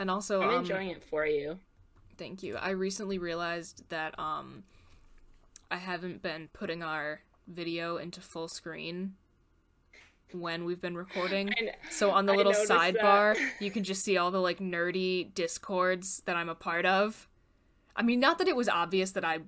And 0.00 0.10
also, 0.10 0.40
I'm 0.40 0.48
um, 0.48 0.54
enjoying 0.60 0.88
it 0.88 1.04
for 1.04 1.26
you. 1.26 1.58
Thank 2.16 2.42
you. 2.42 2.56
I 2.56 2.70
recently 2.70 3.18
realized 3.18 3.84
that 3.90 4.18
um, 4.18 4.64
I 5.70 5.76
haven't 5.76 6.22
been 6.22 6.48
putting 6.54 6.82
our 6.82 7.20
video 7.46 7.98
into 7.98 8.22
full 8.22 8.48
screen 8.48 9.16
when 10.32 10.64
we've 10.64 10.80
been 10.80 10.96
recording. 10.96 11.50
So 11.90 12.12
on 12.12 12.24
the 12.24 12.32
little 12.32 12.54
sidebar, 12.54 13.34
that. 13.34 13.50
you 13.60 13.70
can 13.70 13.84
just 13.84 14.02
see 14.02 14.16
all 14.16 14.30
the 14.30 14.40
like 14.40 14.58
nerdy 14.58 15.34
discords 15.34 16.22
that 16.24 16.34
I'm 16.34 16.48
a 16.48 16.54
part 16.54 16.86
of. 16.86 17.28
I 17.94 18.02
mean, 18.02 18.20
not 18.20 18.38
that 18.38 18.48
it 18.48 18.56
was 18.56 18.70
obvious 18.70 19.10
that 19.10 19.24
I 19.24 19.40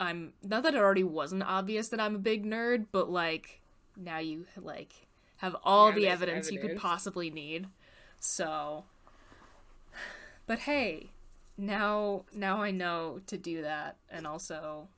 I'm 0.00 0.32
not 0.42 0.62
that 0.62 0.74
it 0.74 0.80
already 0.80 1.04
wasn't 1.04 1.42
obvious 1.42 1.90
that 1.90 2.00
I'm 2.00 2.14
a 2.14 2.18
big 2.18 2.46
nerd, 2.46 2.86
but 2.90 3.10
like 3.10 3.60
now 3.98 4.16
you 4.18 4.46
like 4.56 4.94
have 5.38 5.54
all 5.62 5.90
Now 5.90 5.94
the 5.94 6.02
there's 6.04 6.14
evidence, 6.14 6.50
you 6.50 6.58
could 6.58 6.78
possibly 6.78 7.28
need. 7.28 7.66
So 8.18 8.84
But 10.46 10.60
hey, 10.60 11.10
now 11.56 12.24
now 12.34 12.62
I 12.62 12.70
know 12.70 13.20
to 13.26 13.38
do 13.38 13.62
that 13.62 13.96
and 14.10 14.26
also 14.26 14.88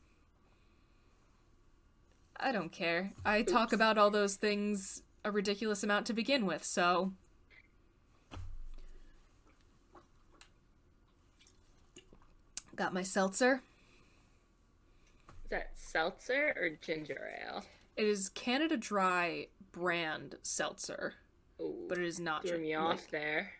I 2.39 2.53
don't 2.53 2.73
care. 2.73 3.13
I 3.25 3.43
talk 3.43 3.73
about 3.73 3.97
all 3.99 4.11
those 4.11 4.37
things 4.37 5.03
a 5.25 5.31
ridiculous 5.31 5.83
amount 5.83 6.07
to 6.07 6.13
begin 6.13 6.47
with, 6.47 6.65
so 6.65 7.13
got 12.75 12.93
my 12.93 13.03
seltzer. 13.03 13.63
Is 15.45 15.51
that 15.51 15.71
seltzer 15.75 16.55
or 16.61 16.71
ginger 16.81 17.31
ale? 17.43 17.65
It 17.97 18.07
is 18.07 18.29
Canada 18.29 18.77
Dry 18.77 19.47
brand 19.73 20.37
seltzer, 20.43 21.15
Ooh, 21.61 21.87
but 21.89 21.99
it 21.99 22.05
is 22.05 22.21
not 22.21 22.47
threw 22.47 22.59
me 22.59 22.77
like, 22.77 22.87
off 22.87 23.09
there. 23.11 23.53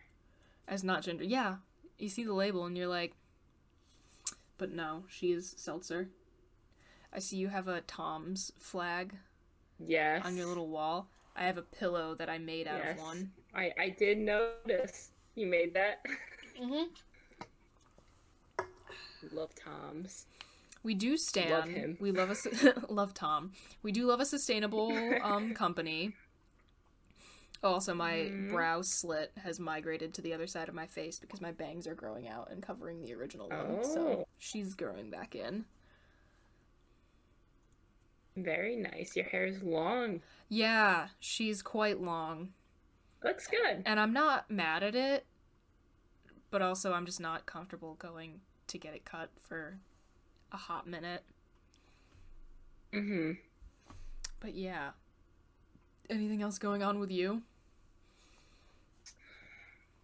as 0.67 0.83
not 0.83 1.01
ginger. 1.01 1.23
Yeah, 1.23 1.55
you 1.97 2.09
see 2.09 2.23
the 2.23 2.33
label 2.33 2.65
and 2.65 2.77
you're 2.77 2.87
like, 2.87 3.13
but 4.57 4.71
no, 4.71 5.03
she 5.07 5.31
is 5.31 5.53
seltzer. 5.57 6.09
I 7.13 7.19
see 7.19 7.37
you 7.37 7.47
have 7.47 7.67
a 7.67 7.81
Tom's 7.81 8.51
flag 8.57 9.15
Yes. 9.79 10.25
on 10.25 10.35
your 10.35 10.47
little 10.47 10.67
wall. 10.69 11.07
I 11.35 11.43
have 11.43 11.57
a 11.57 11.61
pillow 11.61 12.15
that 12.15 12.29
I 12.29 12.37
made 12.39 12.67
out 12.67 12.79
yes. 12.83 12.97
of 12.97 13.03
one. 13.03 13.31
I 13.53 13.71
I 13.79 13.89
did 13.89 14.17
notice 14.17 15.11
you 15.35 15.47
made 15.47 15.73
that. 15.75 16.03
Mhm. 16.59 16.87
Love 19.31 19.51
Tom's. 19.53 20.25
We 20.83 20.95
do 20.95 21.17
stand. 21.17 21.51
Love 21.51 21.69
him. 21.69 21.97
We 21.99 22.11
love 22.11 22.31
us. 22.31 22.47
love 22.89 23.13
Tom. 23.13 23.51
We 23.83 23.91
do 23.91 24.07
love 24.07 24.19
a 24.19 24.25
sustainable 24.25 24.91
um 25.23 25.53
company. 25.53 26.13
Also, 27.63 27.93
my 27.93 28.13
Mm-hmm. 28.13 28.51
brow 28.53 28.81
slit 28.81 29.31
has 29.43 29.59
migrated 29.59 30.13
to 30.13 30.21
the 30.21 30.33
other 30.33 30.47
side 30.47 30.69
of 30.69 30.75
my 30.75 30.85
face 30.87 31.19
because 31.19 31.41
my 31.41 31.51
bangs 31.51 31.87
are 31.87 31.95
growing 31.95 32.27
out 32.27 32.49
and 32.51 32.61
covering 32.61 33.01
the 33.01 33.13
original 33.13 33.49
one. 33.49 33.83
So 33.83 34.07
Oh. 34.07 34.27
she's 34.37 34.75
growing 34.75 35.09
back 35.09 35.33
in. 35.35 35.65
Very 38.35 38.75
nice. 38.75 39.15
Your 39.15 39.25
hair 39.25 39.45
is 39.47 39.63
long. 39.63 40.21
Yeah, 40.49 41.07
she's 41.19 41.61
quite 41.63 41.99
long, 41.99 42.49
Looks 43.23 43.47
good. 43.47 43.81
and 43.85 43.99
I'm 43.99 44.13
not 44.13 44.49
mad 44.51 44.83
at 44.83 44.93
it. 44.95 45.25
But 46.51 46.61
also, 46.61 46.93
I'm 46.93 47.05
just 47.05 47.19
not 47.19 47.45
comfortable 47.45 47.95
going 47.95 48.39
to 48.67 48.77
get 48.77 48.93
it 48.93 49.03
cut 49.03 49.31
for 49.39 49.79
a 50.51 50.57
hot 50.57 50.87
minute. 50.87 51.23
Mm-hmm. 52.93 53.31
But 54.39 54.53
yeah. 54.55 54.91
Anything 56.09 56.41
else 56.41 56.57
going 56.57 56.83
on 56.83 56.99
with 56.99 57.11
you? 57.11 57.41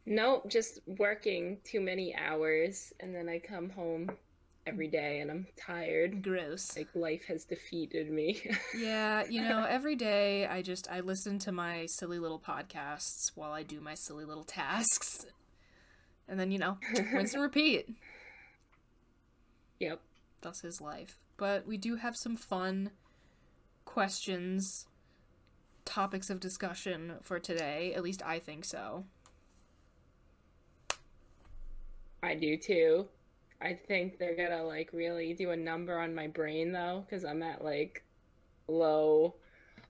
Nope, 0.06 0.50
just 0.50 0.80
working 0.86 1.58
too 1.64 1.80
many 1.80 2.14
hours 2.16 2.92
and 3.00 3.16
then 3.16 3.30
I 3.30 3.40
come 3.40 3.70
home 3.70 4.12
every 4.68 4.88
day 4.88 5.22
and 5.22 5.32
I'm 5.32 5.48
tired. 5.56 6.22
Gross. 6.22 6.76
Like 6.76 6.90
life 6.94 7.24
has 7.28 7.46
defeated 7.46 8.12
me. 8.12 8.42
Yeah, 8.78 9.24
you 9.30 9.42
know, 9.42 9.64
every 9.64 9.96
day 9.96 10.46
I 10.46 10.62
just 10.62 10.90
I 10.92 11.00
listen 11.02 11.40
to 11.40 11.52
my 11.52 11.86
silly 11.86 12.20
little 12.20 12.40
podcasts 12.40 13.32
while 13.36 13.52
I 13.54 13.64
do 13.64 13.80
my 13.80 13.94
silly 13.94 14.26
little 14.26 14.44
tasks. 14.44 15.26
And 16.28 16.40
then, 16.40 16.52
you 16.52 16.58
know, 16.60 16.78
rinse 17.14 17.34
and 17.34 17.44
repeat. 17.44 17.88
yep. 19.80 20.02
That's 20.42 20.62
his 20.62 20.82
life. 20.82 21.18
But 21.38 21.66
we 21.66 21.78
do 21.78 21.96
have 21.96 22.16
some 22.18 22.36
fun 22.36 22.92
questions, 23.86 24.88
topics 25.86 26.30
of 26.30 26.40
discussion 26.40 27.14
for 27.22 27.40
today. 27.40 27.94
At 27.96 28.04
least 28.04 28.22
I 28.26 28.40
think 28.40 28.66
so. 28.66 29.06
I 32.22 32.36
do 32.36 32.58
too. 32.58 33.08
I 33.62 33.74
think 33.74 34.18
they're 34.18 34.36
gonna 34.36 34.64
like 34.64 34.90
really 34.94 35.34
do 35.34 35.52
a 35.52 35.56
number 35.58 35.98
on 35.98 36.14
my 36.16 36.28
brain 36.28 36.72
though, 36.72 37.04
because 37.06 37.26
I'm 37.26 37.44
at 37.44 37.64
like 37.64 38.04
low, 38.68 39.36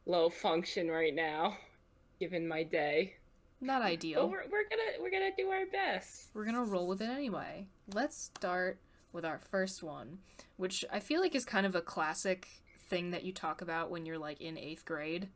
low 0.06 0.30
function 0.30 0.90
right 0.90 1.14
now, 1.14 1.58
given 2.20 2.48
my 2.48 2.64
day. 2.64 3.16
Not 3.62 3.82
But 3.82 3.88
ideal. 3.92 4.30
we're, 4.30 4.44
we're 4.52 4.68
gonna 4.70 5.00
we're 5.02 5.12
gonna 5.12 5.32
do 5.38 5.50
our 5.50 5.66
best. 5.72 6.30
We're 6.34 6.46
gonna 6.46 6.64
roll 6.64 6.88
with 6.88 7.02
it 7.02 7.10
anyway. 7.10 7.68
Let's 7.94 8.18
start 8.18 8.80
with 9.12 9.26
our 9.26 9.40
first 9.40 9.84
one, 9.84 10.20
which 10.58 10.84
I 10.92 11.00
feel 11.00 11.22
like 11.22 11.36
is 11.36 11.46
kind 11.46 11.66
of 11.66 11.76
a 11.76 11.82
classic 11.82 12.48
thing 12.90 13.12
that 13.12 13.24
you 13.24 13.32
talk 13.32 13.62
about 13.62 13.90
when 13.90 14.06
you're 14.06 14.18
like 14.18 14.42
in 14.42 14.58
eighth 14.58 14.86
grade. 14.86 15.30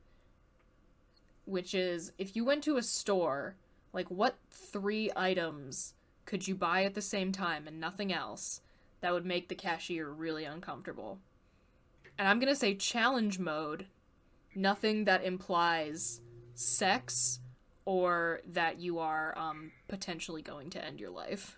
Which 1.48 1.74
is 1.74 2.12
if 2.20 2.36
you 2.36 2.46
went 2.46 2.64
to 2.66 2.78
a 2.78 2.84
store, 2.84 3.56
like 3.94 4.12
what 4.12 4.38
three 4.52 5.10
items 5.16 5.96
could 6.26 6.48
you 6.48 6.54
buy 6.54 6.84
at 6.84 6.94
the 6.94 7.02
same 7.02 7.32
time 7.32 7.68
and 7.68 7.80
nothing 7.80 8.14
else 8.14 8.62
that 9.02 9.14
would 9.14 9.26
make 9.26 9.48
the 9.48 9.56
cashier 9.56 10.10
really 10.10 10.44
uncomfortable? 10.44 11.20
And 12.20 12.28
I'm 12.28 12.40
gonna 12.40 12.56
say 12.56 12.76
challenge 12.76 13.40
mode, 13.40 13.88
nothing 14.54 15.06
that 15.06 15.24
implies 15.24 16.22
sex 16.54 17.40
or 17.86 18.42
that 18.46 18.80
you 18.80 19.00
are 19.00 19.34
um, 19.38 19.72
potentially 19.88 20.42
going 20.42 20.70
to 20.72 20.84
end 20.84 21.00
your 21.00 21.10
life. 21.10 21.56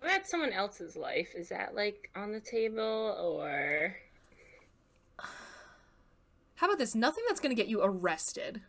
About 0.00 0.26
someone 0.26 0.52
else's 0.52 0.96
life? 0.96 1.34
Is 1.36 1.50
that 1.50 1.74
like 1.74 2.10
on 2.16 2.32
the 2.32 2.40
table 2.40 3.14
or 3.20 3.94
How 6.60 6.66
about 6.66 6.78
this? 6.78 6.94
Nothing 6.94 7.24
that's 7.26 7.40
going 7.40 7.56
to 7.56 7.60
get 7.60 7.70
you 7.70 7.80
arrested. 7.82 8.60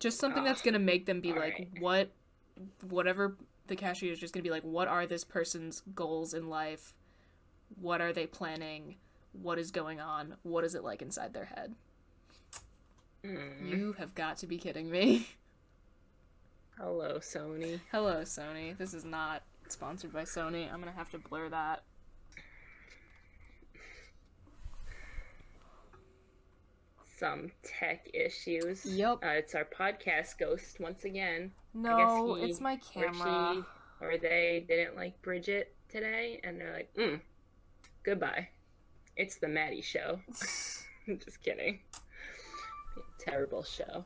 Just 0.00 0.18
something 0.18 0.42
that's 0.42 0.60
going 0.60 0.74
to 0.74 0.80
make 0.80 1.06
them 1.06 1.20
be 1.20 1.28
like, 1.28 1.38
alright. 1.38 1.68
what, 1.78 2.10
whatever 2.90 3.36
the 3.68 3.76
cashier 3.76 4.12
is 4.12 4.18
just 4.18 4.34
going 4.34 4.42
to 4.42 4.48
be 4.48 4.50
like, 4.50 4.64
what 4.64 4.88
are 4.88 5.06
this 5.06 5.22
person's 5.22 5.82
goals 5.94 6.34
in 6.34 6.48
life? 6.48 6.92
What 7.80 8.00
are 8.00 8.12
they 8.12 8.26
planning? 8.26 8.96
What 9.30 9.60
is 9.60 9.70
going 9.70 10.00
on? 10.00 10.34
What 10.42 10.64
is 10.64 10.74
it 10.74 10.82
like 10.82 11.02
inside 11.02 11.32
their 11.32 11.44
head? 11.44 11.76
Hmm. 13.24 13.68
You 13.68 13.94
have 13.96 14.12
got 14.16 14.38
to 14.38 14.48
be 14.48 14.58
kidding 14.58 14.90
me. 14.90 15.28
hello 16.80 17.20
Sony? 17.20 17.78
Hello, 17.92 18.22
Sony. 18.22 18.76
This 18.76 18.92
is 18.92 19.04
not 19.04 19.44
sponsored 19.68 20.12
by 20.12 20.24
Sony. 20.24 20.64
I'm 20.64 20.80
going 20.80 20.92
to 20.92 20.98
have 20.98 21.10
to 21.10 21.18
blur 21.18 21.48
that. 21.50 21.84
Some 27.18 27.50
tech 27.62 28.08
issues. 28.12 28.84
Yep. 28.84 29.18
Uh, 29.22 29.28
it's 29.28 29.54
our 29.54 29.64
podcast 29.64 30.38
ghost 30.38 30.80
once 30.80 31.04
again. 31.04 31.52
No, 31.74 32.34
he 32.34 32.44
it's 32.50 32.60
my 32.60 32.74
or 32.94 33.12
camera. 33.12 33.54
she 33.54 34.04
or 34.04 34.18
they 34.18 34.64
didn't 34.68 34.96
like 34.96 35.20
Bridget 35.22 35.74
today, 35.88 36.40
and 36.44 36.60
they're 36.60 36.72
like, 36.72 36.94
mm, 36.94 37.20
goodbye. 38.02 38.48
It's 39.16 39.36
the 39.36 39.48
Maddie 39.48 39.80
show. 39.80 40.20
Just 40.28 41.42
kidding. 41.42 41.80
Terrible 43.18 43.62
show. 43.62 44.04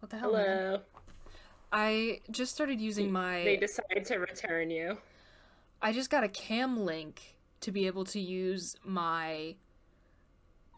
What 0.00 0.10
the 0.10 0.18
hell? 0.18 0.32
man? 0.32 0.46
Hello. 0.46 0.80
I 1.72 2.20
just 2.30 2.52
started 2.52 2.80
using 2.80 3.12
my. 3.12 3.44
They 3.44 3.56
decided 3.56 4.04
to 4.06 4.16
return 4.16 4.70
you. 4.70 4.98
I 5.80 5.92
just 5.92 6.10
got 6.10 6.24
a 6.24 6.28
cam 6.28 6.84
link 6.84 7.36
to 7.60 7.70
be 7.70 7.86
able 7.86 8.04
to 8.06 8.18
use 8.18 8.76
my 8.84 9.54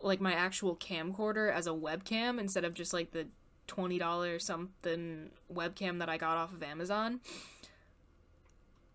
like 0.03 0.21
my 0.21 0.33
actual 0.33 0.77
camcorder 0.77 1.53
as 1.53 1.67
a 1.67 1.71
webcam 1.71 2.39
instead 2.39 2.65
of 2.65 2.75
just 2.75 2.93
like 2.93 3.13
the 3.13 3.27
$20 3.69 4.41
something 4.41 5.31
webcam 5.53 5.99
that 5.99 6.09
I 6.09 6.17
got 6.17 6.37
off 6.37 6.53
of 6.53 6.63
Amazon. 6.63 7.21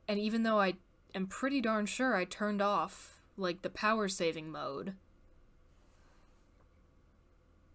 And 0.08 0.20
even 0.20 0.44
though 0.44 0.60
I 0.60 0.74
am 1.16 1.28
pretty 1.28 1.62
darn 1.62 1.86
sure 1.86 2.16
I 2.16 2.26
turned 2.26 2.62
off 2.62 3.20
like 3.38 3.62
the 3.62 3.70
power 3.70 4.08
saving 4.08 4.52
mode, 4.52 4.94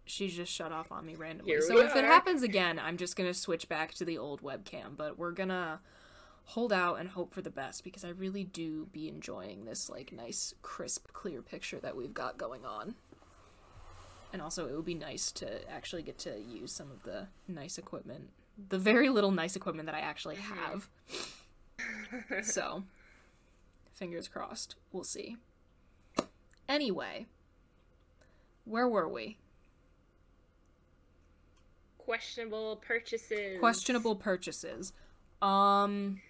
she 0.05 0.27
just 0.27 0.51
shut 0.51 0.71
off 0.71 0.91
on 0.91 1.05
me 1.05 1.15
randomly. 1.15 1.61
So 1.61 1.75
we 1.75 1.81
if 1.81 1.95
it 1.95 2.05
happens 2.05 2.43
again, 2.43 2.79
I'm 2.79 2.97
just 2.97 3.15
going 3.15 3.29
to 3.29 3.33
switch 3.33 3.69
back 3.69 3.93
to 3.95 4.05
the 4.05 4.17
old 4.17 4.41
webcam, 4.41 4.95
but 4.97 5.17
we're 5.17 5.31
going 5.31 5.49
to 5.49 5.79
hold 6.45 6.73
out 6.73 6.99
and 6.99 7.09
hope 7.09 7.33
for 7.33 7.41
the 7.41 7.49
best 7.49 7.83
because 7.83 8.03
I 8.03 8.09
really 8.09 8.43
do 8.43 8.87
be 8.91 9.07
enjoying 9.07 9.65
this 9.65 9.89
like 9.89 10.11
nice 10.11 10.53
crisp 10.61 11.11
clear 11.13 11.41
picture 11.41 11.79
that 11.79 11.95
we've 11.95 12.13
got 12.13 12.37
going 12.37 12.65
on. 12.65 12.95
And 14.33 14.41
also 14.41 14.67
it 14.67 14.75
would 14.75 14.85
be 14.85 14.95
nice 14.95 15.31
to 15.33 15.71
actually 15.71 16.01
get 16.01 16.17
to 16.19 16.33
use 16.39 16.71
some 16.71 16.89
of 16.91 17.03
the 17.03 17.27
nice 17.47 17.77
equipment. 17.77 18.29
The 18.69 18.79
very 18.79 19.09
little 19.09 19.31
nice 19.31 19.55
equipment 19.55 19.85
that 19.85 19.95
I 19.95 19.99
actually 19.99 20.37
have. 20.37 20.89
so 22.43 22.83
fingers 23.93 24.27
crossed. 24.27 24.75
We'll 24.91 25.03
see. 25.03 25.37
Anyway, 26.67 27.27
where 28.65 28.87
were 28.87 29.07
we? 29.07 29.37
Questionable 31.97 32.81
purchases. 32.85 33.59
questionable 33.59 34.15
purchases. 34.15 34.93
Um. 35.41 36.21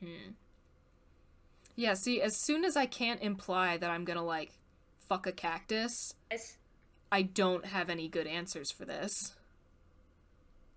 Hmm. 0.00 0.32
Yeah. 1.74 1.94
See, 1.94 2.20
as 2.20 2.36
soon 2.36 2.64
as 2.64 2.76
I 2.76 2.86
can't 2.86 3.20
imply 3.22 3.76
that 3.76 3.90
I'm 3.90 4.04
gonna 4.04 4.24
like 4.24 4.52
fuck 5.08 5.26
a 5.26 5.32
cactus, 5.32 6.14
As, 6.30 6.56
I 7.10 7.22
don't 7.22 7.64
have 7.66 7.88
any 7.90 8.08
good 8.08 8.26
answers 8.26 8.70
for 8.70 8.84
this. 8.84 9.34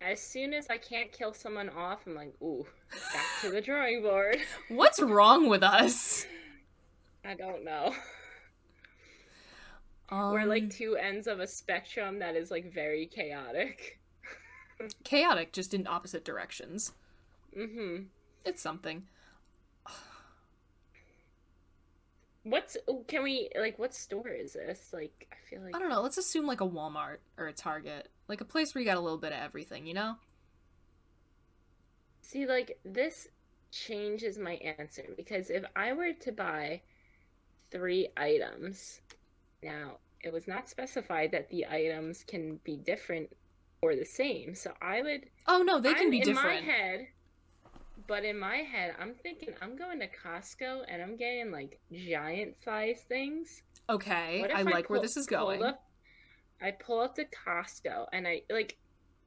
as 0.01 0.21
soon 0.21 0.53
as 0.53 0.67
I 0.69 0.77
can't 0.77 1.11
kill 1.11 1.33
someone 1.33 1.69
off, 1.69 1.99
I'm 2.07 2.15
like, 2.15 2.33
ooh, 2.41 2.65
back 3.13 3.25
to 3.41 3.51
the 3.51 3.61
drawing 3.61 4.01
board. 4.01 4.37
What's 4.69 5.01
wrong 5.01 5.47
with 5.49 5.63
us? 5.63 6.25
I 7.25 7.35
don't 7.35 7.63
know. 7.63 7.93
Um, 10.09 10.33
We're 10.33 10.45
like 10.45 10.69
two 10.69 10.95
ends 10.95 11.27
of 11.27 11.39
a 11.39 11.47
spectrum 11.47 12.19
that 12.19 12.35
is 12.35 12.51
like 12.51 12.73
very 12.73 13.05
chaotic. 13.05 13.99
chaotic, 15.03 15.53
just 15.53 15.73
in 15.73 15.87
opposite 15.87 16.25
directions. 16.25 16.91
Mm-hmm. 17.57 18.03
It's 18.43 18.61
something. 18.61 19.03
What's 22.43 22.75
oh, 22.87 23.03
can 23.07 23.23
we 23.23 23.49
like? 23.59 23.77
What 23.77 23.93
store 23.93 24.29
is 24.29 24.53
this? 24.53 24.89
Like, 24.91 25.27
I 25.31 25.35
feel 25.49 25.61
like 25.61 25.75
I 25.75 25.79
don't 25.79 25.89
know. 25.89 26.01
Let's 26.01 26.17
assume 26.17 26.47
like 26.47 26.61
a 26.61 26.67
Walmart 26.67 27.17
or 27.37 27.47
a 27.47 27.53
Target, 27.53 28.09
like 28.27 28.41
a 28.41 28.45
place 28.45 28.73
where 28.73 28.81
you 28.81 28.87
got 28.87 28.97
a 28.97 29.01
little 29.01 29.19
bit 29.19 29.31
of 29.31 29.39
everything. 29.39 29.85
You 29.85 29.93
know? 29.93 30.15
See, 32.21 32.45
like, 32.47 32.79
this 32.83 33.27
changes 33.71 34.37
my 34.37 34.53
answer 34.55 35.03
because 35.15 35.49
if 35.49 35.63
I 35.75 35.93
were 35.93 36.13
to 36.13 36.31
buy 36.31 36.81
three 37.69 38.09
items, 38.17 39.01
now 39.61 39.97
it 40.21 40.33
was 40.33 40.47
not 40.47 40.67
specified 40.69 41.31
that 41.31 41.49
the 41.49 41.65
items 41.67 42.23
can 42.23 42.59
be 42.63 42.75
different 42.77 43.29
or 43.81 43.95
the 43.95 44.05
same. 44.05 44.55
So 44.55 44.73
I 44.81 45.01
would. 45.01 45.25
Oh 45.47 45.61
no, 45.63 45.79
they 45.79 45.93
can 45.93 46.03
I'm- 46.03 46.11
be 46.11 46.19
in 46.19 46.23
different. 46.25 46.65
my 46.65 46.71
head, 46.71 47.07
but 48.11 48.25
in 48.25 48.37
my 48.37 48.57
head, 48.57 48.93
I'm 48.99 49.13
thinking 49.13 49.53
I'm 49.61 49.77
going 49.77 49.97
to 50.01 50.07
Costco 50.07 50.83
and 50.89 51.01
I'm 51.01 51.15
getting 51.15 51.49
like 51.49 51.79
giant 51.93 52.55
size 52.61 53.05
things. 53.07 53.61
Okay, 53.89 54.43
if 54.43 54.53
I 54.53 54.63
like 54.63 54.89
where 54.89 54.99
this 54.99 55.15
is 55.15 55.27
pull 55.27 55.37
going. 55.37 55.63
Up, 55.63 55.81
I 56.61 56.71
pull 56.71 56.99
up 56.99 57.15
to 57.15 57.23
Costco 57.23 58.07
and 58.11 58.27
I 58.27 58.41
like 58.49 58.77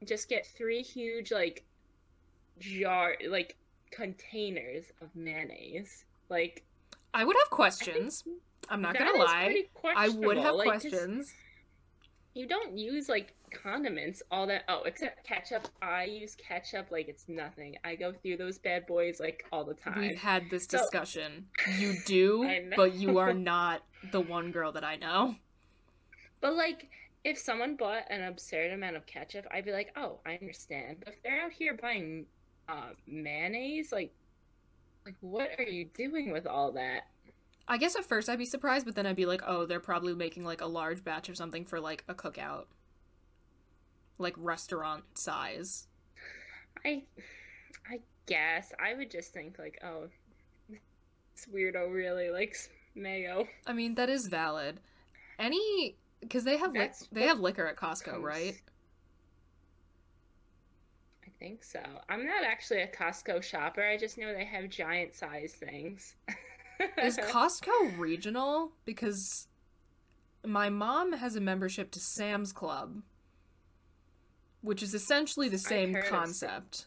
just 0.04 0.28
get 0.28 0.46
three 0.46 0.82
huge 0.82 1.32
like 1.32 1.64
jar 2.58 3.14
like 3.26 3.56
containers 3.90 4.84
of 5.00 5.08
mayonnaise. 5.14 6.04
Like 6.28 6.62
I 7.14 7.24
would 7.24 7.36
have 7.42 7.48
questions. 7.48 8.22
I'm 8.68 8.82
not 8.82 8.98
gonna 8.98 9.18
lie. 9.18 9.64
I 9.96 10.10
would 10.10 10.36
have 10.36 10.56
like, 10.56 10.68
questions. 10.68 11.32
You 12.34 12.46
don't 12.46 12.76
use 12.76 13.08
like 13.08 13.32
condiments 13.54 14.22
all 14.30 14.46
that. 14.48 14.64
Oh, 14.68 14.82
except 14.84 15.24
ketchup. 15.26 15.68
I 15.80 16.04
use 16.04 16.34
ketchup 16.36 16.90
like 16.90 17.08
it's 17.08 17.28
nothing. 17.28 17.76
I 17.84 17.94
go 17.94 18.12
through 18.12 18.36
those 18.36 18.58
bad 18.58 18.86
boys 18.86 19.20
like 19.20 19.44
all 19.52 19.64
the 19.64 19.74
time. 19.74 20.00
We've 20.00 20.16
had 20.18 20.50
this 20.50 20.66
So- 20.68 20.78
discussion. 20.78 21.46
You 21.78 21.94
do, 22.06 22.48
but 22.76 22.94
you 22.94 23.18
are 23.18 23.32
not 23.32 23.82
the 24.12 24.20
one 24.20 24.50
girl 24.50 24.72
that 24.72 24.84
I 24.84 24.96
know. 24.96 25.36
But 26.40 26.54
like, 26.56 26.88
if 27.24 27.38
someone 27.38 27.76
bought 27.76 28.02
an 28.10 28.22
absurd 28.22 28.72
amount 28.72 28.96
of 28.96 29.06
ketchup, 29.06 29.46
I'd 29.50 29.64
be 29.64 29.72
like, 29.72 29.92
oh, 29.96 30.18
I 30.26 30.34
understand. 30.34 30.98
But 31.04 31.14
if 31.14 31.22
they're 31.22 31.40
out 31.40 31.52
here 31.52 31.74
buying 31.80 32.26
uh, 32.68 32.90
mayonnaise, 33.06 33.92
like, 33.92 34.12
like 35.06 35.14
what 35.20 35.48
are 35.58 35.64
you 35.64 35.86
doing 35.94 36.32
with 36.32 36.46
all 36.46 36.72
that? 36.72 37.06
I 37.66 37.78
guess 37.78 37.96
at 37.96 38.04
first 38.04 38.28
I'd 38.28 38.38
be 38.38 38.44
surprised, 38.44 38.84
but 38.84 38.94
then 38.94 39.06
I'd 39.06 39.16
be 39.16 39.24
like, 39.24 39.40
oh, 39.46 39.64
they're 39.64 39.80
probably 39.80 40.14
making 40.14 40.44
like 40.44 40.60
a 40.60 40.66
large 40.66 41.02
batch 41.02 41.30
of 41.30 41.36
something 41.38 41.64
for 41.64 41.80
like 41.80 42.04
a 42.08 42.14
cookout. 42.14 42.64
Like 44.18 44.34
restaurant 44.36 45.04
size. 45.14 45.86
I, 46.84 47.02
I 47.90 48.00
guess 48.26 48.72
I 48.78 48.94
would 48.94 49.10
just 49.10 49.32
think 49.32 49.58
like, 49.58 49.80
oh, 49.84 50.08
this 50.68 51.46
weirdo 51.52 51.92
really 51.92 52.30
likes 52.30 52.68
mayo. 52.94 53.46
I 53.66 53.72
mean, 53.72 53.94
that 53.96 54.08
is 54.08 54.26
valid. 54.28 54.80
Any 55.38 55.96
because 56.20 56.44
they 56.44 56.56
have 56.56 56.72
li- 56.72 56.90
they 57.12 57.26
have 57.26 57.40
liquor 57.40 57.66
at 57.66 57.76
Costco, 57.76 58.04
comes- 58.04 58.24
right? 58.24 58.60
I 61.26 61.30
think 61.38 61.64
so. 61.64 61.80
I'm 62.08 62.24
not 62.26 62.44
actually 62.44 62.82
a 62.82 62.86
Costco 62.88 63.42
shopper. 63.42 63.82
I 63.82 63.96
just 63.96 64.16
know 64.16 64.32
they 64.32 64.44
have 64.44 64.68
giant 64.70 65.14
size 65.14 65.52
things. 65.58 66.14
Is 67.02 67.18
Costco 67.30 67.98
regional? 67.98 68.72
Because 68.84 69.48
my 70.46 70.70
mom 70.70 71.12
has 71.14 71.36
a 71.36 71.40
membership 71.40 71.90
to 71.92 72.00
Sam's 72.00 72.52
Club, 72.52 73.02
which 74.64 74.82
is 74.82 74.94
essentially 74.94 75.48
the 75.48 75.58
same 75.58 75.94
of 75.94 76.04
concept. 76.06 76.86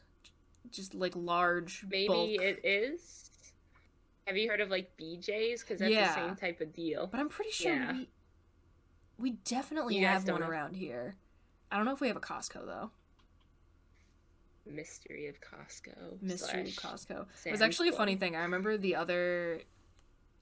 Just 0.72 0.93
like 0.96 1.13
large 1.15 1.86
Maybe 1.88 2.07
bulk. 2.07 2.29
it 2.41 2.60
is. 2.65 3.29
Have 4.25 4.36
you 4.36 4.50
heard 4.50 4.60
of 4.60 4.69
like 4.69 4.91
BJ's? 5.00 5.62
Because 5.62 5.79
that's 5.79 5.93
Yeah. 5.93 6.07
the 6.07 6.27
same 6.27 6.36
type 6.36 6.60
of 6.60 6.74
deal. 6.74 7.07
But 7.07 7.19
I'm 7.22 7.29
pretty 7.29 7.51
sure 7.51 7.74
Yeah. 7.74 7.91
we 7.93 8.10
we 9.19 9.31
definitely 9.46 9.98
have 10.00 10.27
one 10.27 10.43
around 10.43 10.75
here. 10.75 11.15
I 11.72 11.77
don't 11.77 11.86
know 11.86 11.93
if 11.93 12.01
we 12.01 12.07
have 12.07 12.17
a 12.17 12.22
Costco 12.22 12.65
though. 12.65 12.91
Mystery 14.65 15.27
of 15.27 15.39
Costco. 15.39 16.22
Mystery 16.22 16.69
slash 16.72 16.93
Costco. 17.05 17.25
It 17.46 17.51
was 17.51 17.62
actually 17.62 17.89
a 17.89 17.93
funny 17.93 18.15
thing. 18.15 18.36
I 18.36 18.41
remember 18.41 18.77
the 18.77 18.96
other 18.96 19.62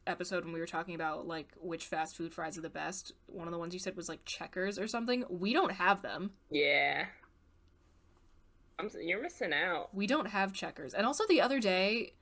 episode 0.07 0.43
when 0.45 0.53
we 0.53 0.59
were 0.59 0.65
talking 0.65 0.95
about 0.95 1.27
like 1.27 1.49
which 1.59 1.85
fast 1.85 2.15
food 2.15 2.33
fries 2.33 2.57
are 2.57 2.61
the 2.61 2.69
best. 2.69 3.11
One 3.27 3.47
of 3.47 3.51
the 3.51 3.59
ones 3.59 3.73
you 3.73 3.79
said 3.79 3.95
was 3.95 4.09
like 4.09 4.25
Checkers 4.25 4.79
or 4.79 4.87
something. 4.87 5.25
We 5.29 5.53
don't 5.53 5.73
have 5.73 6.01
them. 6.01 6.31
Yeah. 6.49 7.05
I'm, 8.79 8.89
you're 9.01 9.21
missing 9.21 9.53
out. 9.53 9.89
We 9.93 10.05
don't 10.07 10.27
have 10.27 10.53
Checkers. 10.53 10.93
And 10.93 11.05
also 11.05 11.23
the 11.27 11.41
other 11.41 11.59
day 11.59 12.13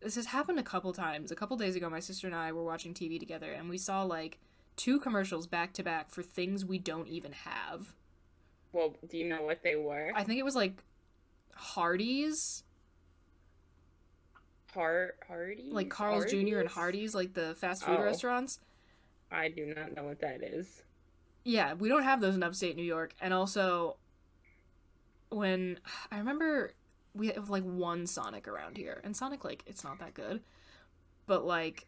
this 0.00 0.16
has 0.16 0.26
happened 0.26 0.58
a 0.58 0.62
couple 0.64 0.92
times. 0.92 1.30
A 1.30 1.36
couple 1.36 1.56
days 1.56 1.76
ago 1.76 1.88
my 1.88 2.00
sister 2.00 2.26
and 2.26 2.34
I 2.36 2.52
were 2.52 2.64
watching 2.64 2.92
TV 2.94 3.18
together 3.20 3.52
and 3.52 3.68
we 3.68 3.78
saw 3.78 4.02
like 4.02 4.38
two 4.76 4.98
commercials 4.98 5.46
back 5.46 5.72
to 5.74 5.82
back 5.82 6.10
for 6.10 6.22
things 6.22 6.64
we 6.64 6.78
don't 6.78 7.06
even 7.08 7.32
have. 7.32 7.94
Well, 8.72 8.94
do 9.08 9.18
you 9.18 9.28
know 9.28 9.42
what 9.42 9.62
they 9.62 9.76
were? 9.76 10.12
I 10.14 10.24
think 10.24 10.38
it 10.38 10.44
was 10.44 10.56
like 10.56 10.82
Hardee's, 11.54 12.64
Har- 14.74 15.14
Hardy? 15.28 15.68
like 15.70 15.90
Carl's 15.90 16.24
Jr. 16.26 16.58
and 16.58 16.68
Hardee's, 16.68 17.14
like 17.14 17.34
the 17.34 17.54
fast 17.56 17.84
food 17.84 17.98
Oh. 17.98 18.02
restaurants. 18.02 18.60
I 19.30 19.48
do 19.48 19.66
not 19.66 19.94
know 19.94 20.04
what 20.04 20.20
that 20.20 20.42
is. 20.42 20.82
Yeah, 21.44 21.74
we 21.74 21.88
don't 21.88 22.02
have 22.04 22.20
those 22.20 22.34
in 22.34 22.42
upstate 22.42 22.76
New 22.76 22.82
York. 22.82 23.14
And 23.20 23.34
also, 23.34 23.96
when 25.32 25.78
I 26.10 26.18
remember 26.18 26.74
we 27.14 27.28
have 27.28 27.50
like 27.50 27.64
one 27.64 28.06
Sonic 28.06 28.48
around 28.48 28.76
here, 28.76 29.00
and 29.04 29.16
Sonic, 29.16 29.44
like, 29.44 29.62
it's 29.66 29.84
not 29.84 29.98
that 29.98 30.14
good. 30.14 30.40
But 31.26 31.44
like, 31.44 31.86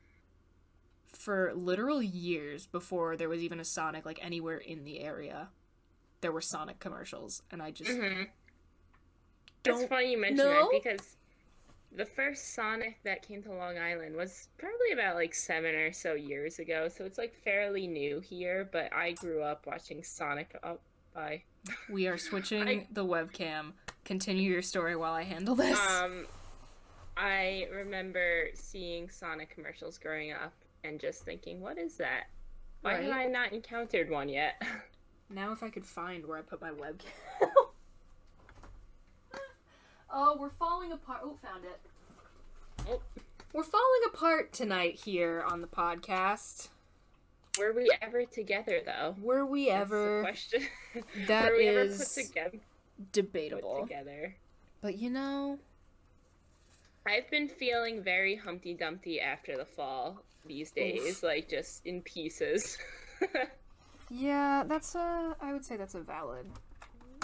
for 1.08 1.52
literal 1.54 2.02
years 2.02 2.66
before 2.66 3.16
there 3.16 3.28
was 3.28 3.40
even 3.40 3.60
a 3.60 3.64
Sonic 3.64 4.04
like 4.04 4.18
anywhere 4.22 4.58
in 4.58 4.84
the 4.84 5.00
area. 5.00 5.48
There 6.20 6.32
were 6.32 6.40
Sonic 6.40 6.80
commercials, 6.80 7.42
and 7.50 7.62
I 7.62 7.70
just 7.70 7.90
Mm-hmm. 7.90 8.22
It's 8.22 9.78
Don't 9.78 9.88
funny 9.88 10.12
you 10.12 10.20
mention 10.20 10.44
know? 10.44 10.68
that 10.70 10.82
because 10.82 11.16
the 11.92 12.04
first 12.04 12.54
Sonic 12.54 12.98
that 13.04 13.26
came 13.26 13.42
to 13.44 13.52
Long 13.52 13.78
Island 13.78 14.16
was 14.16 14.48
probably 14.58 14.92
about 14.92 15.14
like 15.14 15.34
seven 15.34 15.74
or 15.74 15.92
so 15.92 16.14
years 16.14 16.58
ago, 16.58 16.88
so 16.88 17.04
it's 17.04 17.18
like 17.18 17.34
fairly 17.34 17.86
new 17.86 18.20
here. 18.20 18.68
But 18.70 18.92
I 18.92 19.12
grew 19.12 19.42
up 19.42 19.66
watching 19.66 20.02
Sonic. 20.02 20.54
Up 20.62 20.80
by 21.14 21.42
we 21.88 22.06
are 22.08 22.18
switching 22.18 22.68
I- 22.68 22.86
the 22.92 23.04
webcam. 23.04 23.72
Continue 24.04 24.50
your 24.50 24.62
story 24.62 24.96
while 24.96 25.14
I 25.14 25.22
handle 25.22 25.54
this. 25.54 25.78
um, 25.78 26.26
I 27.16 27.68
remember 27.72 28.48
seeing 28.54 29.08
Sonic 29.08 29.50
commercials 29.50 29.98
growing 29.98 30.32
up 30.32 30.52
and 30.82 31.00
just 31.00 31.24
thinking, 31.24 31.60
"What 31.60 31.78
is 31.78 31.96
that? 31.96 32.24
Why 32.82 32.94
have 33.00 33.10
I 33.12 33.26
not 33.26 33.52
encountered 33.52 34.10
one 34.10 34.28
yet?" 34.28 34.60
Now, 35.30 35.52
if 35.52 35.62
I 35.62 35.70
could 35.70 35.86
find 35.86 36.26
where 36.26 36.36
I 36.36 36.42
put 36.42 36.60
my 36.60 36.70
webcam. 36.70 37.06
oh, 40.12 40.36
we're 40.38 40.50
falling 40.50 40.92
apart. 40.92 41.20
Oh, 41.24 41.38
found 41.42 41.64
it. 41.64 41.80
Oh. 42.88 43.00
We're 43.54 43.62
falling 43.62 44.00
apart 44.08 44.52
tonight 44.52 45.00
here 45.04 45.42
on 45.48 45.60
the 45.60 45.66
podcast. 45.66 46.68
Were 47.58 47.72
we 47.72 47.90
ever 48.02 48.24
together 48.24 48.80
though? 48.84 49.14
Were 49.20 49.44
we 49.46 49.66
That's 49.68 49.82
ever 49.82 50.22
question. 50.22 50.62
That 51.26 51.52
Were 51.52 51.58
we 51.58 51.68
ever 51.68 51.88
put 51.88 52.06
together? 52.08 52.50
Put 52.50 53.12
debatable? 53.12 53.80
together. 53.82 54.34
But 54.80 54.98
you 54.98 55.10
know, 55.10 55.58
I've 57.06 57.30
been 57.30 57.48
feeling 57.48 58.02
very 58.02 58.34
Humpty 58.36 58.74
Dumpty 58.74 59.20
after 59.20 59.56
the 59.56 59.64
fall 59.64 60.22
these 60.46 60.70
days, 60.70 61.22
like 61.22 61.48
just 61.48 61.86
in 61.86 62.02
pieces. 62.02 62.78
yeah, 64.10 64.64
that's 64.66 64.94
a. 64.94 65.36
I 65.40 65.52
would 65.52 65.64
say 65.64 65.76
that's 65.76 65.94
a 65.94 66.00
valid. 66.00 66.46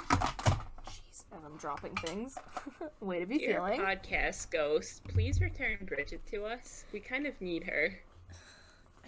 Jeez, 0.09 1.25
and 1.33 1.41
I'm 1.45 1.57
dropping 1.59 1.95
things. 1.97 2.37
Way 3.01 3.21
to 3.21 3.27
be 3.27 3.39
Dear 3.39 3.55
feeling. 3.55 3.81
podcast 3.81 4.51
ghost, 4.51 5.03
please 5.09 5.41
return 5.41 5.79
Bridget 5.83 6.25
to 6.31 6.45
us. 6.45 6.85
We 6.93 7.01
kind 7.01 7.27
of 7.27 7.39
need 7.41 7.65
her. 7.65 7.99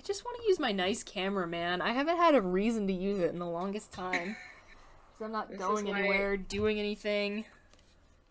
I 0.02 0.04
just 0.04 0.25
want 0.25 0.37
to 0.42 0.49
use 0.49 0.59
my 0.59 0.73
nice 0.73 1.04
camera, 1.04 1.47
man. 1.47 1.80
I 1.80 1.92
haven't 1.92 2.16
had 2.16 2.35
a 2.35 2.40
reason 2.40 2.88
to 2.88 2.92
use 2.92 3.21
it 3.21 3.32
in 3.32 3.38
the 3.38 3.47
longest 3.47 3.92
time. 3.92 4.37
Cause 5.18 5.26
I'm 5.26 5.32
not 5.32 5.49
This 5.49 5.59
going 5.59 5.88
anywhere, 5.88 6.37
doing 6.37 6.80
anything. 6.80 7.44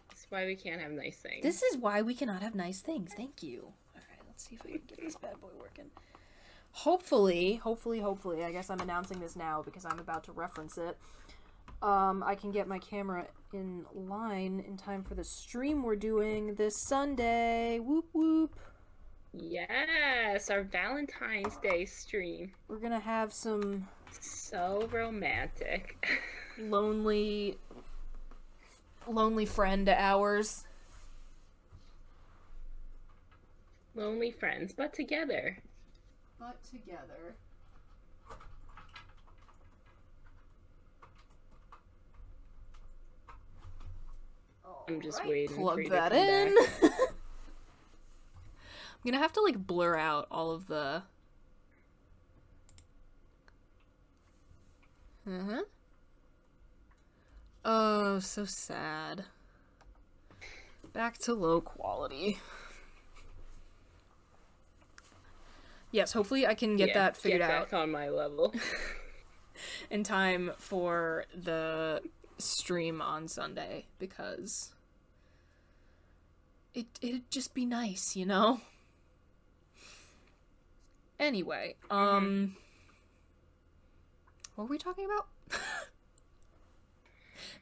That's 0.09 0.25
why 0.29 0.45
we 0.45 0.55
can't 0.57 0.81
have 0.81 0.91
nice 0.91 1.17
things. 1.17 1.43
This 1.43 1.63
is 1.63 1.77
why 1.77 2.01
we 2.01 2.13
cannot 2.13 2.41
have 2.41 2.55
nice 2.55 2.81
things. 2.81 3.13
Thank 3.15 3.41
you. 3.41 3.71
Alright, 3.95 4.19
let's 4.27 4.49
see 4.49 4.55
if 4.55 4.65
we 4.65 4.71
can 4.71 4.81
get 4.85 4.99
this 5.01 5.15
bad 5.15 5.39
boy 5.39 5.47
working. 5.57 5.85
Hopefully, 6.73 7.55
hopefully, 7.55 8.01
hopefully, 8.01 8.43
I 8.43 8.51
guess 8.51 8.69
I'm 8.69 8.81
announcing 8.81 9.21
this 9.21 9.37
now 9.37 9.61
because 9.61 9.85
I'm 9.85 9.99
about 9.99 10.25
to 10.25 10.33
reference 10.33 10.77
it. 10.77 10.97
Um, 11.81 12.21
I 12.21 12.35
can 12.35 12.51
get 12.51 12.67
my 12.67 12.79
camera 12.79 13.27
in 13.53 13.85
line 13.93 14.63
in 14.67 14.75
time 14.75 15.03
for 15.03 15.15
the 15.15 15.23
stream 15.23 15.83
we're 15.83 15.95
doing 15.95 16.55
this 16.55 16.73
Sunday. 16.87 17.79
Whoop 17.79 18.09
whoop. 18.11 18.59
Yes, 19.33 20.49
our 20.49 20.63
Valentine's 20.63 21.55
Day 21.57 21.85
stream. 21.85 22.51
We're 22.67 22.79
gonna 22.79 22.99
have 22.99 23.31
some 23.31 23.87
So 24.19 24.89
romantic. 24.91 26.05
lonely 26.59 27.57
lonely 29.07 29.45
friend 29.45 29.87
hours. 29.87 30.65
Lonely 33.95 34.31
friends, 34.31 34.73
but 34.73 34.93
together. 34.93 35.57
But 36.39 36.61
together. 36.63 37.35
I'm 44.87 45.01
just 45.01 45.19
Alright, 45.19 45.29
waiting 45.31 45.55
Plug 45.55 45.75
for 45.75 45.81
you 45.81 45.89
to 45.89 45.95
that 45.95 46.13
in. 46.13 46.57
back. 49.01 49.07
I'm 49.07 49.11
gonna 49.11 49.23
have 49.23 49.33
to 49.33 49.41
like 49.41 49.65
blur 49.65 49.97
out 49.97 50.27
all 50.31 50.51
of 50.51 50.67
the. 50.67 51.03
Uh 55.27 55.43
huh. 55.49 55.61
Oh, 57.63 58.19
so 58.19 58.45
sad. 58.45 59.25
Back 60.93 61.17
to 61.19 61.33
low 61.33 61.61
quality. 61.61 62.39
Yes, 65.91 66.13
hopefully 66.13 66.47
I 66.47 66.55
can 66.55 66.77
get 66.77 66.89
Yeah, 66.89 66.93
that 66.93 67.17
figured 67.17 67.41
get 67.41 67.51
out 67.51 67.73
on 67.73 67.91
my 67.91 68.09
level. 68.09 68.53
in 69.89 70.03
time 70.03 70.51
for 70.57 71.25
the 71.35 72.01
stream 72.37 73.01
on 73.01 73.27
Sunday 73.27 73.85
because 73.99 74.73
it 76.73 76.87
it'd 77.01 77.29
just 77.29 77.53
be 77.53 77.65
nice, 77.65 78.15
you 78.15 78.25
know. 78.25 78.61
Anyway, 81.21 81.75
um 81.89 82.55
what 84.55 84.65
were 84.65 84.71
we 84.71 84.77
talking 84.77 85.05
about? 85.05 85.27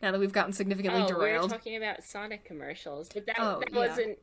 now 0.02 0.12
that 0.12 0.20
we've 0.20 0.32
gotten 0.34 0.54
significantly 0.54 1.02
oh, 1.02 1.08
we 1.08 1.14
were 1.14 1.20
derailed. 1.20 1.50
talking 1.52 1.76
about 1.76 2.04
Sonic 2.04 2.44
commercials, 2.46 3.10
but 3.14 3.26
that, 3.28 3.36
Oh, 3.38 3.60
that 3.60 3.72
yeah. 3.72 3.78
wasn't. 3.78 4.18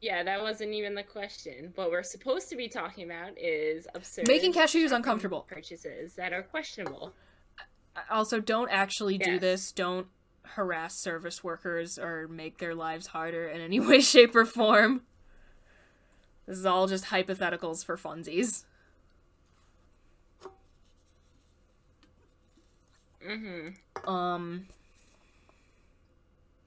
Yeah, 0.00 0.22
that 0.22 0.40
wasn't 0.42 0.72
even 0.72 0.94
the 0.94 1.02
question. 1.02 1.72
What 1.74 1.90
we're 1.90 2.02
supposed 2.02 2.48
to 2.50 2.56
be 2.56 2.68
talking 2.68 3.04
about 3.04 3.36
is 3.38 3.86
absurd 3.94 4.28
Making 4.28 4.52
cashiers 4.52 4.90
shopping 4.90 4.96
uncomfortable. 4.98 5.40
purchases 5.48 6.14
that 6.14 6.32
are 6.34 6.42
questionable. 6.42 7.12
Also, 8.10 8.38
don't 8.40 8.68
actually 8.70 9.16
do 9.18 9.32
Yes. 9.32 9.40
this. 9.40 9.72
Don't 9.72 10.06
harass 10.42 11.00
service 11.00 11.42
workers 11.42 11.98
or 11.98 12.28
make 12.28 12.58
their 12.58 12.74
lives 12.74 13.08
harder 13.08 13.48
in 13.48 13.60
any 13.62 13.80
way, 13.88 14.00
shape, 14.00 14.36
or 14.36 14.44
form. 14.44 15.02
This 16.46 16.58
is 16.58 16.66
all 16.66 16.86
just 16.86 17.06
hypotheticals 17.06 17.84
for 17.84 17.96
funsies. 17.96 18.64
Mm-hmm. 23.26 24.08
Um. 24.08 24.66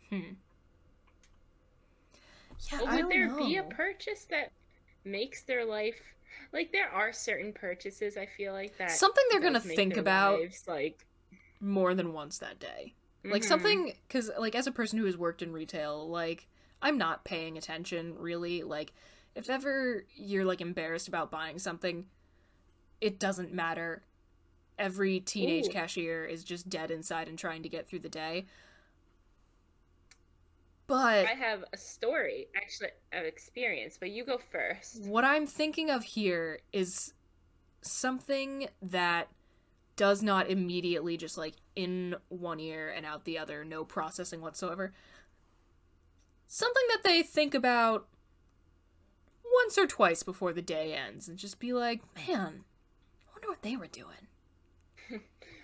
Hmm. 0.09 0.33
Yeah, 2.71 2.81
Well, 2.81 2.89
I 2.89 3.01
would 3.03 3.09
there 3.09 3.27
know. 3.27 3.35
be 3.37 3.55
a 3.57 3.63
purchase 3.63 4.25
that 4.29 4.51
makes 5.05 5.43
their 5.43 5.65
life 5.65 6.01
like 6.51 6.71
there 6.71 6.89
are 6.89 7.13
certain 7.13 7.53
purchases 7.53 8.17
I 8.17 8.25
feel 8.25 8.53
like 8.53 8.77
that 8.77 8.91
Something 8.91 9.23
they're 9.29 9.39
gonna 9.39 9.59
think 9.59 9.97
about 9.97 10.39
lives, 10.41 10.63
like 10.67 11.05
more 11.59 11.93
than 11.95 12.13
once 12.13 12.37
that 12.39 12.59
day? 12.59 12.95
Like 13.29 13.43
mhm. 13.43 13.47
something, 13.47 13.93
because 14.07 14.31
like 14.37 14.55
as 14.55 14.67
a 14.67 14.71
person 14.71 14.99
who 14.99 15.05
has 15.05 15.17
worked 15.17 15.41
in 15.41 15.51
retail, 15.53 16.09
like 16.09 16.47
I'm 16.81 16.97
not 16.97 17.25
paying 17.25 17.57
attention 17.57 18.15
really. 18.17 18.63
Like 18.63 18.93
if 19.35 19.49
ever 19.49 20.05
you're 20.15 20.45
like 20.45 20.61
embarrassed 20.61 21.07
about 21.07 21.31
buying 21.31 21.59
something, 21.59 22.05
it 23.01 23.19
doesn't 23.19 23.53
matter. 23.53 24.03
Every 24.79 25.19
teenage 25.19 25.67
Ooh. 25.67 25.71
cashier 25.71 26.25
is 26.25 26.43
just 26.43 26.69
dead 26.69 26.89
inside 26.89 27.27
and 27.27 27.37
trying 27.37 27.63
to 27.63 27.69
get 27.69 27.87
through 27.87 27.99
the 27.99 28.09
day. 28.09 28.45
But 30.87 31.27
I 31.27 31.33
have 31.33 31.65
a 31.71 31.77
story 31.77 32.47
actually 32.55 32.89
of 33.13 33.25
experience, 33.25 33.97
but 33.99 34.09
you 34.09 34.25
go 34.25 34.39
first. 34.51 35.05
What 35.05 35.23
I'm 35.23 35.45
thinking 35.45 35.91
of 35.91 36.03
here 36.03 36.61
is 36.73 37.13
something 37.81 38.67
that 38.81 39.27
does 39.97 40.23
not 40.23 40.49
immediately 40.49 41.17
just 41.17 41.37
like 41.37 41.55
in 41.75 42.15
one 42.29 42.59
ear 42.59 42.89
and 42.89 43.05
out 43.05 43.25
the 43.25 43.37
other, 43.37 43.65
no 43.65 43.83
processing 43.83 44.39
whatsoever. 44.41 44.93
Something 46.47 46.83
that 46.87 47.03
they 47.03 47.21
think 47.21 47.53
about 47.53 48.07
once 49.53 49.77
or 49.77 49.85
twice 49.85 50.23
before 50.23 50.53
the 50.53 50.61
day 50.61 50.93
ends 50.93 51.27
and 51.27 51.37
just 51.37 51.59
be 51.59 51.73
like, 51.73 52.01
man, 52.15 52.63
I 53.27 53.31
wonder 53.33 53.49
what 53.49 53.61
they 53.61 53.75
were 53.75 53.87
doing. 53.87 54.28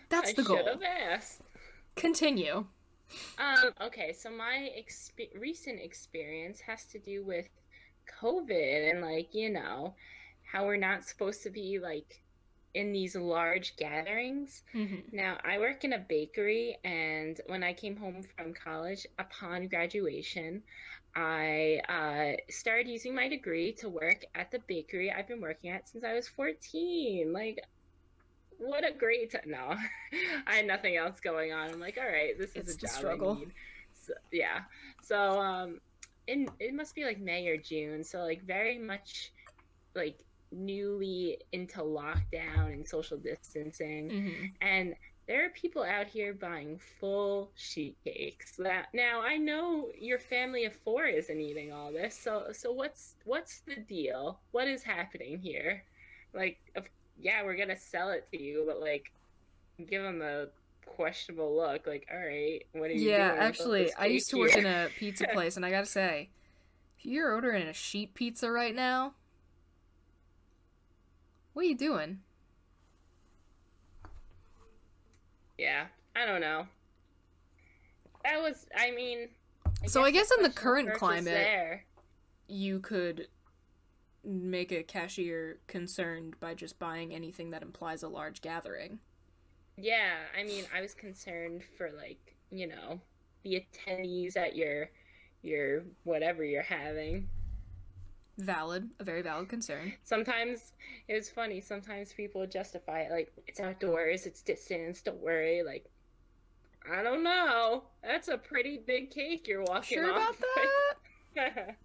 That's 0.10 0.32
I 0.32 0.34
the 0.34 0.44
goal. 0.44 0.58
should 0.58 0.68
have 0.68 0.84
asked. 0.84 1.42
Continue. 1.96 2.66
Um, 3.38 3.72
okay, 3.82 4.14
so 4.14 4.30
my 4.30 4.70
expe- 4.78 5.40
recent 5.40 5.80
experience 5.80 6.60
has 6.62 6.86
to 6.86 7.00
do 7.00 7.24
with 7.24 7.48
COVID 8.22 8.92
and 8.92 9.02
like, 9.02 9.34
you 9.34 9.50
know, 9.50 9.96
how 10.52 10.66
we're 10.66 10.78
not 10.78 11.04
supposed 11.04 11.44
to 11.44 11.50
be 11.50 11.80
like 11.80 12.22
in 12.74 12.92
these 12.92 13.16
large 13.16 13.78
gatherings. 13.78 14.64
hmm 14.72 14.96
Now, 15.12 15.38
I 15.44 15.60
work 15.60 15.84
in 15.84 15.94
a 15.94 16.00
bakery, 16.00 16.78
and 16.84 17.40
when 17.48 17.64
I 17.64 17.74
came 17.74 17.96
home 17.96 18.22
from 18.36 18.54
college 18.54 19.08
upon 19.18 19.68
graduation, 19.68 20.62
I 21.16 21.80
uh, 21.88 22.42
started 22.52 22.90
using 22.90 23.16
my 23.16 23.30
degree 23.30 23.72
to 23.80 23.88
work 23.88 24.26
at 24.36 24.52
the 24.52 24.60
bakery 24.68 25.10
I've 25.10 25.28
been 25.28 25.40
working 25.40 25.70
at 25.70 25.88
since 25.88 26.04
I 26.04 26.14
was 26.14 26.28
14. 26.28 27.32
Like, 27.32 27.64
what 28.60 28.88
a 28.88 28.94
great 28.94 29.32
t- 29.32 29.38
no 29.46 29.76
i 30.48 30.56
had 30.56 30.68
nothing 30.68 30.96
else 30.96 31.20
going 31.20 31.52
on 31.54 31.70
i'm 31.72 31.80
like 31.80 31.98
all 31.98 32.10
right 32.10 32.38
this 32.40 32.52
is 32.56 32.68
It's 32.70 32.76
a 32.76 32.88
job 32.88 32.90
struggle. 32.90 33.32
I 33.32 33.40
need. 33.40 33.52
So, 33.94 34.14
yeah 34.32 34.60
so 35.02 35.40
um 35.40 35.80
in 36.28 36.48
it 36.60 36.74
must 36.74 36.96
be 36.96 37.04
like 37.06 37.20
may 37.20 37.48
or 37.48 37.58
june 37.58 38.04
so 38.04 38.20
like 38.20 38.44
very 38.44 38.78
much 38.78 39.32
like 39.96 40.20
newly 40.52 41.38
into 41.52 41.80
lockdown 41.80 42.74
and 42.74 42.88
social 42.88 43.18
distancing, 43.18 44.10
hmm 44.10 44.46
and 44.62 44.96
there 45.28 45.44
are 45.44 45.50
people 45.50 45.82
out 45.82 46.06
here 46.06 46.36
buying 46.36 46.80
full 47.00 47.52
sheet 47.56 47.98
cakes. 48.04 48.54
That 48.60 48.90
now 48.94 49.22
I 49.22 49.38
know 49.38 49.90
your 50.00 50.20
family 50.20 50.66
of 50.66 50.76
four 50.76 51.06
isn't 51.06 51.40
eating 51.40 51.74
all 51.74 51.92
this, 51.92 52.16
so 52.18 52.48
so 52.52 52.72
what's 52.72 53.16
what's 53.26 53.62
the 53.62 53.78
deal? 53.78 54.40
What 54.52 54.68
is 54.68 54.84
happening 54.84 55.40
here? 55.40 55.84
Like, 56.34 56.60
of, 56.76 56.88
yeah, 57.20 57.44
we're 57.44 57.56
gonna 57.56 57.78
sell 57.78 58.10
it 58.10 58.28
to 58.32 58.42
you, 58.42 58.64
but 58.68 58.80
like, 58.80 59.12
give 59.88 60.04
them 60.04 60.22
a 60.22 60.48
questionable 60.86 61.56
look. 61.56 61.88
Like, 61.88 62.08
all 62.12 62.20
right, 62.20 62.62
what 62.74 62.90
are 62.90 62.94
you 62.94 63.10
Yeah, 63.10 63.36
actually, 63.38 63.94
I 63.94 64.06
used 64.08 64.30
to 64.30 64.38
work 64.38 64.56
in 64.56 64.66
a 64.66 64.90
pizza 64.98 65.28
place, 65.34 65.56
and 65.58 65.66
I 65.66 65.72
gotta 65.72 65.86
say, 65.86 66.30
if 67.00 67.06
you're 67.06 67.34
ordering 67.34 67.68
a 67.68 67.74
sheet 67.74 68.14
pizza 68.14 68.52
right 68.52 68.76
now, 68.76 69.14
what 71.54 71.64
are 71.64 71.70
you 71.70 71.78
doing? 71.78 72.20
Yeah, 75.58 75.86
I 76.16 76.26
don't 76.26 76.42
know. 76.42 76.68
That 78.24 78.42
was, 78.42 78.66
I 78.76 78.92
mean. 78.92 79.30
So 79.86 80.04
I 80.04 80.12
guess 80.12 80.32
in 80.38 80.44
the 80.44 80.50
current 80.50 80.94
climate- 80.94 81.26
there. 81.26 81.86
You 82.48 82.80
could 82.80 83.28
make 84.26 84.72
a 84.72 84.84
cashier 84.84 85.60
concerned 85.68 86.40
by 86.40 86.54
just 86.56 86.80
buying 86.80 87.14
anything 87.14 87.52
that 87.52 87.62
implies 87.62 88.04
a 88.04 88.08
large 88.10 88.42
gathering. 88.42 89.00
Yeah, 89.78 90.16
I 90.38 90.44
mean, 90.44 90.66
I 90.74 90.82
was 90.82 90.94
concerned 90.94 91.64
for 91.78 91.92
like, 91.92 92.36
you 92.50 92.68
know, 92.68 93.02
the 93.44 93.62
attendees 93.62 94.38
at 94.38 94.56
your 94.56 94.90
your 95.42 95.84
whatever 96.04 96.44
you're 96.44 96.64
having. 96.64 97.30
Valid, 98.38 98.90
a 99.00 99.04
very 99.06 99.22
valid 99.22 99.48
concern. 99.48 99.94
Sometimes 100.04 100.74
it 101.08 101.14
was 101.14 101.30
funny, 101.30 101.62
sometimes 101.62 102.12
people 102.14 102.46
justify 102.46 103.02
it 103.02 103.12
like 103.12 103.32
it's 103.48 103.60
outdoors, 103.62 104.26
it's 104.26 104.42
distance, 104.42 105.02
don't 105.02 105.22
worry, 105.22 105.64
like 105.64 105.86
I 106.92 107.02
don't 107.02 107.24
know. 107.24 107.86
That's 108.04 108.28
a 108.28 108.38
pretty 108.38 108.78
big 108.86 109.10
cake 109.12 109.48
you're 109.48 109.64
walking 109.64 109.98
Sure 109.98 110.10
about 110.12 110.30
off 110.30 110.40
that? 110.40 110.68
with. 111.36 111.56
God. 111.56 111.76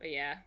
But 0.00 0.10
yeah, 0.10 0.38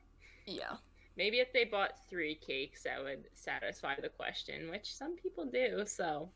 Yeah. 0.45 0.77
maybe 1.15 1.39
if 1.39 1.53
they 1.53 1.63
bought 1.63 1.93
3 2.09 2.35
cakes 2.35 2.83
that 2.83 3.01
would 3.03 3.25
satisfy 3.35 3.95
the 3.99 4.09
question, 4.09 4.69
which 4.69 4.93
some 4.93 5.15
people 5.15 5.45
do, 5.45 5.85
so 5.85 6.29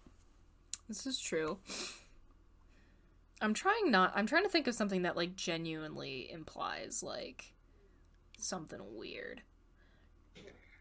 This 0.87 1.05
is 1.05 1.19
true. 1.19 1.59
I'm 3.41 3.53
trying 3.53 3.91
not 3.91 4.13
I'm 4.15 4.25
trying 4.25 4.43
to 4.43 4.49
think 4.49 4.67
of 4.67 4.73
something 4.75 5.03
that 5.03 5.15
like 5.15 5.35
genuinely 5.35 6.31
implies 6.31 7.03
like 7.03 7.53
something 8.39 8.79
weird. 8.95 9.41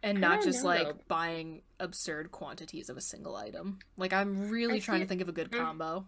And 0.03 0.21
not 0.21 0.43
just 0.43 0.63
know, 0.63 0.69
like 0.71 0.87
though. 0.87 0.99
buying 1.09 1.63
absurd 1.81 2.31
quantities 2.31 2.89
of 2.89 2.97
a 2.97 3.01
single 3.01 3.35
item. 3.35 3.81
Like 3.97 4.13
I'm 4.13 4.49
really 4.49 4.77
I 4.77 4.81
trying 4.81 5.01
to 5.01 5.07
think 5.07 5.21
of 5.21 5.29
a 5.29 5.33
good 5.33 5.51
Mm. 5.51 5.59
combo. 5.59 6.07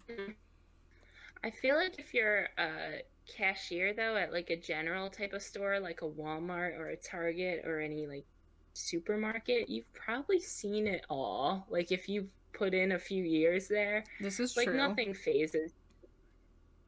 I 1.43 1.51
feel 1.51 1.77
like 1.77 1.99
if 1.99 2.15
you're 2.15 2.49
a 2.59 3.03
cashier 3.29 3.93
though 3.95 4.17
at 4.17 4.33
like 4.33 4.51
a 4.51 4.57
general 4.57 5.09
type 5.11 5.33
of 5.33 5.43
store 5.43 5.79
like 5.81 6.03
a 6.03 6.09
Walmart 6.09 6.79
or 6.79 6.89
a 6.89 6.97
Target 6.97 7.65
or 7.65 7.81
any 7.81 8.07
like 8.07 8.25
supermarket, 8.75 9.69
you've 9.69 9.93
probably 9.93 10.41
seen 10.41 10.87
it 10.87 11.05
all. 11.11 11.67
Like 11.71 11.93
if 11.93 12.09
you've 12.09 12.29
put 12.53 12.75
in 12.75 12.93
a 12.93 12.99
few 12.99 13.23
years 13.23 13.69
there, 13.69 14.05
This 14.21 14.41
is 14.41 14.57
like 14.57 14.69
true. 14.69 14.77
nothing 14.77 15.15
phases. 15.15 15.73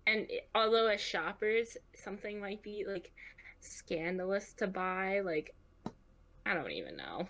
And 0.07 0.27
it- 0.31 0.49
although 0.55 0.87
as 0.89 1.01
shoppers 1.01 1.77
something 1.95 2.41
might 2.41 2.63
be 2.63 2.85
like 2.87 3.13
scandalous 3.61 4.53
to 4.55 4.67
buy, 4.67 5.21
like 5.21 5.55
I 6.47 6.55
don't 6.55 6.71
even 6.73 6.97
know. 6.97 7.29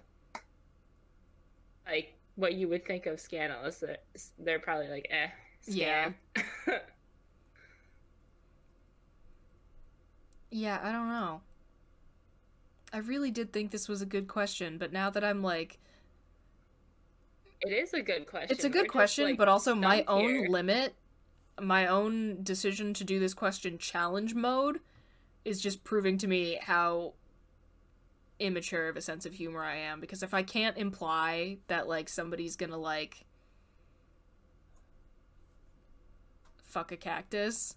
Like 1.86 2.14
what 2.36 2.54
you 2.54 2.68
would 2.68 2.86
think 2.86 3.06
of 3.06 3.18
scandalous, 3.20 3.78
they're- 3.80 3.98
they're 4.38 4.60
probably 4.60 4.88
like, 4.88 5.06
eh, 5.10 5.28
scam. 5.66 5.74
Yeah, 5.74 6.12
I 10.82 10.92
don't 10.92 11.08
know. 11.08 11.42
I 12.92 12.98
really 12.98 13.30
did 13.30 13.52
think 13.52 13.70
this 13.70 13.88
was 13.88 14.02
a 14.02 14.06
good 14.06 14.26
question, 14.26 14.78
but 14.78 14.92
now 14.92 15.10
that 15.10 15.22
I'm 15.24 15.42
like 15.42 15.78
It 17.60 17.72
is 17.72 17.92
a 17.94 18.02
good 18.02 18.26
question. 18.26 18.48
It's 18.50 18.64
a 18.64 18.68
We're 18.68 18.72
good 18.72 18.84
just, 18.84 18.92
question, 18.92 19.24
like, 19.24 19.38
but 19.38 19.48
also 19.48 19.74
my 19.74 20.04
own 20.08 20.28
here. 20.28 20.48
limit, 20.48 20.94
my 21.60 21.86
own 21.86 22.42
decision 22.42 22.94
to 22.94 23.04
do 23.04 23.18
this 23.18 23.34
question 23.34 23.78
challenge 23.78 24.34
mode 24.34 24.80
is 25.44 25.60
just 25.60 25.84
proving 25.84 26.18
to 26.18 26.26
me 26.26 26.58
how 26.62 27.14
immature 28.38 28.88
of 28.88 28.96
a 28.96 29.00
sense 29.02 29.26
of 29.26 29.34
humor 29.34 29.62
I 29.62 29.76
am 29.76 30.00
because 30.00 30.22
if 30.22 30.32
I 30.32 30.42
can't 30.42 30.76
imply 30.78 31.58
that 31.66 31.86
like 31.86 32.08
somebody's 32.08 32.56
going 32.56 32.70
to 32.70 32.76
like 32.78 33.26
fuck 36.56 36.90
a 36.92 36.96
cactus, 36.96 37.76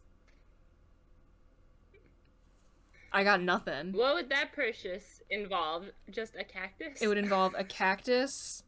I 3.13 3.23
got 3.23 3.41
nothing. 3.41 3.91
What 3.91 4.15
would 4.15 4.29
that 4.29 4.53
purchase 4.53 5.21
involve? 5.29 5.85
Just 6.09 6.35
a 6.35 6.43
cactus? 6.43 7.01
It 7.01 7.07
would 7.07 7.17
involve 7.19 7.53
a 7.55 7.63
cactus, 7.63 8.63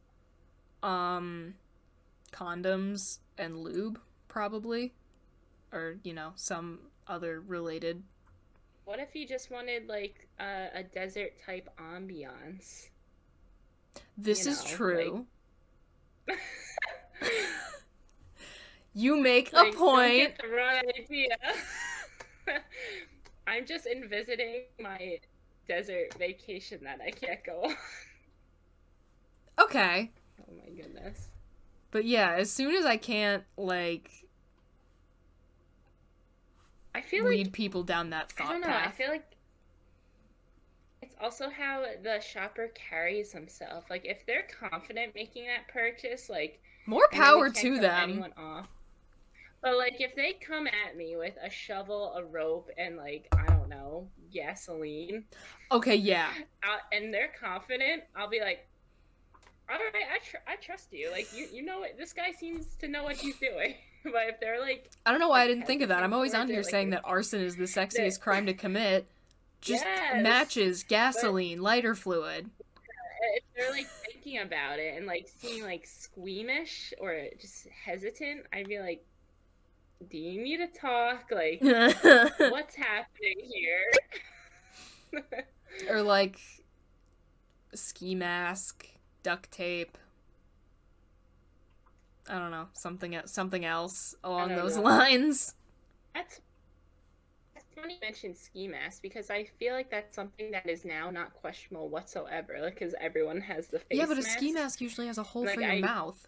um, 0.84 1.56
condoms, 2.32 3.20
and 3.38 3.58
lube, 3.58 4.00
probably. 4.28 4.94
Or, 5.74 5.98
you 6.04 6.14
know, 6.14 6.32
some 6.36 6.80
other 7.08 7.42
related. 7.42 8.04
What 8.86 9.00
if 9.00 9.16
you 9.16 9.28
just 9.28 9.50
wanted 9.50 9.88
like 9.88 10.28
a, 10.40 10.68
a 10.76 10.84
desert 10.84 11.34
type 11.44 11.68
ambiance? 11.80 12.90
This 14.18 14.46
You 14.46 14.52
is 14.52 14.64
know, 14.64 14.70
true. 14.70 15.26
you 18.94 19.22
make 19.22 19.52
Like, 19.54 19.74
a 19.74 19.78
point. 19.78 20.34
Get 23.48 23.54
the 23.54 23.60
wrong 23.60 23.62
idea. 23.62 23.62
I'm 23.62 23.66
just 23.66 23.88
envisiting 23.88 24.64
my 24.80 25.20
desert 25.68 26.14
vacation 26.18 26.84
that 26.84 27.00
I 27.06 27.12
can't 27.12 27.44
go 27.44 27.62
on. 27.64 27.76
Okay. 29.60 30.12
Oh 30.42 30.54
my 30.58 30.70
goodness. 30.70 31.30
But 31.92 32.06
yeah, 32.06 32.36
as 32.38 32.52
soon 32.52 32.76
as 32.76 32.86
I 32.86 32.98
can't, 32.98 33.44
like, 33.58 34.12
I 36.94 37.02
feel 37.02 37.26
lead 37.26 37.48
like 37.48 37.54
people 37.54 37.84
down 37.84 38.10
that 38.10 38.32
thought. 38.32 38.48
I 38.48 38.52
don't 38.52 38.62
know. 38.62 38.68
I 38.68 38.92
feel 38.92 39.10
like 39.10 39.26
it's 41.02 41.16
also 41.22 41.50
how 41.50 41.86
the 42.04 42.20
shopper 42.20 42.70
carries 42.76 43.32
himself. 43.32 43.86
Like 43.90 44.06
if 44.06 44.26
they're 44.26 44.48
confident 44.60 45.16
making 45.16 45.46
that 45.48 45.68
purchase, 45.68 46.30
like 46.30 46.60
More 46.86 47.08
I 47.14 47.18
know 47.18 47.22
we 47.22 47.26
power 47.26 47.50
to 47.50 47.80
them. 47.80 48.10
Anyone 48.12 48.34
off. 48.38 48.68
But 49.66 49.78
like 49.80 50.00
if 50.00 50.16
they 50.16 50.34
come 50.34 50.68
at 50.68 50.96
me 50.96 51.18
with 51.18 51.34
a 51.44 51.50
shovel, 51.50 52.14
a 52.16 52.24
rope, 52.24 52.70
and 52.78 52.98
like 52.98 53.28
I 53.36 53.48
don't 53.48 53.68
know 53.68 54.08
gasoline, 54.32 55.24
Okay, 55.72 55.96
yeah. 55.96 56.30
uh, 56.64 56.78
and 56.96 57.12
they're 57.12 57.32
confident, 57.40 58.04
I'll 58.16 58.30
be 58.30 58.42
like, 58.42 58.68
all 59.68 59.76
right, 59.78 60.04
I 60.14 60.20
tr- 60.20 60.44
I 60.48 60.56
trust 60.58 60.94
you. 60.94 61.10
Like 61.10 61.28
you 61.36 61.48
you 61.52 61.66
know 61.66 61.80
what 61.80 61.98
this 61.98 62.14
guy 62.14 62.32
seems 62.32 62.76
to 62.76 62.88
know 62.88 63.04
what 63.04 63.16
he's 63.16 63.38
doing. 63.40 63.74
but 64.04 64.28
if 64.30 64.40
they're 64.40 64.62
like, 64.62 64.92
I 65.04 65.10
don't 65.10 65.20
know 65.20 65.30
why 65.30 65.42
I 65.42 65.48
didn't 65.48 65.66
think 65.66 65.82
of 65.82 65.90
that. 65.90 66.04
I'm 66.04 66.14
always 66.14 66.36
on 66.36 66.48
here 66.48 66.58
like, 66.62 66.70
saying 66.70 66.92
that 66.92 67.02
arson 67.04 67.42
is 67.42 67.56
the 67.56 67.64
sexiest 67.64 68.20
crime 68.22 68.46
to 68.46 68.54
commit. 68.54 69.08
Just 69.62 69.84
Yes. 69.84 70.22
matches, 70.22 70.84
gasoline, 70.84 71.60
lighter 71.60 71.96
fluid. 71.96 72.52
if 73.36 73.44
they're 73.56 73.72
like 73.72 73.88
thinking 74.06 74.38
about 74.42 74.78
it 74.78 74.96
and 74.96 75.08
like 75.08 75.28
seeming 75.40 75.64
like 75.64 75.88
squeamish 75.88 76.94
or 77.02 77.20
just 77.42 77.66
hesitant, 77.84 78.46
I'd 78.54 78.68
be 78.68 78.78
like, 78.78 79.04
do 80.10 80.18
you 80.18 80.42
need 80.42 80.58
to 80.58 80.68
talk? 80.68 81.26
Like, 81.32 81.60
what's 82.52 82.76
happening 82.76 83.40
here? 83.44 85.22
or 85.90 86.02
like 86.04 86.40
ski 87.74 88.16
mask, 88.16 88.88
duct 89.24 89.52
tape. 89.52 89.98
I 92.28 92.40
don't 92.40 92.52
know, 92.52 92.68
something 92.74 93.20
something 93.26 93.66
else 93.66 94.16
along 94.24 94.50
those 94.56 94.78
know. 94.78 94.84
lines. 94.84 95.54
That's 96.16 96.40
that's 97.54 97.66
funny 97.76 97.94
you 97.96 98.00
mentioned 98.02 98.36
ski 98.36 98.68
mask 98.68 99.02
because 99.02 99.30
I 99.30 99.44
feel 99.60 99.74
like 99.74 99.92
that's 99.92 100.16
something 100.16 100.50
that 100.52 100.68
is 100.68 100.86
now 100.86 101.12
not 101.12 101.34
questionable 101.36 101.90
whatsoever. 101.90 102.58
Like, 102.62 102.76
because 102.80 102.96
everyone 103.00 103.42
has 103.42 103.68
the 103.68 103.80
face. 103.80 104.00
yeah, 104.00 104.06
but 104.08 104.18
a 104.18 104.24
ski 104.24 104.54
mask 104.54 104.82
usually 104.82 105.06
has 105.08 105.18
a 105.20 105.24
hole 105.24 105.46
Like, 105.46 105.56
for 105.56 105.62
your 105.62 105.72
I- 105.72 105.82
mouth. 105.82 106.28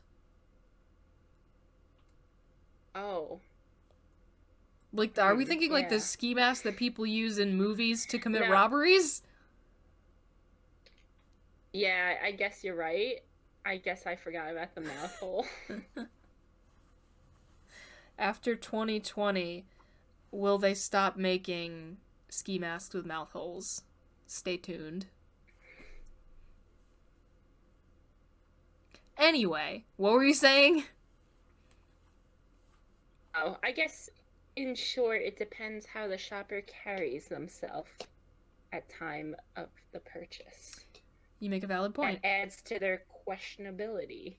Oh, 2.96 3.40
Like, 4.98 5.18
are 5.20 5.36
we 5.36 5.46
thinking 5.46 5.72
like 5.72 5.90
the 5.90 6.00
ski 6.00 6.34
mask 6.34 6.64
that 6.64 6.76
people 6.76 7.06
use 7.06 7.38
in 7.38 7.56
movies 7.56 8.04
to 8.08 8.18
commit 8.18 8.42
No. 8.42 8.50
robberies? 8.50 9.22
yeah. 11.72 12.16
I 12.24 12.32
guess 12.32 12.64
you're 12.64 12.76
right. 12.76 13.22
I 13.64 13.78
guess 13.78 14.08
I 14.08 14.16
forgot 14.16 14.50
about 14.52 14.74
the 14.74 14.82
mouth 14.82 15.16
hole. 15.20 15.46
After 18.18 18.56
2020, 18.56 19.66
will 20.32 20.58
they 20.58 20.74
stop 20.74 21.16
making 21.16 21.98
ski 22.30 22.58
masks 22.58 22.96
with 22.96 23.06
mouth 23.06 23.32
holes? 23.34 23.84
Stay 24.26 24.58
tuned. 24.58 25.06
Anyway, 29.18 29.84
what 29.98 30.14
were 30.14 30.24
you 30.24 30.34
saying? 30.34 30.86
Oh, 33.36 33.58
I 33.64 33.72
guess 33.72 34.10
in 34.58 34.76
short, 34.76 35.22
it 35.22 35.38
depends 35.38 35.86
how 35.86 36.08
the 36.08 36.18
shopper 36.18 36.62
carries 36.62 37.28
themselves 37.28 37.90
at 38.74 38.90
time 38.90 39.36
of 39.56 39.68
the 39.94 40.00
purchase. 40.00 40.82
You 41.40 41.50
make 41.50 41.64
a 41.64 41.68
valid 41.68 41.94
point. 41.94 42.22
That 42.22 42.28
adds 42.28 42.62
to 42.64 42.80
their 42.80 43.04
questionability. 43.28 44.36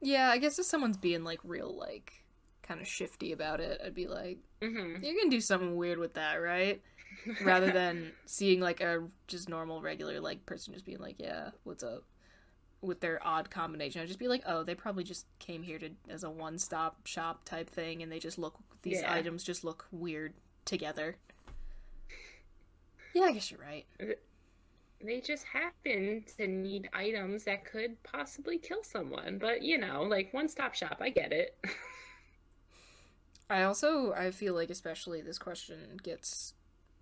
Yeah, 0.00 0.30
I 0.30 0.38
guess 0.38 0.58
if 0.58 0.66
someone's 0.66 0.96
being 0.96 1.24
like 1.24 1.40
real 1.42 1.76
like 1.76 2.12
kind 2.62 2.80
of 2.80 2.86
shifty 2.86 3.32
about 3.32 3.60
it, 3.60 3.80
I'd 3.84 3.94
be 3.94 4.06
like, 4.06 4.38
Mm-hmm. 4.60 5.04
you 5.04 5.16
can 5.16 5.28
do 5.28 5.40
something 5.40 5.76
weird 5.76 5.98
with 5.98 6.14
that, 6.14 6.34
right? 6.36 6.80
Rather 7.44 7.70
than 7.72 8.12
seeing 8.26 8.60
like 8.60 8.80
a 8.80 9.04
just 9.26 9.48
normal 9.48 9.80
regular 9.82 10.20
like 10.20 10.44
person 10.46 10.72
just 10.72 10.84
being 10.84 10.98
like, 10.98 11.16
yeah, 11.18 11.50
what's 11.64 11.82
up? 11.82 12.04
With 12.80 13.00
their 13.00 13.18
odd 13.26 13.50
combination, 13.50 14.00
I'd 14.00 14.06
just 14.06 14.20
be 14.20 14.28
like, 14.28 14.42
oh, 14.46 14.62
they 14.62 14.74
probably 14.74 15.02
just 15.02 15.26
came 15.40 15.62
here 15.62 15.78
to 15.80 15.90
as 16.08 16.22
a 16.22 16.30
one 16.30 16.58
stop 16.58 17.06
shop 17.06 17.44
type 17.44 17.68
thing, 17.68 18.02
and 18.02 18.10
they 18.12 18.18
just 18.20 18.38
look 18.38 18.54
these 18.82 19.00
Yeah. 19.00 19.12
items 19.12 19.42
just 19.42 19.64
look 19.64 19.86
weird 19.90 20.34
together. 20.64 21.16
Yeah, 23.14 23.24
I 23.24 23.32
guess 23.32 23.50
you're 23.50 23.60
right. 23.60 23.86
They 25.00 25.20
just 25.20 25.44
happen 25.44 26.24
to 26.36 26.46
need 26.46 26.88
items 26.92 27.44
that 27.44 27.64
could 27.64 28.00
possibly 28.02 28.58
kill 28.58 28.82
someone. 28.82 29.38
But, 29.38 29.62
you 29.62 29.78
know, 29.78 30.02
like 30.02 30.32
one 30.34 30.48
stop 30.48 30.74
shop, 30.74 30.98
I 31.00 31.10
get 31.10 31.32
it. 31.32 31.56
I 33.50 33.62
also 33.62 34.12
I 34.12 34.30
feel 34.30 34.54
like 34.54 34.70
especially 34.70 35.22
this 35.22 35.38
question 35.38 35.98
gets 36.02 36.54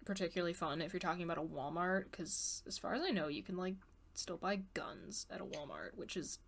particularly 0.05 0.53
fun 0.53 0.81
if 0.81 0.93
you're 0.93 1.01
talking 1.01 1.25
about 1.25 1.39
a 1.39 1.43
Walmart 1.43 2.05
because 2.11 2.63
as 2.69 2.79
far 2.79 2.95
as 2.95 3.03
I 3.03 3.11
know 3.11 3.27
you 3.27 3.43
can 3.43 3.57
like 3.57 3.75
still 4.19 4.37
buy 4.37 4.61
guns 4.75 5.27
at 5.31 5.41
a 5.41 5.45
Walmart 5.45 5.95
which 5.95 6.17
is 6.17 6.39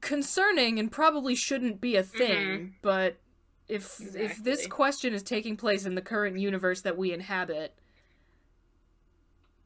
concerning 0.00 0.78
and 0.78 0.90
probably 0.90 1.34
shouldn't 1.34 1.80
be 1.80 1.96
a 1.96 2.02
thing 2.02 2.48
mm-hmm. 2.48 2.66
but 2.82 3.16
if 3.68 4.00
if 4.14 4.42
this 4.42 4.66
question 4.66 5.12
is 5.12 5.22
taking 5.22 5.56
place 5.56 5.84
in 5.84 5.94
the 5.94 6.02
current 6.02 6.38
universe 6.38 6.82
that 6.82 6.96
we 6.96 7.12
inhabit 7.12 7.74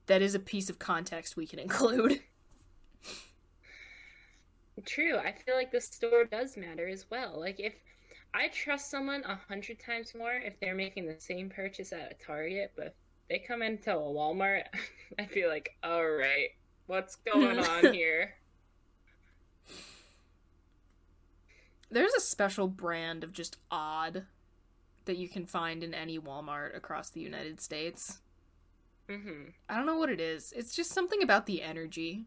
that 0.07 0.23
is 0.23 0.35
a 0.35 0.38
piece 0.38 0.71
of 0.71 0.79
context 0.79 1.37
we 1.37 1.47
can 1.47 1.59
include 1.66 2.21
True. 4.85 5.16
I 5.16 5.33
feel 5.33 5.55
like 5.55 5.73
the 5.73 5.81
store 5.81 6.25
does 6.25 6.57
matter 6.57 6.87
as 6.87 7.07
well. 7.11 7.40
Like 7.40 7.59
if 7.59 7.75
I 8.35 8.49
trust 8.49 8.90
someone 8.90 9.23
a 9.25 9.37
hundred 9.49 9.79
times 9.79 10.12
more 10.14 10.35
if 10.35 10.59
they're 10.61 10.75
making 10.75 11.07
the 11.07 11.19
same 11.19 11.49
purchase 11.49 11.92
at 11.92 12.12
a 12.12 12.25
Target, 12.25 12.73
but 12.77 12.95
they 13.29 13.39
come 13.39 13.62
into 13.62 13.93
a 13.93 13.97
Walmart, 13.97 14.65
I 15.19 15.27
feel 15.27 15.49
like, 15.49 15.71
all 15.83 16.07
right, 16.07 16.49
what's 16.87 17.17
going 17.33 17.59
on 17.59 17.93
here? 17.93 18.35
There's 21.91 22.15
a 22.15 22.21
special 22.21 22.69
brand 22.69 23.23
of 23.25 23.33
just 23.33 23.59
odd 23.71 24.27
that 25.05 25.17
you 25.17 25.29
can 25.29 25.47
find 25.47 25.85
in 25.85 25.95
any 25.95 26.19
Walmart 26.19 26.77
across 26.77 27.11
the 27.11 27.21
United 27.21 27.61
States. 27.61 28.19
hmm 29.09 29.51
I 29.69 29.77
don't 29.77 29.87
know 29.87 29.97
what 29.97 30.11
it 30.11 30.21
is. 30.21 30.53
It's 30.57 30.75
just 30.75 30.93
something 30.93 31.23
about 31.23 31.47
the 31.47 31.62
energy. 31.62 32.27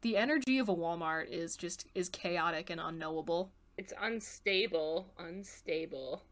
The 0.00 0.16
energy 0.16 0.58
of 0.58 0.68
a 0.68 0.74
Walmart 0.74 1.28
is 1.30 1.56
just 1.56 1.86
is 1.94 2.08
chaotic 2.08 2.70
and 2.70 2.80
unknowable. 2.80 3.52
It's 3.76 3.92
unstable, 4.00 5.12
unstable. 5.18 6.22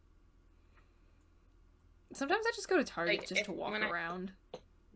Sometimes 2.14 2.46
I 2.46 2.52
just 2.54 2.68
go 2.68 2.76
to 2.76 2.84
Target 2.84 3.18
Like, 3.18 3.28
just 3.28 3.44
to 3.44 3.52
walk 3.52 3.72
when 3.72 3.82
I- 3.82 3.90
around. 3.90 4.32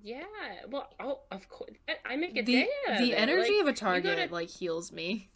Yeah. 0.03 0.23
Well, 0.71 0.89
oh, 1.01 1.21
of 1.31 1.49
course. 1.49 1.73
I 2.07 2.17
make 2.17 2.31
a 2.37 2.43
The 2.43 2.53
day 2.53 2.69
of 2.89 2.99
the 2.99 3.13
it. 3.13 3.17
energy 3.17 3.55
Like, 3.55 3.63
of 3.63 3.67
a 3.69 3.73
Target 3.73 4.29
to- 4.29 4.35
like 4.35 4.49
heals 4.49 4.93
me. 4.93 5.29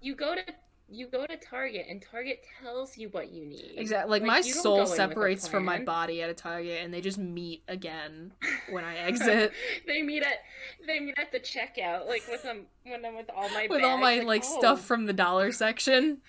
you 0.00 0.14
go 0.14 0.34
to 0.34 0.42
you 0.90 1.06
go 1.06 1.26
to 1.26 1.36
Target 1.36 1.84
and 1.90 2.00
Target 2.00 2.42
tells 2.62 2.96
you 2.96 3.10
what 3.10 3.30
you 3.30 3.44
need. 3.44 3.74
Exactly. 3.76 4.10
Like, 4.10 4.22
my 4.22 4.40
don't 4.40 4.54
go 4.54 4.60
soul 4.62 4.76
in 4.76 4.82
with 4.84 4.92
a 4.92 4.96
separates 4.96 5.46
from 5.46 5.62
my 5.64 5.80
body 5.84 6.22
at 6.22 6.30
a 6.30 6.34
Target 6.34 6.82
and 6.82 6.94
they 6.94 7.02
just 7.02 7.18
meet 7.18 7.62
again 7.68 8.32
when 8.70 8.84
I 8.84 8.96
exit. 9.06 9.52
they 9.86 10.00
meet 10.00 10.22
at 10.22 10.38
they 10.86 10.98
meet 11.00 11.18
at 11.18 11.30
the 11.30 11.40
checkout, 11.40 12.06
like 12.06 12.22
with 12.30 12.42
them 12.42 12.66
when 12.84 13.04
I'm 13.04 13.16
with 13.16 13.28
all 13.34 13.50
my 13.50 13.66
with 13.68 13.82
all 13.84 13.98
bags, 14.00 14.00
my 14.00 14.26
like 14.26 14.44
oh. 14.46 14.58
stuff 14.58 14.82
from 14.82 15.04
the 15.06 15.12
dollar 15.12 15.52
section. 15.52 16.22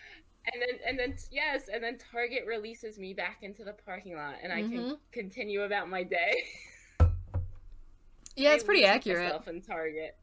And 0.46 0.62
then 0.62 0.80
and 0.88 0.98
then 1.00 1.16
yes, 1.32 1.70
and 1.72 1.84
then 1.84 1.98
Target 2.12 2.44
releases 2.48 2.98
me 2.98 3.14
back 3.14 3.40
into 3.42 3.64
the 3.64 3.74
parking 3.74 4.16
lot, 4.16 4.36
and 4.42 4.52
I 4.52 4.62
can 4.62 4.72
Mhm. 4.72 4.98
continue 5.12 5.62
about 5.64 5.90
my 5.90 6.04
day. 6.04 6.44
Yeah, 8.36 8.54
it's 8.54 8.64
pretty 8.64 8.86
accurate. 8.86 9.24
myself 9.26 9.48
in 9.48 9.62
Target. 9.62 10.16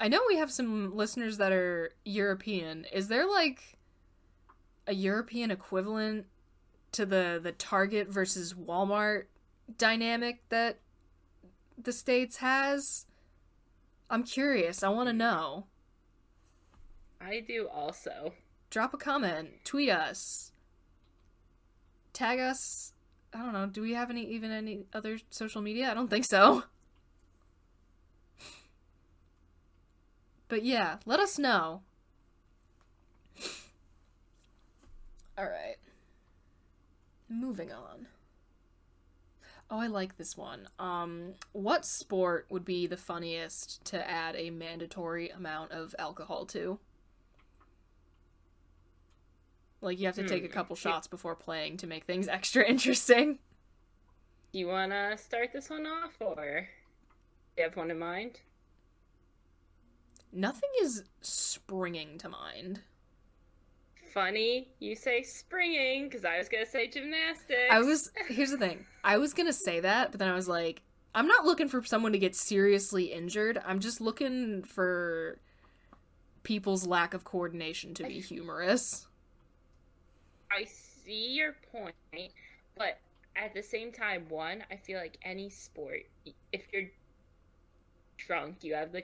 I 0.00 0.08
know 0.08 0.20
we 0.28 0.36
have 0.36 0.50
some 0.50 0.94
listeners 0.96 1.38
that 1.38 1.52
are 1.52 1.92
European. 2.04 2.84
Is 2.92 3.08
there 3.08 3.26
like 3.28 3.78
a 4.86 4.94
European 4.94 5.50
equivalent 5.50 6.26
to 6.92 7.06
the 7.06 7.40
the 7.42 7.52
Target 7.52 8.08
versus 8.08 8.54
Walmart 8.54 9.24
dynamic 9.78 10.42
that 10.48 10.78
the 11.78 11.92
states 11.92 12.38
has? 12.38 13.06
I'm 14.10 14.24
curious. 14.24 14.82
I 14.82 14.88
want 14.90 15.08
to 15.08 15.12
know. 15.14 15.66
I 17.24 17.40
do 17.40 17.68
also. 17.72 18.34
Drop 18.70 18.92
a 18.92 18.96
comment, 18.96 19.64
tweet 19.64 19.90
us, 19.90 20.52
tag 22.12 22.40
us. 22.40 22.92
I 23.32 23.38
don't 23.38 23.52
know. 23.52 23.66
Do 23.66 23.82
we 23.82 23.94
have 23.94 24.10
any 24.10 24.24
even 24.30 24.50
any 24.50 24.84
other 24.92 25.18
social 25.30 25.62
media? 25.62 25.90
I 25.90 25.94
don't 25.94 26.08
think 26.08 26.24
so. 26.24 26.64
But 30.48 30.64
yeah, 30.64 30.98
let 31.04 31.18
us 31.18 31.38
know. 31.38 31.82
All 35.36 35.44
right. 35.44 35.76
Moving 37.28 37.72
on. 37.72 38.06
Oh, 39.70 39.80
I 39.80 39.88
like 39.88 40.16
this 40.16 40.36
one. 40.36 40.68
Um, 40.78 41.32
what 41.52 41.84
sport 41.84 42.46
would 42.50 42.64
be 42.64 42.86
the 42.86 42.96
funniest 42.96 43.84
to 43.86 44.08
add 44.08 44.36
a 44.36 44.50
mandatory 44.50 45.30
amount 45.30 45.72
of 45.72 45.94
alcohol 45.98 46.46
to? 46.46 46.78
Like 49.84 50.00
you 50.00 50.06
have 50.06 50.14
to 50.16 50.26
take 50.26 50.42
a 50.44 50.46
Hmm. 50.48 50.52
couple 50.52 50.76
shots 50.76 51.06
before 51.06 51.36
playing 51.36 51.76
to 51.78 51.86
make 51.86 52.04
things 52.04 52.26
extra 52.38 52.64
interesting. 52.64 53.38
Do 54.52 54.58
you 54.58 54.66
want 54.68 54.92
to 54.92 55.16
start 55.18 55.52
this 55.52 55.68
one 55.68 55.86
off, 55.86 56.12
or 56.20 56.68
do 57.56 57.62
you 57.62 57.64
have 57.64 57.76
one 57.76 57.90
in 57.90 57.98
mind? 57.98 58.40
Nothing 60.32 60.70
is 60.82 61.04
springing 61.20 62.18
to 62.18 62.28
mind. 62.28 62.80
Funny, 64.12 64.68
you 64.78 64.94
say 64.96 65.22
springing 65.22 66.04
because 66.08 66.24
I 66.24 66.38
was 66.38 66.48
gonna 66.48 66.66
say 66.66 66.88
gymnastics. 66.88 67.58
I 67.70 67.80
was 67.80 68.10
here's 68.28 68.50
the 68.52 68.58
thing. 68.58 68.86
I 69.02 69.18
was 69.18 69.34
gonna 69.34 69.52
say 69.52 69.80
that, 69.80 70.12
but 70.12 70.18
then 70.20 70.28
I 70.28 70.34
was 70.34 70.48
like, 70.48 70.82
I'm 71.16 71.26
not 71.26 71.44
looking 71.44 71.68
for 71.68 71.82
someone 71.84 72.12
to 72.12 72.18
get 72.18 72.34
seriously 72.36 73.06
injured. 73.12 73.60
I'm 73.64 73.80
just 73.80 74.00
looking 74.00 74.62
for 74.62 75.38
people's 76.44 76.86
lack 76.86 77.12
of 77.12 77.24
coordination 77.24 77.92
to 77.94 78.04
be 78.04 78.20
humorous. 78.20 79.06
I 80.54 80.64
see 80.64 81.32
your 81.32 81.54
point, 81.72 81.94
but 82.76 82.98
at 83.36 83.54
the 83.54 83.62
same 83.62 83.92
time, 83.92 84.26
one, 84.28 84.62
I 84.70 84.76
feel 84.76 84.98
like 84.98 85.18
any 85.22 85.50
sport, 85.50 86.00
if 86.52 86.62
you're 86.72 86.90
drunk, 88.16 88.58
you 88.62 88.74
have 88.74 88.92
the 88.92 89.02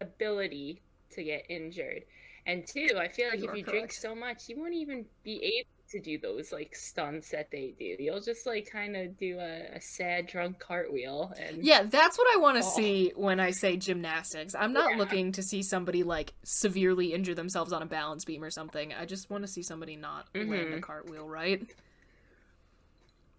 ability 0.00 0.80
to 1.10 1.22
get 1.22 1.44
injured. 1.48 2.02
And 2.46 2.66
two, 2.66 2.96
I 2.96 3.08
feel 3.08 3.28
like 3.28 3.40
You 3.40 3.50
if 3.50 3.56
you 3.56 3.62
drink 3.62 3.92
so 3.92 4.14
much, 4.14 4.48
you 4.48 4.58
won't 4.58 4.74
even 4.74 5.04
be 5.24 5.36
able 5.58 5.75
to 5.90 6.00
do 6.00 6.18
those 6.18 6.52
like 6.52 6.74
stunts 6.74 7.30
that 7.30 7.50
they 7.50 7.74
do. 7.78 7.96
You'll 7.98 8.20
just 8.20 8.46
like 8.46 8.70
kind 8.70 8.96
of 8.96 9.16
do 9.18 9.38
a, 9.38 9.76
a 9.76 9.80
sad 9.80 10.26
drunk 10.26 10.58
cartwheel 10.58 11.32
and 11.40 11.64
Yeah, 11.64 11.84
that's 11.84 12.18
what 12.18 12.26
I 12.34 12.40
want 12.40 12.56
to 12.60 12.64
Oh. 12.66 12.72
see 12.76 13.12
when 13.16 13.40
I 13.40 13.50
say 13.52 13.76
gymnastics. 13.76 14.54
I'm 14.54 14.72
not 14.72 14.92
Yeah. 14.92 14.96
looking 14.98 15.32
to 15.32 15.42
see 15.42 15.62
somebody 15.62 16.02
like 16.02 16.34
severely 16.44 17.12
injure 17.12 17.34
themselves 17.34 17.72
on 17.72 17.82
a 17.82 17.86
balance 17.86 18.24
beam 18.24 18.42
or 18.42 18.50
something. 18.50 18.92
I 18.94 19.04
just 19.06 19.30
want 19.30 19.44
to 19.44 19.48
see 19.48 19.62
somebody 19.62 19.96
not 19.96 20.28
land 20.34 20.50
a 20.74 20.78
Mhm. 20.78 20.82
cartwheel, 20.82 21.28
right? 21.28 21.66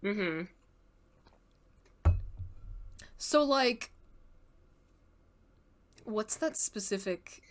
Mm-hmm. 0.02 0.42
So 3.18 3.42
like 3.44 3.90
what's 6.04 6.36
that 6.36 6.56
specific 6.56 7.42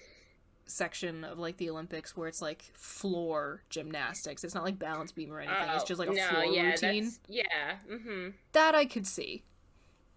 section 0.67 1.23
of 1.23 1.39
like 1.39 1.57
the 1.57 1.69
Olympics 1.69 2.15
where 2.15 2.27
it's 2.27 2.41
like 2.41 2.63
floor 2.73 3.63
gymnastics? 3.69 4.43
It's 4.43 4.53
not 4.55 4.63
like 4.63 4.77
balance 4.79 5.11
beam 5.11 5.31
or 5.31 5.39
anything. 5.39 5.69
it's 5.75 5.83
just 5.83 5.99
like 5.99 6.09
a 6.09 6.11
Oh, 6.11 6.15
no, 6.15 6.27
floor 6.29 6.45
yeah, 6.45 6.61
routine. 6.71 7.11
Yeah. 7.27 7.75
Mm-hmm. 7.89 8.29
That 8.53 8.75
I 8.75 8.85
could 8.85 9.07
see. 9.07 9.43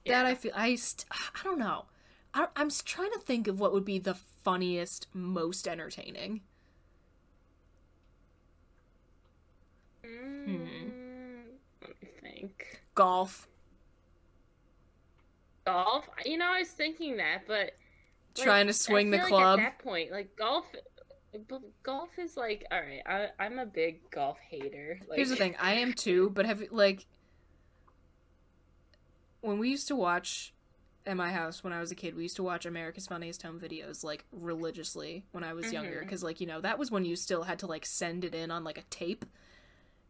That 0.07 0.27
I 0.27 0.35
feel 0.35 0.53
I 0.55 0.75
st- 0.77 1.07
I 1.11 1.43
don't 1.45 1.59
know. 1.59 1.85
I, 2.35 2.47
I'm 2.57 2.71
trying 2.71 3.13
to 3.13 3.19
think 3.19 3.49
of 3.49 3.61
what 3.61 3.73
would 3.73 3.85
be 3.85 3.99
the 3.99 4.15
funniest, 4.15 5.07
most 5.13 5.67
entertaining. 5.69 6.41
Mm, 10.05 11.43
let 11.83 12.03
me 12.03 12.09
think. 12.23 12.83
Golf. 12.95 13.47
Golf? 15.65 16.09
You 16.25 16.39
know, 16.39 16.47
I 16.53 16.61
was 16.61 16.69
thinking 16.71 17.17
that, 17.19 17.43
but 17.47 17.73
like, 18.37 18.45
Trying 18.45 18.67
to 18.67 18.71
I 18.71 18.73
swing 18.73 19.11
the 19.11 19.19
feel 19.19 19.25
like 19.25 19.31
club. 19.31 19.59
at 19.61 19.63
that 19.63 19.79
point, 19.81 20.11
like 20.11 20.37
golf, 20.37 20.65
golf 21.83 22.11
is 22.19 22.37
like 22.37 22.65
all 22.71 22.81
right. 22.81 23.03
I, 23.07 23.29
I'm 23.45 23.59
a 23.59 23.67
big 23.67 24.11
golf 24.11 24.39
hater. 24.49 25.01
Like, 25.09 25.17
Here's 25.17 25.31
the 25.31 25.37
thing, 25.37 25.57
I 25.61 25.75
am 25.75 25.93
too, 25.93 26.31
but 26.35 26.47
have 26.47 26.63
like 26.71 27.07
when 29.41 29.59
we 29.59 29.71
used 29.71 29.89
to 29.89 29.97
watch 29.97 30.53
at 31.07 31.17
my 31.17 31.31
house 31.33 31.65
when 31.65 31.73
I 31.73 31.81
was 31.81 31.91
a 31.91 31.95
kid, 31.95 32.15
we 32.15 32.23
used 32.25 32.37
to 32.37 32.43
watch 32.43 32.67
America's 32.67 33.07
Funniest 33.07 33.43
Home 33.43 33.59
Videos 33.59 34.05
like 34.05 34.25
religiously 34.33 35.25
when 35.33 35.43
I 35.45 35.55
was 35.55 35.73
younger 35.73 35.97
Mhm. 35.99 36.01
because 36.01 36.23
like 36.23 36.41
you 36.41 36.47
know 36.47 36.61
that 36.61 36.79
was 36.79 36.91
when 36.91 37.05
you 37.05 37.17
still 37.17 37.45
had 37.45 37.59
to 37.61 37.67
like 37.67 37.87
send 37.87 38.25
it 38.25 38.35
in 38.35 38.51
on 38.51 38.65
like 38.65 38.79
a 38.79 38.83
tape. 38.91 39.25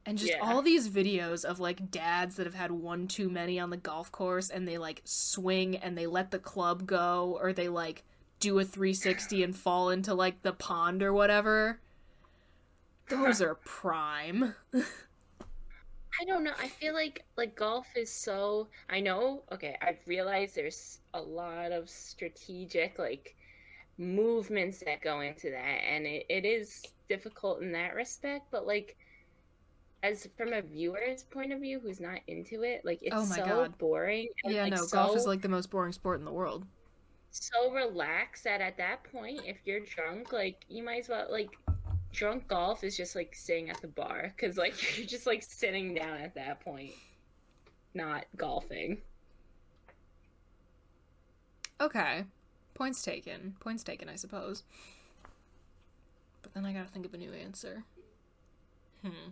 And 0.06 0.16
just 0.16 0.32
Yeah. 0.32 0.38
all 0.40 0.62
these 0.62 0.88
videos 0.88 1.44
of 1.44 1.60
like 1.60 1.90
dads 1.90 2.36
that 2.36 2.46
have 2.46 2.54
had 2.54 2.70
one 2.72 3.06
too 3.06 3.28
many 3.28 3.60
on 3.60 3.68
the 3.70 3.76
golf 3.76 4.10
course 4.10 4.48
and 4.50 4.66
they 4.66 4.78
like 4.78 5.02
swing 5.04 5.76
and 5.76 5.96
they 5.96 6.06
let 6.06 6.30
the 6.30 6.38
club 6.38 6.86
go 6.86 7.38
or 7.40 7.52
they 7.52 7.68
like 7.68 8.02
do 8.40 8.58
a 8.58 8.64
360 8.64 9.44
and 9.44 9.54
fall 9.54 9.90
into 9.90 10.14
like 10.14 10.42
the 10.42 10.52
pond 10.52 11.02
or 11.02 11.12
whatever. 11.12 11.78
Those 13.08 13.42
are 13.42 13.56
prime. 13.56 14.54
I 14.74 16.24
don't 16.24 16.44
know. 16.44 16.52
I 16.58 16.68
feel 16.68 16.94
like 16.94 17.24
like 17.36 17.54
golf 17.54 17.86
is 17.96 18.10
so. 18.10 18.68
I 18.88 19.00
know. 19.00 19.42
Okay, 19.52 19.76
I've 19.80 20.00
realized 20.06 20.54
there's 20.54 21.00
a 21.14 21.20
lot 21.20 21.72
of 21.72 21.88
strategic 21.88 22.98
like 22.98 23.36
movements 23.98 24.80
that 24.80 25.02
go 25.02 25.20
into 25.20 25.50
that, 25.50 25.58
and 25.88 26.06
it, 26.06 26.26
it 26.28 26.44
is 26.44 26.82
difficult 27.08 27.62
in 27.62 27.72
that 27.72 27.94
respect. 27.94 28.46
But 28.50 28.66
like, 28.66 28.96
as 30.02 30.28
from 30.36 30.52
a 30.52 30.62
viewer's 30.62 31.22
point 31.24 31.52
of 31.52 31.60
view, 31.60 31.80
who's 31.80 32.00
not 32.00 32.20
into 32.26 32.62
it, 32.62 32.84
like 32.84 33.00
it's 33.02 33.14
Oh 33.14 33.26
my 33.26 33.36
so 33.36 33.44
God. 33.44 33.78
boring. 33.78 34.28
Yeah, 34.44 34.66
no, 34.66 34.86
golf 34.86 35.16
is 35.16 35.26
like 35.26 35.42
the 35.42 35.48
most 35.48 35.70
boring 35.70 35.92
sport 35.92 36.18
in 36.18 36.24
the 36.24 36.32
world. 36.32 36.66
So 37.30 37.72
relaxed 37.72 38.44
that 38.44 38.60
at 38.60 38.76
that 38.78 39.04
point, 39.04 39.40
if 39.44 39.58
you're 39.64 39.80
drunk, 39.80 40.32
like 40.32 40.64
you 40.68 40.82
might 40.82 41.00
as 41.00 41.08
well 41.08 41.26
like 41.30 41.50
drunk 42.12 42.48
golf 42.48 42.82
is 42.82 42.96
just 42.96 43.14
like 43.14 43.34
sitting 43.34 43.70
at 43.70 43.80
the 43.80 43.88
bar 43.88 44.32
because 44.36 44.56
like 44.56 44.74
you're 44.98 45.06
just 45.06 45.26
like 45.26 45.42
sitting 45.42 45.94
down 45.94 46.18
at 46.18 46.34
that 46.34 46.60
point, 46.60 46.92
not 47.94 48.24
golfing. 48.36 48.98
Okay. 51.80 52.24
Points 52.74 53.02
taken. 53.02 53.56
Points 53.60 53.82
taken, 53.82 54.08
I 54.08 54.16
suppose. 54.16 54.64
But 56.42 56.54
then 56.54 56.64
I 56.64 56.72
gotta 56.72 56.88
think 56.88 57.06
of 57.06 57.14
a 57.14 57.18
new 57.18 57.32
answer. 57.32 57.84
Hmm. 59.02 59.30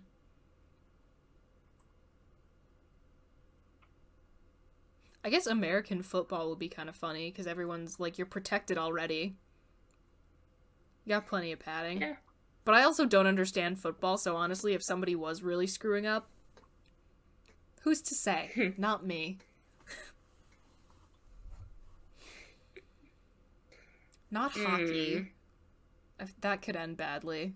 I 5.24 5.30
guess 5.30 5.46
American 5.46 6.02
football 6.02 6.48
would 6.48 6.58
be 6.58 6.68
kind 6.68 6.88
of 6.88 6.96
funny 6.96 7.30
because 7.30 7.46
everyone's 7.46 7.98
like, 7.98 8.18
you're 8.18 8.26
protected 8.26 8.78
already. 8.78 9.36
You 11.04 11.14
got 11.14 11.26
plenty 11.26 11.52
of 11.52 11.58
padding. 11.58 12.00
Yeah. 12.00 12.16
But 12.64 12.74
I 12.74 12.82
also 12.84 13.06
don't 13.06 13.26
understand 13.26 13.78
football, 13.78 14.18
so 14.18 14.36
honestly, 14.36 14.74
if 14.74 14.82
somebody 14.82 15.14
was 15.14 15.42
really 15.42 15.66
screwing 15.66 16.06
up, 16.06 16.28
who's 17.80 18.02
to 18.02 18.14
say? 18.14 18.50
Hmm. 18.54 18.68
Not 18.76 19.06
me. 19.06 19.38
Not 24.30 24.52
hmm. 24.52 24.64
hockey. 24.64 25.32
If 26.20 26.38
that 26.40 26.62
could 26.62 26.76
end 26.76 26.96
badly. 26.96 27.54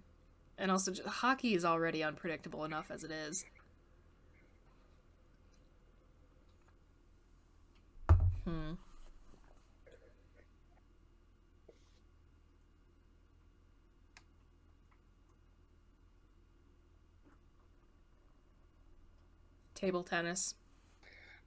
And 0.57 0.70
also, 0.70 0.92
j- 0.92 1.03
hockey 1.05 1.55
is 1.55 1.64
already 1.64 2.03
unpredictable 2.03 2.64
enough 2.64 2.90
as 2.90 3.05
it 3.05 3.11
is. 3.11 3.44
Hmm. 8.44 8.72
Table 19.74 20.02
tennis. 20.02 20.55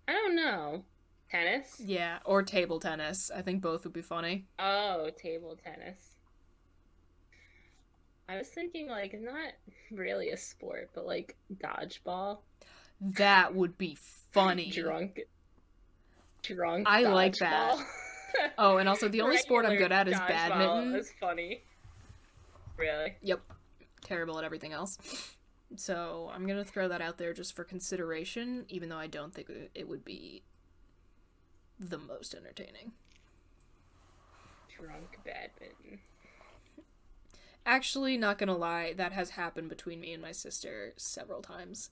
I 0.08 0.13
don't 0.13 0.36
know. 0.36 0.84
Tennis? 1.29 1.79
Yeah, 1.79 2.19
or 2.25 2.43
table 2.43 2.79
tennis. 2.79 3.31
I 3.34 3.41
think 3.41 3.62
both 3.62 3.84
would 3.84 3.93
be 3.93 4.01
funny. 4.01 4.45
Oh, 4.60 5.10
table 5.17 5.58
tennis. 5.62 6.15
I 8.27 8.38
was 8.38 8.47
thinking 8.47 8.89
like 8.89 9.19
not 9.19 9.53
really 9.91 10.29
a 10.31 10.38
sport, 10.38 10.91
but 10.93 11.05
like 11.05 11.36
dodgeball. 11.53 12.39
That 13.01 13.53
would 13.53 13.77
be 13.77 13.97
funny. 14.31 14.69
Drunk. 14.73 15.21
Drunk. 16.47 16.88
I 16.89 17.03
like 17.03 17.36
that. 17.38 17.77
Oh, 18.58 18.77
and 18.77 18.89
also 18.89 19.08
the 19.08 19.21
only 19.21 19.38
sport 19.38 19.65
I'm 19.65 19.77
good 19.77 19.93
at 19.93 20.10
is 20.10 20.19
badminton. 20.19 20.93
is 20.95 21.10
funny. 21.21 21.63
Really? 22.75 23.15
Yep. 23.21 23.39
Terrible 24.03 24.38
at 24.38 24.43
everything 24.43 24.73
else. 24.73 24.97
So 25.77 26.29
I'm 26.34 26.45
gonna 26.45 26.65
throw 26.65 26.89
that 26.89 26.99
out 27.01 27.17
there 27.17 27.31
just 27.34 27.55
for 27.55 27.63
consideration, 27.63 28.65
even 28.67 28.89
though 28.89 28.97
I 28.97 29.08
don't 29.08 29.34
think 29.34 29.49
it- 29.49 29.71
it 29.73 29.88
would 29.88 30.03
be 30.03 30.43
the 31.79 31.97
most 31.97 32.36
entertaining. 32.36 32.91
Drunk 34.77 35.17
badminton. 35.23 36.01
Actually, 37.65 38.17
not 38.17 38.38
gonna 38.38 38.58
lie, 38.58 38.91
that 38.93 39.13
has 39.13 39.31
happened 39.31 39.69
between 39.69 40.01
me 40.01 40.12
and 40.12 40.21
my 40.21 40.34
sister 40.34 40.93
several 40.97 41.41
times. 41.41 41.89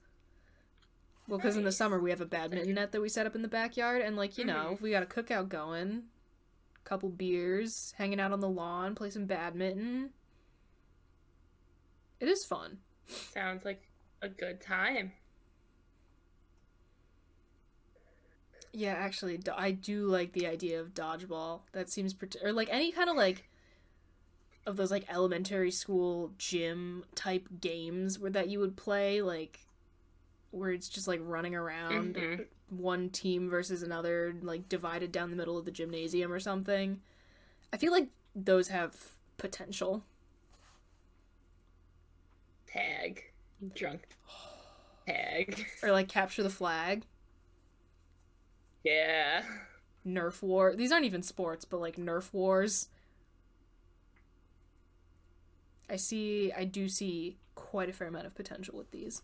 Well, 1.28 1.40
because 1.40 1.56
in 1.56 1.64
the 1.64 1.72
summer 1.72 2.00
we 2.00 2.10
have 2.10 2.22
a 2.22 2.26
badminton 2.26 2.74
net 2.74 2.92
that 2.92 3.02
we 3.02 3.08
set 3.08 3.26
up 3.26 3.36
in 3.36 3.42
the 3.42 3.48
backyard, 3.48 4.02
and 4.02 4.18
like 4.18 4.38
you 4.38 4.46
know, 4.46 4.66
mm-hmm. 4.66 4.74
if 4.74 4.82
we 4.82 4.92
got 4.92 5.04
a 5.04 5.06
cookout 5.06 5.50
going, 5.50 6.04
couple 6.84 7.10
beers, 7.10 7.94
hanging 7.98 8.20
out 8.20 8.32
on 8.32 8.40
the 8.40 8.50
lawn, 8.50 8.96
play 8.96 9.10
some 9.10 9.26
badminton. 9.26 10.10
It 12.20 12.28
is 12.28 12.46
fun. 12.46 12.80
Sounds 13.08 13.66
like 13.66 13.82
a 14.22 14.30
good 14.30 14.62
time. 14.62 15.14
Yeah, 18.72 18.94
actually, 18.94 19.40
I 19.56 19.72
do 19.72 20.08
like 20.08 20.34
the 20.34 20.48
idea 20.48 20.82
of 20.82 20.94
dodgeball. 20.94 21.62
That 21.74 21.90
seems 21.90 22.14
pret- 22.14 22.38
or 22.44 22.52
like 22.52 22.70
any 22.72 22.92
kind 22.92 23.10
of 23.10 23.16
like 23.16 23.48
of 24.66 24.78
those 24.78 24.92
like 24.92 25.06
elementary 25.10 25.72
school 25.72 26.32
gym 26.38 27.04
type 27.16 27.48
games 27.60 28.18
where 28.18 28.32
that 28.32 28.50
you 28.50 28.60
would 28.60 28.76
play 28.76 29.22
like 29.22 29.68
where 30.54 30.72
it's 30.72 30.88
just 30.88 31.08
like 31.08 31.20
running 31.24 31.56
around 31.56 32.16
Mhm. 32.16 32.46
one 32.70 33.10
team 33.10 33.50
versus 33.50 33.82
another 33.84 34.36
like 34.42 34.70
divided 34.70 35.12
down 35.12 35.30
the 35.32 35.36
middle 35.36 35.58
of 35.58 35.66
the 35.66 35.72
gymnasium 35.72 36.32
or 36.32 36.40
something. 36.40 37.02
I 37.72 37.78
feel 37.78 37.92
like 37.92 38.10
those 38.36 38.68
have 38.68 39.14
potential. 39.38 40.04
Tag. 42.68 43.32
Drunk. 43.76 44.08
Tag. 45.08 45.66
Or 45.82 45.92
like 45.92 46.08
capture 46.08 46.44
the 46.44 46.50
flag, 46.50 47.06
Yeah. 48.84 49.44
Nerf 50.06 50.42
war. 50.42 50.76
These 50.76 50.92
aren't 50.92 51.06
even 51.06 51.24
sports, 51.24 51.64
but 51.66 51.80
like 51.80 51.96
Nerf 51.96 52.34
wars. 52.34 52.90
I 55.90 55.96
see 55.96 56.52
I 56.52 56.66
do 56.66 56.88
see 56.90 57.38
quite 57.56 57.90
a 57.90 57.94
fair 57.94 58.08
amount 58.08 58.26
of 58.26 58.36
potential 58.36 58.78
with 58.78 58.92
these. 58.92 59.22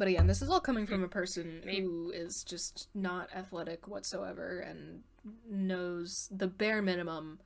But 0.00 0.08
again, 0.08 0.26
this 0.26 0.40
is 0.40 0.48
all 0.48 0.60
coming 0.60 0.86
from 0.86 0.96
mm-hmm. 0.96 1.04
a 1.04 1.08
person 1.08 1.60
who 1.62 2.10
is 2.10 2.42
just 2.42 2.88
not 2.94 3.28
athletic 3.36 3.86
whatsoever 3.86 4.60
and 4.60 5.02
knows 5.46 6.26
the 6.34 6.46
bare 6.46 6.80
minimum 6.80 7.38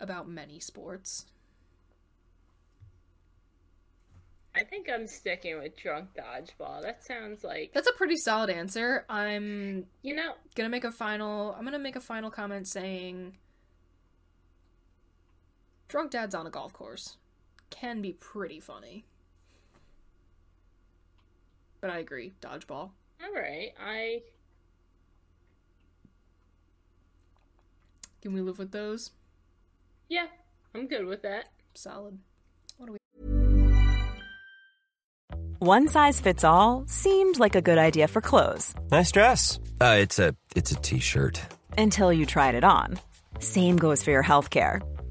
about 0.00 0.28
many 0.28 0.58
sports. 0.58 1.26
I 4.52 4.64
think 4.64 4.88
I'm 4.92 5.06
sticking 5.06 5.60
with 5.60 5.76
drunk 5.76 6.08
dodgeball. 6.18 6.82
That 6.82 7.04
sounds 7.04 7.44
like 7.44 7.70
That's 7.72 7.88
a 7.88 7.92
pretty 7.92 8.16
solid 8.16 8.50
answer. 8.50 9.04
I'm 9.08 9.86
you 10.02 10.16
know. 10.16 10.32
gonna 10.56 10.70
make 10.70 10.82
a 10.82 10.90
final 10.90 11.54
i'm 11.56 11.64
gonna 11.64 11.78
make 11.78 11.94
a 11.94 12.00
final 12.00 12.32
comment 12.32 12.66
saying 12.66 13.36
drunk 15.86 16.10
dads 16.10 16.34
on 16.34 16.48
a 16.48 16.50
golf 16.50 16.72
course 16.72 17.16
can 17.70 18.02
be 18.02 18.12
pretty 18.12 18.58
funny 18.58 19.04
but 21.82 21.90
i 21.90 21.98
agree 21.98 22.32
dodgeball 22.40 22.90
All 23.22 23.34
right, 23.34 23.72
I 23.78 24.22
can 28.22 28.32
we 28.32 28.40
live 28.40 28.58
with 28.58 28.70
those 28.72 29.10
yeah, 30.08 30.26
I'm 30.74 30.86
good 30.88 31.06
with 31.06 31.22
that. 31.22 31.46
solid 31.74 32.18
One 35.58 35.86
size 35.88 36.20
fits 36.20 36.44
all 36.44 36.84
seemed 36.86 37.38
like 37.38 37.54
a 37.54 37.62
good 37.62 37.78
idea 37.78 38.08
for 38.08 38.20
clothes 38.20 38.74
Nice 38.90 39.12
dress. 39.12 39.58
Uh, 39.80 39.96
it's 40.00 40.18
a 40.18 40.34
it's 40.56 40.72
a 40.72 40.76
t-shirt. 40.76 41.40
until 41.78 42.12
you 42.12 42.26
tried 42.26 42.54
it 42.54 42.64
on. 42.64 42.98
Same 43.38 43.76
goes 43.76 44.02
for 44.02 44.10
your 44.10 44.22
healthcare. 44.24 44.80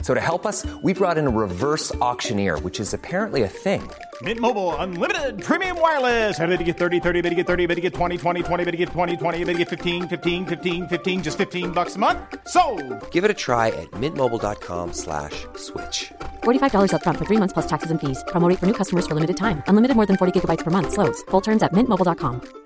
So 0.00 0.14
to 0.14 0.20
help 0.20 0.46
us, 0.46 0.64
we 0.82 0.94
brought 0.94 1.18
in 1.18 1.26
a 1.26 1.30
reverse 1.30 1.94
auctioneer, 1.96 2.58
which 2.60 2.80
is 2.80 2.94
apparently 2.94 3.42
a 3.42 3.48
thing. 3.48 3.82
Mint 4.22 4.40
Mobile 4.40 4.74
unlimited 4.76 5.42
premium 5.42 5.78
wireless. 5.78 6.40
Ready 6.40 6.56
to 6.56 6.64
get 6.64 6.78
30, 6.78 7.00
30, 7.00 7.20
bit 7.20 7.28
to 7.28 7.34
get 7.34 7.46
30, 7.46 7.66
bit 7.66 7.74
to 7.74 7.80
get 7.82 7.92
20, 7.92 8.16
20, 8.16 8.42
20, 8.42 8.64
bit 8.64 8.70
to 8.70 8.76
get 8.78 8.88
20, 8.88 9.16
20, 9.18 9.44
bit 9.44 9.52
to 9.52 9.58
get 9.58 9.68
15, 9.68 10.08
15, 10.08 10.46
15, 10.46 10.88
15 10.88 11.22
just 11.22 11.36
15 11.36 11.72
bucks 11.72 11.96
a 11.96 11.98
month. 11.98 12.18
So, 12.48 12.62
Give 13.10 13.24
it 13.24 13.30
a 13.30 13.34
try 13.34 13.68
at 13.68 13.90
mintmobile.com 13.90 14.94
slash 14.94 15.44
switch. 15.56 16.12
$45 16.44 16.92
upfront 16.92 17.18
for 17.18 17.26
three 17.26 17.40
months 17.42 17.52
plus 17.52 17.66
taxes 17.66 17.90
and 17.90 18.00
fees. 18.00 18.24
Promo 18.28 18.48
for 18.58 18.66
new 18.66 18.72
customers 18.80 19.06
for 19.06 19.14
limited 19.14 19.36
time. 19.36 19.62
Unlimited 19.68 19.96
more 19.96 20.06
than 20.06 20.16
40 20.16 20.32
gigabytes 20.32 20.64
per 20.64 20.70
month. 20.70 20.92
Slows. 20.94 21.20
Full 21.30 21.42
terms 21.42 21.62
at 21.62 21.74
mintmobile.com. 21.74 22.65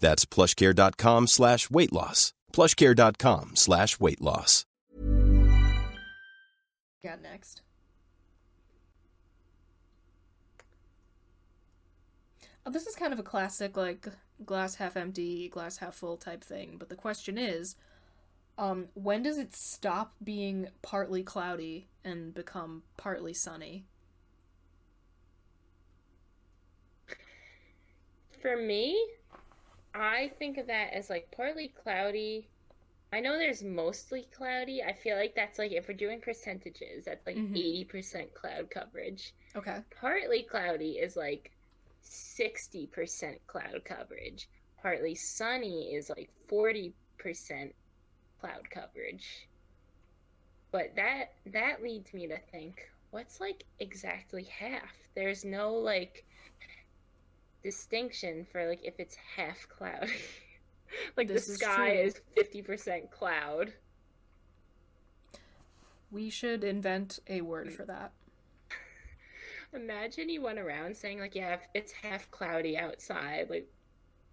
That's 0.00 0.24
plushcare.com 0.24 1.26
slash 1.26 1.70
weight 1.70 1.92
loss. 1.92 2.32
plushcare.com 2.52 3.56
slash 3.56 4.00
weight 4.00 4.20
loss. 4.20 4.64
Got 7.04 7.22
next. 7.22 7.62
Oh, 12.66 12.70
this 12.70 12.86
is 12.86 12.96
kind 12.96 13.12
of 13.12 13.18
a 13.18 13.22
classic, 13.22 13.76
like 13.76 14.08
glass 14.44 14.74
half 14.74 14.96
empty, 14.96 15.48
glass 15.48 15.78
half 15.78 15.94
full 15.94 16.16
type 16.16 16.44
thing. 16.44 16.76
But 16.78 16.90
the 16.90 16.96
question 16.96 17.38
is, 17.38 17.76
um, 18.58 18.88
when 18.94 19.22
does 19.22 19.38
it 19.38 19.54
stop 19.54 20.12
being 20.22 20.68
partly 20.82 21.22
cloudy 21.22 21.88
and 22.04 22.34
become 22.34 22.82
partly 22.96 23.32
sunny? 23.32 23.84
For 28.42 28.56
me, 28.56 29.02
I 30.00 30.28
think 30.38 30.58
of 30.58 30.66
that 30.68 30.92
as 30.94 31.10
like 31.10 31.30
partly 31.30 31.68
cloudy. 31.68 32.48
I 33.12 33.20
know 33.20 33.38
there's 33.38 33.62
mostly 33.62 34.28
cloudy. 34.32 34.82
I 34.82 34.92
feel 34.92 35.16
like 35.16 35.34
that's 35.34 35.58
like 35.58 35.72
if 35.72 35.88
we're 35.88 35.94
doing 35.94 36.20
percentages, 36.20 37.04
that's 37.06 37.26
like 37.26 37.36
Mhm. 37.36 37.56
80% 37.56 38.34
cloud 38.34 38.70
coverage. 38.70 39.34
Okay. 39.56 39.82
Partly 39.90 40.42
cloudy 40.42 40.98
is 40.98 41.16
like 41.16 41.50
60% 42.02 43.40
cloud 43.46 43.84
coverage. 43.84 44.48
Partly 44.82 45.14
sunny 45.14 45.94
is 45.94 46.10
like 46.10 46.30
40% 46.48 47.74
cloud 48.40 48.68
coverage. 48.70 49.48
But 50.70 50.94
that 50.96 51.32
that 51.46 51.82
leads 51.82 52.12
me 52.12 52.26
to 52.28 52.38
think, 52.38 52.90
what's 53.10 53.40
like 53.40 53.64
exactly 53.80 54.44
half? 54.44 54.94
There's 55.14 55.44
no 55.44 55.74
like 55.74 56.24
distinction 57.62 58.46
for 58.50 58.68
like 58.68 58.80
if 58.82 58.94
it's 58.98 59.16
half 59.36 59.68
cloudy. 59.68 60.12
like 61.16 61.28
This 61.28 61.46
the 61.46 61.54
sky 61.54 61.90
true. 61.92 62.00
is 62.00 62.20
50% 62.36 63.10
cloud. 63.10 63.72
We 66.10 66.30
should 66.30 66.64
invent 66.64 67.18
a 67.28 67.42
word 67.42 67.68
mm. 67.68 67.72
for 67.72 67.84
that. 67.84 68.12
Imagine 69.74 70.30
you 70.30 70.40
went 70.40 70.58
around 70.58 70.96
saying 70.96 71.20
like, 71.20 71.34
yeah, 71.34 71.54
if 71.54 71.60
it's 71.74 71.92
half 71.92 72.30
cloudy 72.30 72.78
outside, 72.78 73.48
like 73.50 73.68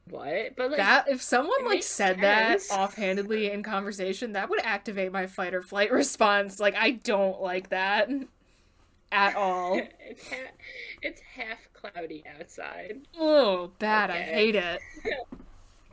what? 0.09 0.55
But 0.55 0.69
like 0.69 0.77
that 0.77 1.09
if 1.09 1.21
someone 1.21 1.65
like 1.65 1.83
said 1.83 2.21
that 2.21 2.61
offhandedly 2.71 3.51
in 3.51 3.63
conversation, 3.63 4.33
that 4.33 4.49
would 4.49 4.63
activate 4.63 5.11
my 5.11 5.25
fight 5.25 5.53
or 5.53 5.61
flight 5.61 5.91
response. 5.93 6.59
Like 6.59 6.75
I 6.75 6.91
don't 6.91 7.41
like 7.41 7.69
that 7.69 8.09
at 9.15 9.35
all. 9.35 9.81
it's 9.99 10.27
half, 10.27 10.39
it's 11.01 11.21
half 11.21 11.69
cloudy 11.73 12.23
outside. 12.39 13.01
Oh, 13.17 13.71
bad. 13.79 14.11
I 14.11 14.21
hate 14.21 14.55
it. 14.55 14.81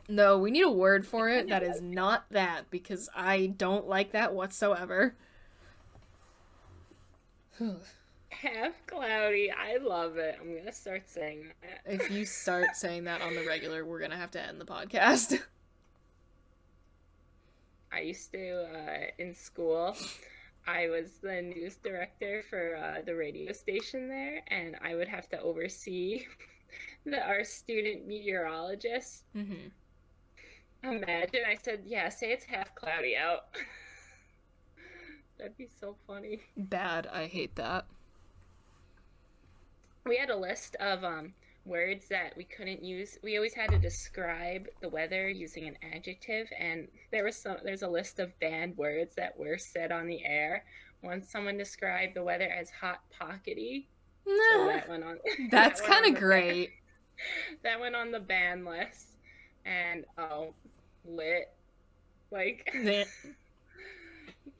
No, 0.09 0.37
we 0.37 0.51
need 0.51 0.65
a 0.65 0.69
word 0.69 1.07
for 1.07 1.29
it 1.29 1.47
that 1.47 1.63
is 1.63 1.81
not 1.81 2.25
that 2.31 2.69
because 2.69 3.09
I 3.15 3.47
don't 3.47 3.87
like 3.87 4.11
that 4.11 4.33
whatsoever. 4.33 5.15
Half 8.29 8.73
cloudy. 8.85 9.49
I 9.49 9.77
love 9.77 10.17
it. 10.17 10.37
I'm 10.41 10.57
gonna 10.57 10.73
start 10.73 11.09
saying 11.09 11.45
that. 11.61 11.93
if 11.93 12.11
you 12.11 12.25
start 12.25 12.75
saying 12.75 13.05
that 13.05 13.21
on 13.21 13.33
the 13.33 13.45
regular, 13.45 13.85
we're 13.85 14.01
gonna 14.01 14.17
have 14.17 14.31
to 14.31 14.41
end 14.41 14.59
the 14.59 14.65
podcast. 14.65 15.39
I 17.93 18.01
used 18.01 18.31
to 18.33 18.65
uh, 18.75 19.11
in 19.17 19.33
school. 19.33 19.95
I 20.65 20.87
was 20.89 21.13
the 21.21 21.41
news 21.41 21.75
director 21.77 22.43
for 22.49 22.75
uh, 22.75 23.01
the 23.05 23.15
radio 23.15 23.51
station 23.51 24.07
there, 24.07 24.41
and 24.47 24.75
I 24.81 24.95
would 24.95 25.07
have 25.07 25.27
to 25.29 25.39
oversee 25.41 26.25
the, 27.05 27.21
our 27.21 27.43
student 27.43 28.07
meteorologist. 28.07 29.25
hmm 29.33 29.67
Imagine 30.83 31.41
I 31.47 31.55
said, 31.55 31.83
"Yeah, 31.85 32.09
say 32.09 32.31
it's 32.33 32.43
half 32.45 32.75
cloudy 32.75 33.15
out." 33.15 33.45
That'd 35.37 35.57
be 35.57 35.67
so 35.79 35.95
funny. 36.07 36.41
Bad. 36.57 37.07
I 37.07 37.25
hate 37.27 37.55
that. 37.55 37.85
We 40.05 40.17
had 40.17 40.29
a 40.29 40.35
list 40.35 40.75
of 40.79 41.03
um, 41.03 41.33
words 41.65 42.07
that 42.09 42.35
we 42.35 42.43
couldn't 42.43 42.83
use. 42.83 43.17
We 43.23 43.37
always 43.37 43.53
had 43.53 43.69
to 43.71 43.79
describe 43.79 44.67
the 44.81 44.89
weather 44.89 45.29
using 45.29 45.67
an 45.67 45.77
adjective, 45.93 46.47
and 46.59 46.87
there 47.11 47.23
was 47.23 47.35
some. 47.35 47.57
There's 47.63 47.83
a 47.83 47.87
list 47.87 48.19
of 48.19 48.37
banned 48.39 48.77
words 48.77 49.15
that 49.15 49.37
were 49.37 49.57
said 49.57 49.91
on 49.91 50.07
the 50.07 50.23
air. 50.25 50.65
Once 51.01 51.29
someone 51.29 51.57
described 51.57 52.15
the 52.15 52.23
weather 52.23 52.47
as 52.49 52.69
hot 52.69 53.01
pockety, 53.19 53.87
so 54.25 54.67
that 54.67 54.87
went 54.89 55.03
on. 55.03 55.17
That's 55.51 55.81
that 55.81 55.89
kind 55.89 56.05
of 56.13 56.19
great. 56.19 56.69
ban- 56.69 57.57
that 57.63 57.79
went 57.79 57.95
on 57.95 58.11
the 58.11 58.19
ban 58.19 58.65
list, 58.65 59.07
and 59.65 60.05
oh, 60.17 60.53
lit. 61.05 61.49
Like 62.31 62.69
you 62.73 63.05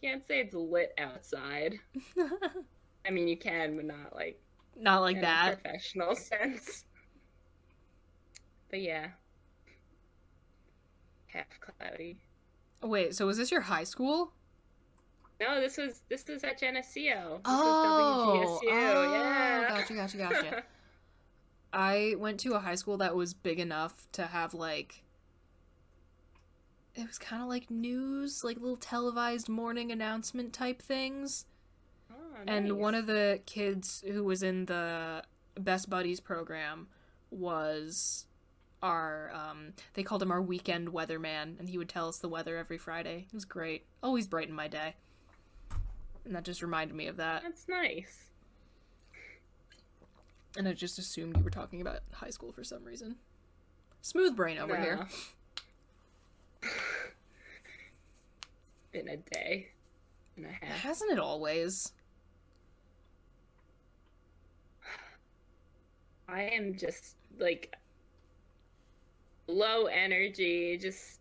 can't 0.01 0.25
say 0.27 0.41
it's 0.41 0.53
lit 0.53 0.93
outside. 0.97 1.79
I 3.05 3.09
mean, 3.09 3.27
you 3.27 3.37
can, 3.37 3.75
but 3.75 3.85
not 3.85 4.15
like 4.15 4.39
Not 4.77 5.01
like 5.01 5.15
in 5.17 5.21
that. 5.23 5.53
a 5.53 5.57
professional 5.57 6.15
sense. 6.15 6.85
But 8.73 8.81
yeah, 8.81 9.09
half 11.27 11.45
cloudy. 11.59 12.17
Wait, 12.81 13.13
so 13.13 13.27
was 13.27 13.37
this 13.37 13.51
your 13.51 13.61
high 13.61 13.83
school? 13.83 14.33
No, 15.39 15.61
this 15.61 15.77
was 15.77 16.01
this 16.09 16.27
was 16.27 16.43
at 16.43 16.59
Geneseo. 16.59 17.35
This 17.35 17.41
Oh, 17.45 18.59
oh, 18.63 19.13
yeah. 19.13 19.69
gotcha, 19.69 19.93
gotcha, 19.93 20.17
gotcha. 20.17 20.63
I 21.73 22.15
went 22.17 22.39
to 22.39 22.53
a 22.53 22.59
high 22.59 22.73
school 22.73 22.97
that 22.97 23.15
was 23.15 23.35
big 23.35 23.59
enough 23.59 24.07
to 24.13 24.25
have 24.25 24.55
like 24.55 25.03
it 26.95 27.05
was 27.05 27.19
kind 27.19 27.43
of 27.43 27.49
like 27.49 27.69
news, 27.69 28.43
like 28.43 28.57
little 28.57 28.75
televised 28.75 29.49
morning 29.49 29.91
announcement 29.91 30.51
type 30.51 30.81
things. 30.81 31.45
Oh, 32.11 32.15
And 32.47 32.79
one 32.79 32.95
of 32.95 33.05
the 33.05 33.39
kids 33.45 34.03
who 34.07 34.23
was 34.23 34.41
in 34.41 34.65
the 34.65 35.21
Best 35.59 35.91
Buddies 35.91 36.19
program 36.19 36.87
was 37.29 38.25
our 38.83 39.31
um 39.33 39.73
they 39.93 40.03
called 40.03 40.21
him 40.21 40.31
our 40.31 40.41
weekend 40.41 40.89
weatherman 40.89 41.57
and 41.57 41.69
he 41.69 41.77
would 41.79 41.89
tell 41.89 42.07
us 42.07 42.17
the 42.17 42.29
weather 42.29 42.57
every 42.57 42.77
Friday. 42.77 43.25
It 43.27 43.33
was 43.33 43.45
great. 43.45 43.85
Always 44.03 44.27
brightened 44.27 44.55
my 44.55 44.67
day. 44.67 44.95
And 46.25 46.35
that 46.35 46.43
just 46.43 46.61
reminded 46.61 46.95
me 46.95 47.07
of 47.07 47.17
that. 47.17 47.41
That's 47.41 47.67
nice. 47.67 48.25
And 50.55 50.67
I 50.67 50.73
just 50.73 50.99
assumed 50.99 51.37
you 51.37 51.43
were 51.43 51.49
talking 51.49 51.81
about 51.81 52.01
high 52.11 52.29
school 52.29 52.51
for 52.51 52.63
some 52.63 52.83
reason. 52.83 53.15
Smooth 54.01 54.35
brain 54.35 54.59
over 54.59 54.77
here. 54.79 55.07
Been 58.91 59.07
a 59.09 59.17
day 59.17 59.69
and 60.35 60.45
a 60.45 60.49
half. 60.49 60.81
Hasn't 60.81 61.11
it 61.11 61.19
always? 61.19 61.93
I 66.27 66.43
am 66.43 66.75
just 66.75 67.15
like 67.39 67.75
low 69.47 69.85
energy, 69.85 70.77
just 70.77 71.19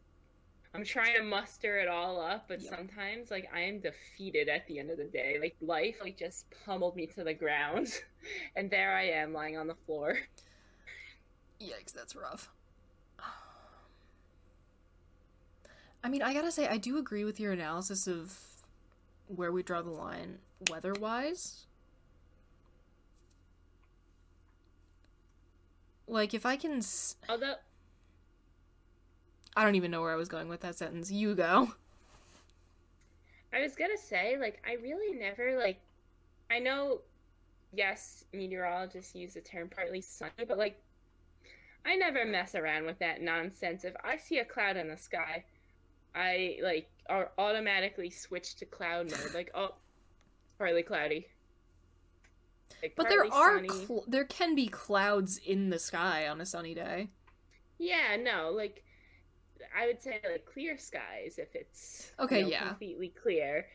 I'm 0.74 0.84
trying 0.84 1.16
to 1.16 1.22
muster 1.22 1.78
it 1.78 1.88
all 1.88 2.18
up, 2.20 2.46
but 2.48 2.62
sometimes 2.62 3.30
like 3.30 3.48
I 3.54 3.60
am 3.60 3.80
defeated 3.80 4.48
at 4.48 4.66
the 4.66 4.78
end 4.78 4.90
of 4.90 4.96
the 4.96 5.04
day. 5.04 5.36
Like 5.40 5.54
life 5.60 5.96
like 6.00 6.16
just 6.16 6.46
pummeled 6.64 6.96
me 6.96 7.06
to 7.08 7.24
the 7.24 7.34
ground 7.34 7.88
and 8.56 8.70
there 8.70 8.94
I 8.94 9.04
am 9.04 9.34
lying 9.34 9.58
on 9.58 9.66
the 9.66 9.74
floor. 9.86 10.18
Yikes, 11.60 11.92
that's 11.92 12.16
rough. 12.16 12.50
I 16.04 16.08
mean, 16.08 16.22
I 16.22 16.32
gotta 16.32 16.50
say, 16.50 16.66
I 16.66 16.78
do 16.78 16.96
agree 16.98 17.24
with 17.24 17.38
your 17.38 17.52
analysis 17.52 18.06
of 18.06 18.38
where 19.28 19.52
we 19.52 19.62
draw 19.62 19.82
the 19.82 19.90
line 19.90 20.38
weather 20.70 20.94
wise. 20.94 21.66
Like, 26.08 26.34
if 26.34 26.44
I 26.44 26.56
can. 26.56 26.78
S- 26.78 27.16
Although 27.28 27.54
I 29.56 29.64
don't 29.64 29.74
even 29.74 29.90
know 29.90 30.00
where 30.00 30.12
I 30.12 30.16
was 30.16 30.28
going 30.28 30.48
with 30.48 30.60
that 30.60 30.76
sentence. 30.76 31.10
You 31.10 31.34
go. 31.34 31.72
I 33.52 33.60
was 33.60 33.74
gonna 33.74 33.98
say, 33.98 34.36
like, 34.38 34.62
I 34.66 34.74
really 34.82 35.18
never 35.18 35.58
like. 35.58 35.80
I 36.50 36.58
know, 36.58 37.00
yes, 37.72 38.24
meteorologists 38.32 39.14
use 39.14 39.34
the 39.34 39.40
term 39.40 39.68
partly 39.68 40.00
sunny, 40.00 40.44
but 40.46 40.58
like, 40.58 40.80
I 41.84 41.96
never 41.96 42.24
mess 42.24 42.54
around 42.54 42.86
with 42.86 42.98
that 43.00 43.20
nonsense. 43.20 43.84
If 43.84 43.94
I 44.04 44.16
see 44.16 44.38
a 44.38 44.44
cloud 44.44 44.76
in 44.76 44.88
the 44.88 44.96
sky, 44.96 45.44
I 46.14 46.58
like 46.62 46.88
are 47.08 47.30
automatically 47.38 48.10
switch 48.10 48.56
to 48.56 48.64
cloud 48.64 49.10
mode. 49.10 49.34
Like, 49.34 49.50
oh, 49.54 49.74
partly 50.58 50.82
cloudy. 50.82 51.26
Like, 52.82 52.94
But 52.96 53.08
there 53.08 53.24
are 53.30 53.64
cl- 53.66 54.04
there 54.08 54.24
can 54.24 54.54
be 54.54 54.66
clouds 54.66 55.38
in 55.38 55.70
the 55.70 55.78
sky 55.78 56.26
on 56.28 56.40
a 56.40 56.46
sunny 56.46 56.74
day. 56.74 57.08
Yeah, 57.78 58.16
no, 58.18 58.50
like 58.54 58.82
I 59.76 59.86
would 59.86 60.02
say 60.02 60.20
like 60.24 60.44
clear 60.46 60.76
skies 60.78 61.36
if 61.38 61.54
it's 61.54 62.12
you 62.28 62.28
Okay, 62.28 62.40
know, 62.40 62.50
yeah. 62.50 62.74
completely 62.76 63.10
clear. 63.22 63.66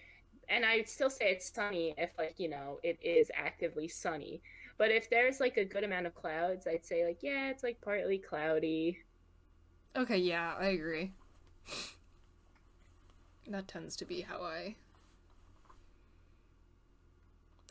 And 0.50 0.66
I 0.66 0.78
would 0.78 0.90
still 0.90 1.10
say 1.10 1.32
it's 1.32 1.54
sunny 1.54 1.94
if 1.98 2.12
like, 2.18 2.36
you 2.40 2.50
know, 2.50 2.80
it 2.84 2.98
is 3.02 3.32
actively 3.36 3.88
sunny. 3.88 4.42
But 4.78 4.92
if 4.92 5.10
there's 5.10 5.40
like 5.40 5.58
a 5.58 5.66
good 5.66 5.84
amount 5.84 6.08
of 6.08 6.16
clouds, 6.16 6.68
I'd 6.68 6.86
say 6.86 7.06
like, 7.06 7.20
yeah, 7.24 7.50
it's 7.50 7.64
like 7.64 7.82
partly 7.82 8.20
cloudy. 8.20 9.00
Okay, 9.96 10.18
yeah, 10.18 10.56
I 10.58 10.68
agree. 10.68 11.12
That 13.48 13.68
tends 13.68 13.96
to 13.96 14.06
be 14.06 14.22
how 14.22 14.44
I 14.44 14.76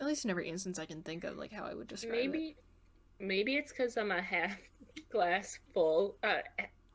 at 0.01 0.07
least 0.07 0.25
in 0.25 0.31
every 0.31 0.49
instance 0.49 0.79
I 0.79 0.87
can 0.87 1.03
think 1.03 1.23
of 1.25 1.37
like 1.37 1.53
how 1.53 1.65
I 1.65 1.75
would 1.75 1.89
describe 1.89 2.29
it. 2.31 2.43
Maybe 2.43 2.57
maybe 3.19 3.57
it's 3.57 3.73
cuz 3.73 3.97
I'm 3.97 4.11
a 4.13 4.23
half 4.23 4.59
glass 5.11 5.59
full 5.75 6.19
uh 6.23 6.43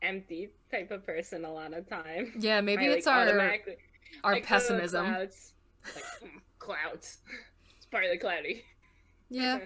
empty 0.02 0.50
type 0.70 0.90
of 0.90 1.06
person 1.06 1.44
a 1.44 1.52
lot 1.52 1.72
of 1.72 1.88
time. 1.88 2.32
Yeah, 2.38 2.60
maybe 2.60 2.88
I, 2.88 2.90
it's 2.90 3.06
like, 3.06 3.28
our 3.28 3.40
our 4.24 4.32
like, 4.32 4.44
oh, 4.44 4.46
pessimism. 4.46 5.06
Clouds, 5.06 5.52
like, 5.94 6.04
mm, 6.04 6.40
clouds. 6.58 7.18
It's 7.76 7.86
partly 7.86 8.18
cloudy. 8.18 8.64
Yeah. 9.28 9.60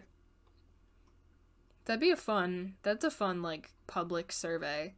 That'd 1.85 2.01
be 2.01 2.11
a 2.11 2.17
fun. 2.17 2.75
That's 2.83 3.05
a 3.05 3.11
fun 3.11 3.43
like 3.43 3.71
public 3.87 4.33
survey. 4.33 4.95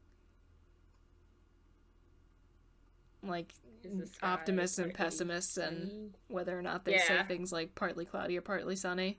Like 3.22 3.52
Is 3.84 3.98
the 3.98 4.06
sky 4.06 4.30
optimists 4.32 4.78
and 4.78 4.94
pessimists 4.94 5.56
and 5.56 6.14
whether 6.28 6.58
or 6.58 6.62
not 6.62 6.84
they 6.84 6.98
say 6.98 7.22
things 7.26 7.52
like 7.52 7.74
partly 7.74 8.04
cloudy 8.04 8.38
or 8.38 8.42
partly 8.42 8.76
sunny. 8.76 9.18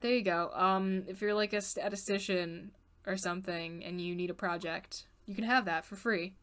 There 0.00 0.12
you 0.12 0.22
go. 0.22 0.50
Um 0.54 1.04
if 1.08 1.20
you're 1.20 1.34
like 1.34 1.52
a 1.52 1.60
statistician 1.60 2.72
or 3.06 3.16
something 3.16 3.84
and 3.84 4.00
you 4.00 4.14
need 4.14 4.30
a 4.30 4.34
project, 4.34 5.04
you 5.26 5.34
can 5.34 5.44
have 5.44 5.64
that 5.64 5.84
for 5.84 5.96
free. 5.96 6.34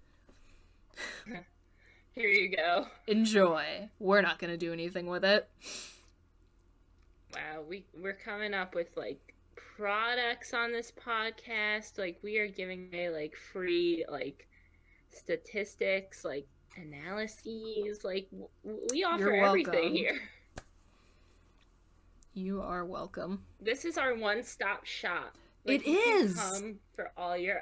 Here 2.13 2.29
you 2.29 2.55
go. 2.55 2.87
Enjoy. 3.07 3.89
We're 3.99 4.21
not 4.21 4.39
going 4.39 4.51
to 4.51 4.57
do 4.57 4.73
anything 4.73 5.07
with 5.07 5.23
it. 5.23 5.47
Wow, 7.33 7.61
we 7.67 7.85
we're 7.95 8.13
coming 8.13 8.53
up 8.53 8.73
with 8.73 8.97
like 8.97 9.33
products 9.77 10.53
on 10.53 10.71
this 10.71 10.91
podcast. 10.91 11.97
Like 11.97 12.17
we 12.23 12.39
are 12.39 12.47
giving 12.47 12.89
away 12.91 13.09
like 13.09 13.35
free 13.35 14.03
like 14.09 14.47
statistics, 15.11 16.25
like 16.25 16.47
analyses. 16.75 18.03
Like 18.03 18.27
w- 18.31 18.81
we 18.91 19.03
offer 19.03 19.31
everything 19.33 19.95
here. 19.95 20.19
You 22.33 22.61
are 22.61 22.85
welcome. 22.85 23.43
This 23.61 23.85
is 23.85 23.97
our 23.97 24.15
one-stop 24.15 24.85
shop. 24.85 25.35
It 25.65 25.85
you 25.85 25.93
can 25.99 26.25
is. 26.25 26.35
come 26.35 26.79
for 26.95 27.11
all 27.17 27.37
your. 27.37 27.61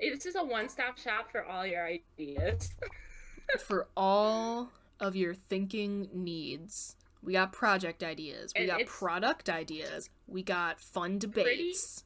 This 0.00 0.26
is 0.26 0.34
a 0.36 0.44
one-stop 0.44 0.98
shop 0.98 1.30
for 1.30 1.44
all 1.44 1.66
your 1.66 1.84
ideas. 1.86 2.70
for 3.60 3.88
all 3.96 4.70
of 5.00 5.14
your 5.16 5.34
thinking 5.34 6.08
needs. 6.12 6.96
We 7.22 7.34
got 7.34 7.52
project 7.52 8.02
ideas. 8.02 8.52
We 8.56 8.62
And 8.62 8.70
got 8.70 8.86
product 8.86 9.48
ideas. 9.48 10.10
We 10.26 10.42
got 10.42 10.80
fun 10.80 11.18
debates. 11.18 12.04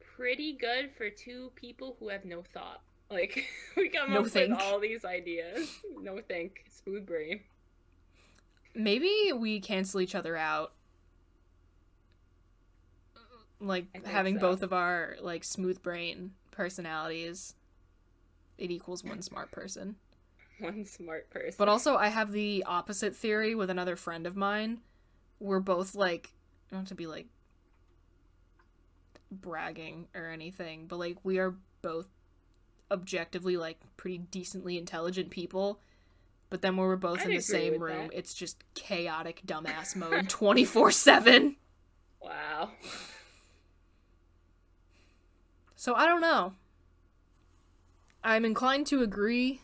Pretty 0.00 0.54
good 0.54 0.90
for 0.96 1.10
two 1.10 1.52
people 1.54 1.96
who 2.00 2.08
have 2.08 2.24
no 2.24 2.42
thought. 2.54 2.80
Like 3.10 3.44
we 3.76 3.88
come 3.88 4.12
No 4.12 4.20
up 4.20 4.26
think. 4.28 4.50
with 4.50 4.60
all 4.60 4.80
these 4.80 5.04
ideas. 5.04 5.68
No 6.00 6.18
think. 6.20 6.64
Smooth 6.84 7.06
brain. 7.06 7.40
Maybe 8.74 9.32
we 9.34 9.60
cancel 9.60 10.00
each 10.00 10.14
other 10.14 10.36
out. 10.36 10.72
Like 13.60 14.06
having 14.06 14.36
so. 14.36 14.40
both 14.40 14.62
of 14.62 14.72
our 14.72 15.16
like 15.20 15.44
smooth 15.44 15.82
brain 15.82 16.32
personalities. 16.50 17.54
It 18.58 18.70
equals 18.70 19.04
one 19.04 19.22
smart 19.22 19.50
person. 19.50 19.96
One 20.58 20.86
smart 20.86 21.28
person. 21.28 21.54
But 21.58 21.68
also, 21.68 21.96
I 21.96 22.08
have 22.08 22.32
the 22.32 22.64
opposite 22.66 23.14
theory 23.14 23.54
with 23.54 23.68
another 23.68 23.94
friend 23.94 24.26
of 24.26 24.36
mine. 24.36 24.80
We're 25.38 25.60
both 25.60 25.94
like, 25.94 26.32
not 26.72 26.86
to 26.86 26.94
be 26.94 27.06
like 27.06 27.26
bragging 29.30 30.08
or 30.14 30.30
anything, 30.30 30.86
but 30.86 30.98
like, 30.98 31.18
we 31.22 31.38
are 31.38 31.56
both 31.82 32.08
objectively 32.90 33.58
like 33.58 33.78
pretty 33.98 34.16
decently 34.16 34.78
intelligent 34.78 35.28
people. 35.28 35.80
But 36.48 36.62
then 36.62 36.76
when 36.76 36.86
we're 36.86 36.96
both 36.96 37.20
I'd 37.20 37.28
in 37.28 37.34
the 37.34 37.42
same 37.42 37.78
room, 37.78 38.08
that. 38.08 38.16
it's 38.16 38.32
just 38.32 38.62
chaotic 38.74 39.42
dumbass 39.46 39.94
mode 39.94 40.28
24 40.28 40.90
7. 40.90 41.56
Wow. 42.18 42.70
So 45.86 45.94
I 45.94 46.04
don't 46.06 46.20
know. 46.20 46.52
I'm 48.24 48.44
inclined 48.44 48.88
to 48.88 49.02
agree 49.02 49.60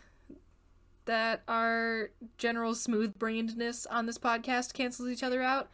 that 1.07 1.43
our 1.49 2.11
general 2.39 2.77
smooth 2.77 3.19
brainedness 3.19 3.87
on 3.87 4.07
this 4.07 4.19
podcast 4.19 4.73
cancels 4.73 5.09
each 5.09 5.25
other 5.25 5.43
out, 5.43 5.69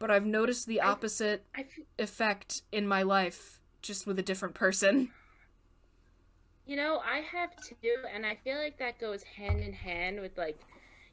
but 0.00 0.10
I've 0.10 0.26
noticed 0.26 0.66
the 0.66 0.80
opposite 0.80 1.44
I 1.54 1.60
f- 1.60 1.78
effect 2.00 2.62
in 2.72 2.88
my 2.88 3.04
life 3.04 3.60
just 3.80 4.08
with 4.08 4.18
a 4.18 4.24
different 4.24 4.56
person. 4.56 5.12
You 6.66 6.74
know, 6.74 7.00
I 7.08 7.18
have 7.20 7.50
too, 7.62 7.94
and 8.12 8.26
I 8.26 8.38
feel 8.42 8.58
like 8.58 8.76
that 8.80 8.98
goes 8.98 9.22
hand 9.22 9.60
in 9.60 9.72
hand 9.72 10.20
with 10.20 10.36
like, 10.36 10.58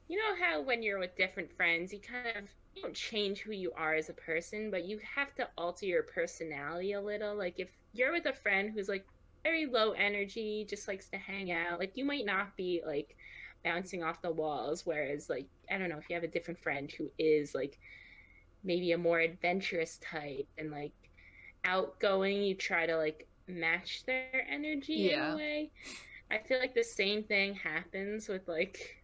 you 0.07 0.17
know 0.17 0.35
how 0.43 0.61
when 0.61 0.81
you're 0.81 0.97
with 0.97 1.15
different 1.15 1.55
friends, 1.55 1.93
you 1.93 1.99
kind 1.99 2.35
of 2.35 2.49
you 2.73 2.81
don't 2.81 2.95
change 2.95 3.41
who 3.41 3.51
you 3.51 3.71
are 3.77 3.93
as 3.93 4.09
a 4.09 4.13
person, 4.13 4.71
but 4.71 4.85
you 4.85 4.99
have 5.15 5.35
to 5.35 5.47
alter 5.59 5.85
your 5.85 6.01
personality 6.01 6.93
a 6.93 7.01
little. 7.01 7.35
Like 7.35 7.59
if 7.59 7.69
you're 7.97 8.11
with 8.11 8.25
a 8.25 8.33
friend 8.33 8.71
who's 8.73 8.89
like 8.89 9.05
very 9.43 9.65
low 9.65 9.91
energy, 9.91 10.65
just 10.69 10.87
likes 10.87 11.09
to 11.09 11.17
hang 11.17 11.51
out, 11.51 11.79
like 11.79 11.95
you 11.95 12.05
might 12.05 12.25
not 12.25 12.55
be 12.55 12.81
like 12.85 13.15
bouncing 13.63 14.03
off 14.03 14.21
the 14.21 14.31
walls. 14.31 14.85
Whereas 14.85 15.29
like 15.29 15.47
I 15.71 15.77
don't 15.77 15.89
know 15.89 15.97
if 15.97 16.09
you 16.09 16.15
have 16.15 16.23
a 16.23 16.27
different 16.27 16.59
friend 16.59 16.91
who 16.91 17.09
is 17.17 17.55
like 17.55 17.79
maybe 18.63 18.91
a 18.91 18.97
more 18.97 19.19
adventurous 19.19 19.99
type 19.99 20.47
and 20.57 20.71
like 20.71 20.91
outgoing, 21.63 22.43
you 22.43 22.55
try 22.55 22.85
to 22.85 22.97
like 22.97 23.27
match 23.47 24.03
their 24.05 24.45
energy 24.49 25.11
in 25.11 25.19
a 25.19 25.35
way. 25.35 25.71
I 26.29 26.39
feel 26.39 26.59
like 26.59 26.75
the 26.75 26.83
same 26.83 27.23
thing 27.23 27.53
happens 27.55 28.27
with 28.27 28.47
like 28.47 29.03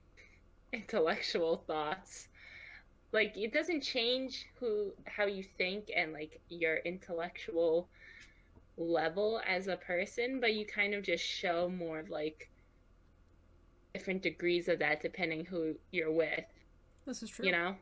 intellectual 0.72 1.64
thoughts. 1.66 2.28
Like 3.12 3.36
it 3.36 3.52
doesn't 3.52 3.82
change 3.82 4.46
who 4.58 4.92
how 5.06 5.26
you 5.26 5.42
think 5.42 5.90
and 5.94 6.12
like 6.12 6.40
your 6.48 6.78
intellectual 6.78 7.88
level 8.76 9.40
as 9.46 9.68
a 9.68 9.76
person, 9.76 10.40
but 10.40 10.54
you 10.54 10.66
kind 10.66 10.94
of 10.94 11.02
just 11.02 11.24
show 11.24 11.68
more 11.68 12.00
of 12.00 12.10
like 12.10 12.50
different 13.92 14.22
degrees 14.22 14.68
of 14.68 14.78
that 14.80 15.00
depending 15.00 15.44
who 15.44 15.74
you're 15.92 16.12
with. 16.12 16.44
This 17.06 17.22
is 17.22 17.30
true. 17.30 17.46
You 17.46 17.52
know? 17.52 17.76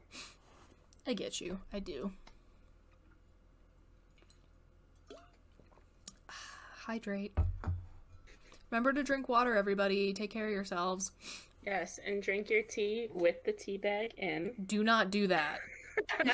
I 1.06 1.14
get 1.14 1.40
you. 1.40 1.58
I 1.72 1.78
do. 1.78 2.12
Hydrate. 6.86 7.36
Remember 8.70 8.92
to 8.92 9.02
drink 9.02 9.28
water, 9.28 9.56
everybody. 9.56 10.12
Take 10.12 10.30
care 10.30 10.46
of 10.46 10.52
yourselves. 10.52 11.12
Yes, 11.64 12.00
and 12.04 12.22
drink 12.22 12.50
your 12.50 12.62
tea 12.62 13.08
with 13.12 13.44
the 13.44 13.52
tea 13.52 13.76
bag 13.76 14.14
in. 14.16 14.52
Do 14.66 14.82
not 14.82 15.10
do 15.10 15.26
that. 15.28 15.60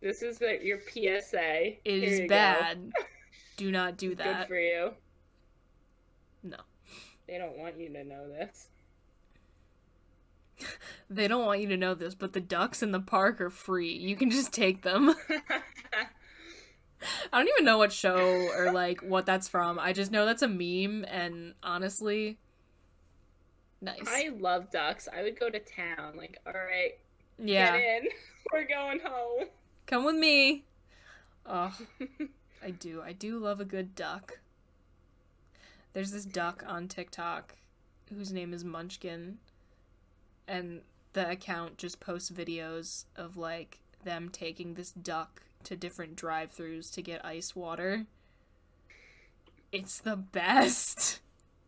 this 0.00 0.22
is 0.22 0.38
the, 0.38 0.58
your 0.62 0.80
PSA. 0.80 1.74
It 1.84 2.02
is 2.02 2.28
bad. 2.28 2.92
do 3.56 3.70
not 3.70 3.96
do 3.96 4.14
that. 4.14 4.40
Good 4.40 4.48
for 4.48 4.60
you. 4.60 4.90
No. 6.42 6.58
They 7.26 7.38
don't 7.38 7.58
want 7.58 7.78
you 7.78 7.88
to 7.92 8.04
know 8.04 8.28
this. 8.28 8.68
they 11.10 11.28
don't 11.28 11.44
want 11.44 11.60
you 11.60 11.68
to 11.68 11.76
know 11.76 11.94
this, 11.94 12.14
but 12.14 12.32
the 12.32 12.40
ducks 12.40 12.82
in 12.82 12.92
the 12.92 13.00
park 13.00 13.40
are 13.40 13.50
free. 13.50 13.92
You 13.92 14.16
can 14.16 14.30
just 14.30 14.52
take 14.52 14.82
them. 14.82 15.14
I 17.32 17.38
don't 17.38 17.48
even 17.48 17.64
know 17.64 17.78
what 17.78 17.92
show 17.92 18.48
or 18.56 18.72
like 18.72 19.00
what 19.00 19.26
that's 19.26 19.48
from. 19.48 19.78
I 19.78 19.92
just 19.92 20.10
know 20.10 20.24
that's 20.24 20.42
a 20.42 20.48
meme 20.48 21.04
and 21.08 21.54
honestly 21.62 22.38
nice. 23.80 24.00
I 24.06 24.30
love 24.38 24.70
ducks. 24.70 25.08
I 25.14 25.22
would 25.22 25.38
go 25.38 25.50
to 25.50 25.58
town 25.58 26.16
like, 26.16 26.38
"All 26.46 26.52
right. 26.52 26.92
Yeah. 27.38 27.76
Get 27.76 28.02
in. 28.04 28.08
We're 28.52 28.66
going 28.66 29.00
home." 29.04 29.48
Come 29.86 30.04
with 30.04 30.16
me. 30.16 30.64
Oh. 31.44 31.76
I 32.62 32.70
do. 32.70 33.02
I 33.02 33.12
do 33.12 33.38
love 33.38 33.60
a 33.60 33.64
good 33.64 33.94
duck. 33.94 34.40
There's 35.92 36.10
this 36.10 36.24
duck 36.24 36.64
on 36.66 36.88
TikTok 36.88 37.56
whose 38.12 38.32
name 38.32 38.52
is 38.52 38.64
Munchkin 38.64 39.38
and 40.48 40.82
the 41.12 41.30
account 41.30 41.78
just 41.78 42.00
posts 42.00 42.30
videos 42.30 43.04
of 43.16 43.36
like 43.36 43.78
them 44.04 44.28
taking 44.28 44.74
this 44.74 44.90
duck 44.90 45.42
to 45.64 45.76
different 45.76 46.16
drive-throughs 46.16 46.92
to 46.92 47.02
get 47.02 47.24
ice 47.24 47.56
water. 47.56 48.06
It's 49.72 49.98
the 49.98 50.16
best. 50.16 51.20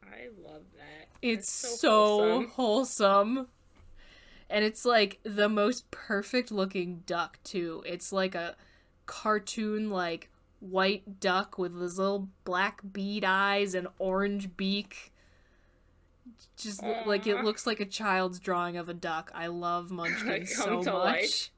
I 0.02 0.28
love 0.44 0.62
that. 0.76 1.08
It's 1.20 1.50
so, 1.50 1.76
so 1.78 2.46
wholesome. 2.46 2.50
wholesome. 2.50 3.48
And 4.50 4.64
it's 4.64 4.84
like 4.84 5.18
the 5.24 5.48
most 5.48 5.90
perfect 5.90 6.50
looking 6.50 7.02
duck 7.06 7.38
too. 7.44 7.82
It's 7.86 8.12
like 8.12 8.34
a 8.34 8.56
cartoon 9.06 9.90
like 9.90 10.30
white 10.60 11.20
duck 11.20 11.58
with 11.58 11.78
his 11.80 11.98
little 11.98 12.28
black 12.44 12.80
bead 12.92 13.24
eyes 13.24 13.74
and 13.74 13.88
orange 13.98 14.56
beak. 14.56 15.12
Just 16.56 16.82
lo- 16.82 17.02
like 17.06 17.26
it 17.26 17.44
looks 17.44 17.66
like 17.66 17.80
a 17.80 17.84
child's 17.86 18.38
drawing 18.38 18.76
of 18.76 18.88
a 18.88 18.94
duck. 18.94 19.30
I 19.34 19.48
love 19.48 19.90
Munchkin 19.90 20.46
so 20.46 20.76
much. 20.78 20.86
life. 20.86 21.50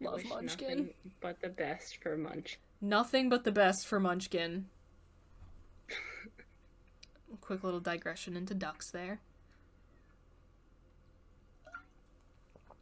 Love 0.00 0.24
Munchkin. 0.28 0.90
But 1.20 1.40
the 1.40 1.48
best 1.48 2.02
for 2.02 2.16
Munch. 2.16 2.58
Nothing 2.80 3.28
but 3.28 3.44
the 3.44 3.52
best 3.52 3.86
for 3.86 3.98
Munchkin. 3.98 4.66
Quick 7.40 7.64
little 7.64 7.80
digression 7.80 8.36
into 8.36 8.54
ducks 8.54 8.90
there. 8.90 9.20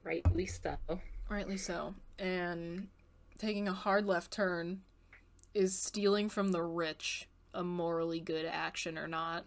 Rightly 0.05 0.47
so. 0.47 0.77
Rightly 1.29 1.57
so. 1.57 1.95
And 2.19 2.89
taking 3.39 3.69
a 3.69 3.73
hard 3.73 4.07
left 4.07 4.31
turn 4.31 4.83
is 5.55 5.79
stealing 5.79 6.29
from 6.29 6.53
the 6.53 6.63
rich 6.63 7.29
a 7.55 7.63
morally 7.63 8.21
good 8.21 8.47
action 8.47 8.99
or 8.99 9.07
not? 9.07 9.45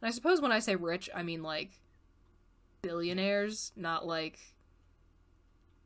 And 0.00 0.08
I 0.08 0.10
suppose 0.10 0.40
when 0.40 0.52
I 0.52 0.58
say 0.58 0.76
rich, 0.76 1.08
I 1.14 1.22
mean 1.22 1.42
like 1.42 1.70
billionaires, 2.82 3.72
not 3.76 4.06
like 4.06 4.38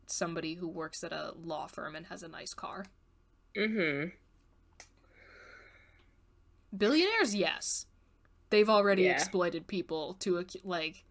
somebody 0.07 0.55
who 0.55 0.69
works 0.69 1.05
at 1.05 1.13
a 1.13 1.35
law 1.43 1.67
firm 1.67 1.95
and 1.95 2.07
has 2.07 2.23
a 2.23 2.29
nice 2.29 2.55
car. 2.55 2.87
Mm-hmm. 3.57 4.09
Billionaires, 6.77 7.35
yes. 7.35 7.87
They've 8.51 8.69
already 8.69 9.03
Yeah. 9.05 9.13
exploited 9.13 9.67
people 9.67 10.15
to 10.21 10.45
like 10.65 11.05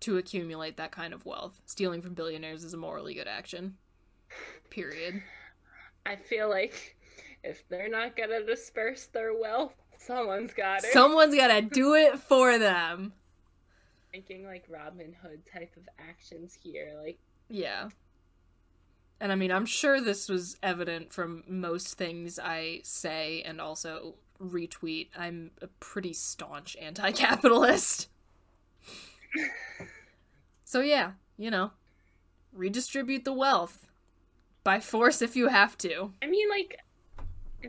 to 0.00 0.18
accumulate 0.18 0.76
that 0.76 0.92
kind 0.92 1.14
of 1.14 1.24
wealth. 1.24 1.60
Stealing 1.64 2.02
from 2.02 2.14
billionaires 2.14 2.64
is 2.64 2.74
a 2.74 2.76
morally 2.76 3.14
good 3.14 3.26
action. 3.26 3.78
Period. 4.70 5.22
I 6.04 6.16
feel 6.16 6.48
like 6.48 6.96
if 7.42 7.66
they're 7.68 7.88
not 7.88 8.14
gonna 8.16 8.44
disperse 8.44 9.06
their 9.06 9.34
wealth, 9.34 9.74
someone's 9.98 10.52
got 10.52 10.84
it. 10.84 10.92
Someone's 10.92 11.34
got 11.34 11.48
to 11.48 11.62
do 11.62 11.94
it 11.94 12.18
for 12.18 12.58
them. 12.58 13.14
Thinking 14.12 14.44
like 14.44 14.64
Robin 14.68 15.14
Hood 15.22 15.42
type 15.46 15.76
of 15.76 15.88
actions 15.98 16.58
here, 16.62 16.92
like 17.02 17.18
Yeah. 17.48 17.88
And 19.18 19.32
I 19.32 19.34
mean, 19.34 19.50
I'm 19.50 19.66
sure 19.66 20.00
this 20.00 20.28
was 20.28 20.58
evident 20.62 21.12
from 21.12 21.42
most 21.48 21.94
things 21.96 22.38
I 22.38 22.80
say 22.84 23.42
and 23.42 23.60
also 23.62 24.16
retweet. 24.40 25.08
I'm 25.16 25.50
a 25.62 25.66
pretty 25.80 26.12
staunch 26.12 26.76
anti 26.80 27.10
capitalist. 27.12 28.08
so, 30.64 30.80
yeah, 30.80 31.12
you 31.36 31.50
know, 31.50 31.72
redistribute 32.52 33.24
the 33.24 33.32
wealth 33.32 33.86
by 34.64 34.80
force 34.80 35.22
if 35.22 35.36
you 35.36 35.48
have 35.48 35.76
to. 35.78 36.12
I 36.22 36.26
mean, 36.26 36.48
like 36.48 36.80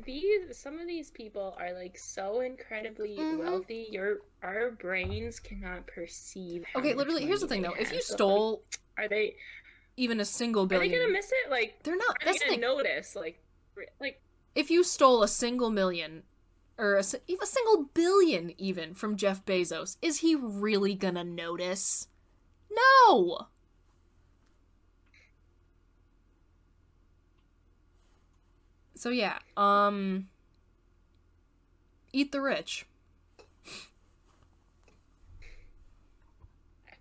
these 0.05 0.57
some 0.57 0.80
of 0.80 0.88
these 0.88 1.11
people 1.11 1.55
are 1.59 1.74
like 1.74 1.97
so 1.97 2.41
incredibly 2.41 3.18
Mhm. 3.18 3.38
wealthy. 3.39 3.88
Your 3.91 4.18
our 4.43 4.72
brains 4.72 5.39
cannot 5.39 5.88
perceive. 5.88 6.65
Okay, 6.76 6.93
literally, 6.93 7.26
here's 7.26 7.41
the 7.41 7.47
thing 7.47 7.61
though. 7.61 7.74
If 7.74 7.91
you 7.91 8.01
So, 8.01 8.13
like, 8.13 8.18
stole 8.18 8.63
are 8.97 9.07
they 9.07 9.36
even 9.95 10.20
a 10.20 10.26
single 10.26 10.65
billion 10.68 10.91
are 10.93 10.95
they 10.95 11.01
gonna 11.01 11.11
miss 11.13 11.32
it? 11.32 11.49
Like 11.49 11.82
they're 11.84 11.95
not. 11.97 12.09
are 12.09 12.15
they 12.20 12.26
That's 12.26 12.39
the 12.39 12.45
gonna 12.45 12.51
thing. 12.53 12.61
notice? 12.61 13.15
Like 13.15 13.39
like 13.99 14.22
if 14.55 14.70
you 14.72 14.84
stole 14.84 15.24
a 15.24 15.28
single 15.28 15.70
million 15.72 16.24
or 16.78 16.95
a, 16.95 16.99
a 16.99 17.45
single 17.45 17.89
billion 17.93 18.53
even 18.57 18.93
from 18.93 19.15
Jeff 19.15 19.43
Bezos, 19.45 19.97
is 20.01 20.19
he 20.19 20.36
really 20.36 20.95
gonna 20.95 21.23
notice? 21.23 22.07
No. 22.69 23.47
So 28.95 29.09
yeah, 29.09 29.39
um 29.55 30.28
eat 32.13 32.32
the 32.32 32.41
rich. 32.41 32.86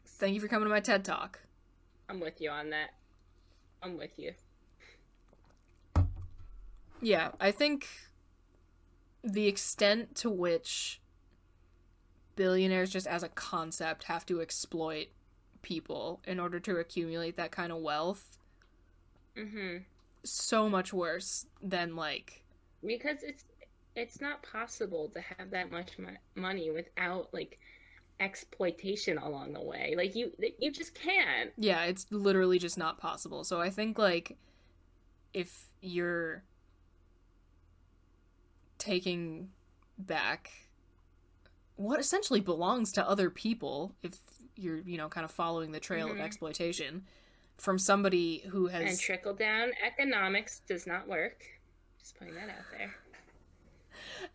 Thank 0.05 0.35
you 0.35 0.41
for 0.41 0.49
coming 0.49 0.65
to 0.67 0.71
my 0.71 0.81
TED 0.81 1.05
Talk. 1.05 1.41
I'm 2.09 2.21
with 2.21 2.41
you 2.41 2.49
on 2.51 2.71
that. 2.71 2.91
I'm 3.83 3.99
with 3.99 4.19
you. 4.19 4.33
Yeah, 7.03 7.33
I 7.39 7.51
think 7.51 7.87
the 9.27 9.47
extent 9.49 10.15
to 10.17 10.31
which 10.31 11.01
billionaires 12.37 12.91
just 12.91 13.07
as 13.07 13.23
a 13.23 13.29
concept 13.29 14.05
have 14.05 14.25
to 14.27 14.41
exploit 14.41 15.09
people 15.63 16.21
in 16.27 16.39
order 16.39 16.61
to 16.61 16.77
accumulate 16.77 17.37
that 17.37 17.51
kind 17.51 17.73
of 17.73 17.79
wealth 17.79 18.39
Mm-hmm. 19.37 19.79
so 20.25 20.69
much 20.69 20.93
worse 20.95 21.45
than 21.63 21.95
like 21.97 22.45
Because 22.85 23.19
it's 23.23 23.45
it's 23.95 24.21
not 24.21 24.43
possible 24.43 25.11
to 25.15 25.21
have 25.21 25.51
that 25.51 25.71
much 25.71 25.99
mo- 25.99 26.11
money 26.35 26.71
without 26.71 27.33
like 27.35 27.59
exploitation 28.19 29.19
along 29.19 29.53
the 29.53 29.61
way. 29.61 29.95
Like 29.97 30.15
you 30.17 30.33
you 30.59 30.71
just 30.73 30.95
can't. 30.95 31.51
yeah, 31.59 31.85
it's 31.85 32.07
literally 32.11 32.59
just 32.59 32.79
not 32.79 32.99
possible. 32.99 33.45
So 33.45 33.61
I 33.61 33.69
think 33.69 33.99
like 33.99 34.37
if 35.35 35.67
you're 35.83 36.43
taking 38.87 39.51
back 39.99 40.51
what 41.75 41.99
essentially 42.01 42.41
belongs 42.41 42.93
to 42.93 43.07
other 43.09 43.29
people 43.29 43.95
if 44.03 44.19
you're, 44.55 44.79
you 44.81 44.97
know, 44.97 45.09
kind 45.09 45.25
of 45.25 45.31
following 45.31 45.73
the 45.73 45.81
trail 45.81 46.11
of 46.11 46.17
Mhm. 46.17 46.23
exploitation 46.23 47.05
from 47.59 47.79
somebody 47.79 48.39
who 48.51 48.69
has 48.69 48.91
And 48.91 49.01
trickle 49.01 49.35
down 49.35 49.73
economics 49.85 50.61
does 50.61 50.87
not 50.87 51.09
work. 51.09 51.45
Just 51.99 52.17
putting 52.17 52.35
that 52.35 52.49
out 52.49 52.65
there. 52.71 52.95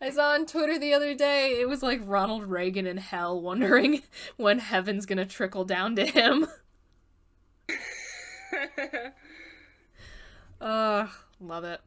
I 0.00 0.10
saw 0.10 0.30
on 0.32 0.44
Twitter 0.46 0.78
the 0.78 0.92
other 0.92 1.14
day, 1.14 1.60
it 1.60 1.68
was 1.68 1.82
like 1.82 2.00
Ronald 2.04 2.44
Reagan 2.44 2.86
in 2.86 2.98
hell 2.98 3.40
wondering 3.40 4.02
when 4.36 4.58
heaven's 4.58 5.06
gonna 5.06 5.24
trickle 5.26 5.64
down 5.64 5.96
to 5.96 6.04
him. 6.06 6.46
Uh, 10.60 11.08
love 11.40 11.64
it. 11.64 11.80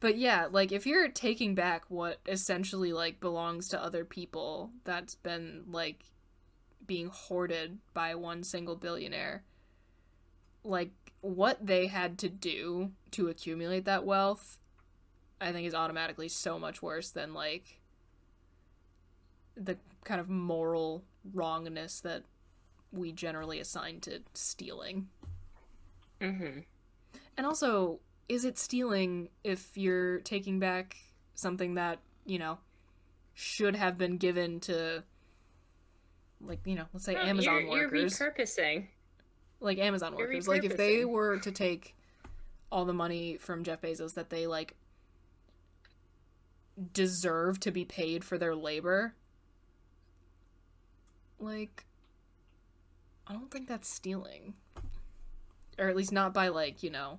But 0.00 0.16
yeah, 0.16 0.48
like 0.50 0.70
if 0.70 0.86
you're 0.86 1.08
taking 1.08 1.54
back 1.54 1.84
what 1.88 2.18
essentially 2.26 2.92
like 2.92 3.20
belongs 3.20 3.68
to 3.68 3.82
other 3.82 4.04
people 4.04 4.70
that's 4.84 5.16
been 5.16 5.64
like 5.70 6.04
being 6.86 7.08
hoarded 7.12 7.78
by 7.94 8.14
one 8.14 8.44
single 8.44 8.76
billionaire, 8.76 9.42
like 10.62 10.90
what 11.20 11.66
they 11.66 11.88
had 11.88 12.18
to 12.18 12.28
do 12.28 12.92
to 13.10 13.28
accumulate 13.28 13.84
that 13.86 14.04
wealth 14.04 14.58
I 15.40 15.52
think 15.52 15.66
is 15.66 15.74
automatically 15.74 16.28
so 16.28 16.58
much 16.58 16.82
worse 16.82 17.10
than 17.10 17.32
like 17.32 17.80
the 19.56 19.76
kind 20.04 20.20
of 20.20 20.28
moral 20.28 21.04
wrongness 21.32 22.00
that 22.00 22.24
we 22.92 23.12
generally 23.12 23.60
assign 23.60 24.00
to 24.00 24.20
stealing. 24.34 25.08
Mhm. 26.20 26.64
And 27.36 27.46
also, 27.46 28.00
is 28.28 28.44
it 28.44 28.58
stealing 28.58 29.28
if 29.42 29.76
you're 29.76 30.20
taking 30.20 30.58
back 30.58 30.96
something 31.34 31.74
that, 31.74 31.98
you 32.26 32.38
know, 32.38 32.58
should 33.34 33.76
have 33.76 33.96
been 33.96 34.16
given 34.16 34.60
to 34.60 35.02
like, 36.40 36.60
you 36.64 36.74
know, 36.74 36.84
let's 36.92 37.04
say 37.04 37.14
oh, 37.16 37.22
No, 37.22 37.28
Amazon 37.28 37.62
you're, 37.62 37.70
workers. 37.70 38.20
You're 38.20 38.32
repurposing. 38.32 38.86
like 39.60 39.78
Amazon 39.78 40.14
You're 40.16 40.28
workers. 40.28 40.48
Like 40.48 40.64
if 40.64 40.76
they 40.76 41.04
were 41.04 41.38
to 41.38 41.50
take 41.50 41.94
all 42.70 42.84
the 42.84 42.92
money 42.92 43.38
from 43.38 43.64
Jeff 43.64 43.80
Bezos 43.80 44.14
that 44.14 44.30
they 44.30 44.46
like 44.46 44.76
deserve 46.92 47.58
to 47.60 47.70
be 47.70 47.84
paid 47.84 48.24
for 48.24 48.36
their 48.36 48.54
labor, 48.54 49.14
like 51.40 51.86
I 53.26 53.32
don't 53.32 53.50
think 53.50 53.68
that's 53.68 53.88
stealing. 53.88 54.54
Or 55.78 55.88
at 55.88 55.96
least 55.96 56.12
not 56.12 56.34
by 56.34 56.48
like, 56.48 56.82
you 56.82 56.90
know, 56.90 57.18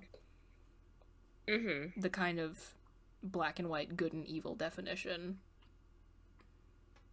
Mm-hmm. 1.50 2.00
the 2.00 2.10
kind 2.10 2.38
of 2.38 2.74
black 3.22 3.58
and 3.58 3.68
white 3.68 3.96
good 3.96 4.12
and 4.12 4.24
evil 4.26 4.54
definition. 4.54 5.38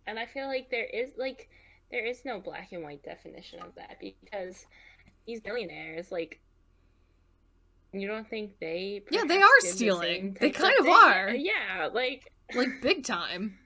And 0.06 0.18
I 0.20 0.26
feel 0.26 0.48
like 0.48 0.70
there 0.70 0.86
is 0.86 1.12
like 1.18 1.50
there 1.92 2.06
is 2.06 2.24
no 2.24 2.40
black 2.40 2.72
and 2.72 2.84
white 2.84 3.04
definition 3.04 3.60
of 3.62 3.76
that 3.76 3.98
because 4.00 4.66
these 5.26 5.42
billionaires 5.42 6.12
like 6.12 6.40
you 7.94 8.08
don't 8.08 8.30
think 8.30 8.60
they 8.60 9.04
Yeah, 9.10 9.24
they 9.26 9.42
are 9.42 9.50
did 9.62 9.72
the 9.72 9.76
stealing. 9.76 10.38
They 10.40 10.50
kind 10.52 10.74
of 10.80 10.86
thing? 10.86 10.94
are. 10.94 11.30
Yeah, 11.30 11.90
like 11.94 12.32
Like 12.54 12.82
big 12.82 13.04
time. 13.06 13.58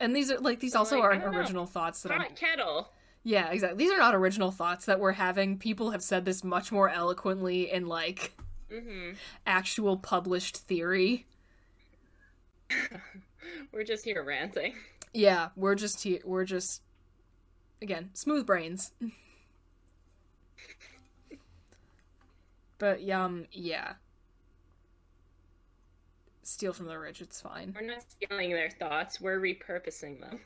And 0.00 0.14
these 0.14 0.30
are 0.30 0.38
like 0.38 0.60
these 0.60 0.74
also 0.74 0.96
like, 0.96 1.04
aren't 1.04 1.22
don't 1.22 1.32
know. 1.32 1.38
original 1.38 1.66
thoughts 1.66 2.02
that 2.02 2.12
I'm 2.12 2.34
kettle. 2.34 2.88
Yeah, 3.24 3.50
exactly. 3.50 3.84
These 3.84 3.92
are 3.92 3.98
not 3.98 4.14
original 4.14 4.50
thoughts 4.52 4.86
that 4.86 5.00
we're 5.00 5.12
having. 5.12 5.58
People 5.58 5.90
have 5.90 6.02
said 6.02 6.24
this 6.24 6.42
much 6.44 6.70
more 6.72 6.88
eloquently 6.88 7.70
in 7.70 7.86
like 7.86 8.32
Mm-hmm. 8.72 9.12
actual 9.46 9.96
published 9.96 10.56
theory. 10.58 11.26
We're 13.72 13.84
just 13.84 14.04
here 14.04 14.22
ranting. 14.22 14.74
Yeah, 15.14 15.48
we're 15.56 15.74
just 15.74 16.02
here. 16.02 16.20
We're 16.24 16.44
just 16.44 16.82
again 17.80 18.10
smooth 18.12 18.46
brains. 18.46 18.92
but 22.78 23.08
um, 23.10 23.46
yeah. 23.52 23.94
Steal 26.42 26.72
from 26.72 26.86
the 26.86 26.98
rich. 26.98 27.20
It's 27.20 27.40
fine. 27.40 27.74
We're 27.78 27.86
not 27.86 28.04
stealing 28.10 28.50
their 28.50 28.70
thoughts, 28.70 29.20
we're 29.20 29.40
repurposing 29.40 30.20
them. 30.20 30.40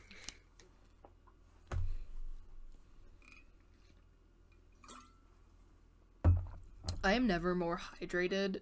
I 7.05 7.15
am 7.15 7.27
never 7.27 7.55
more 7.55 7.81
hydrated 8.01 8.61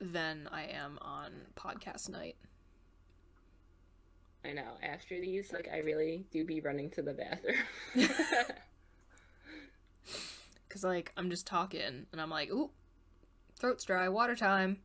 than 0.00 0.48
I 0.50 0.64
am 0.64 0.98
on 1.00 1.30
podcast 1.54 2.08
night. 2.10 2.36
I 4.44 4.52
know. 4.52 4.72
After 4.82 5.20
these, 5.20 5.52
like 5.52 5.68
I 5.72 5.78
really 5.78 6.24
do 6.32 6.44
be 6.44 6.60
running 6.60 6.90
to 6.90 7.02
the 7.02 7.12
bathroom. 7.12 7.54
Cause 10.68 10.82
like 10.82 11.12
I'm 11.16 11.30
just 11.30 11.46
talking 11.46 12.06
and 12.10 12.20
I'm 12.20 12.30
like, 12.30 12.50
ooh, 12.50 12.70
throat's 13.58 13.84
dry, 13.84 14.08
water 14.08 14.34
time. 14.34 14.78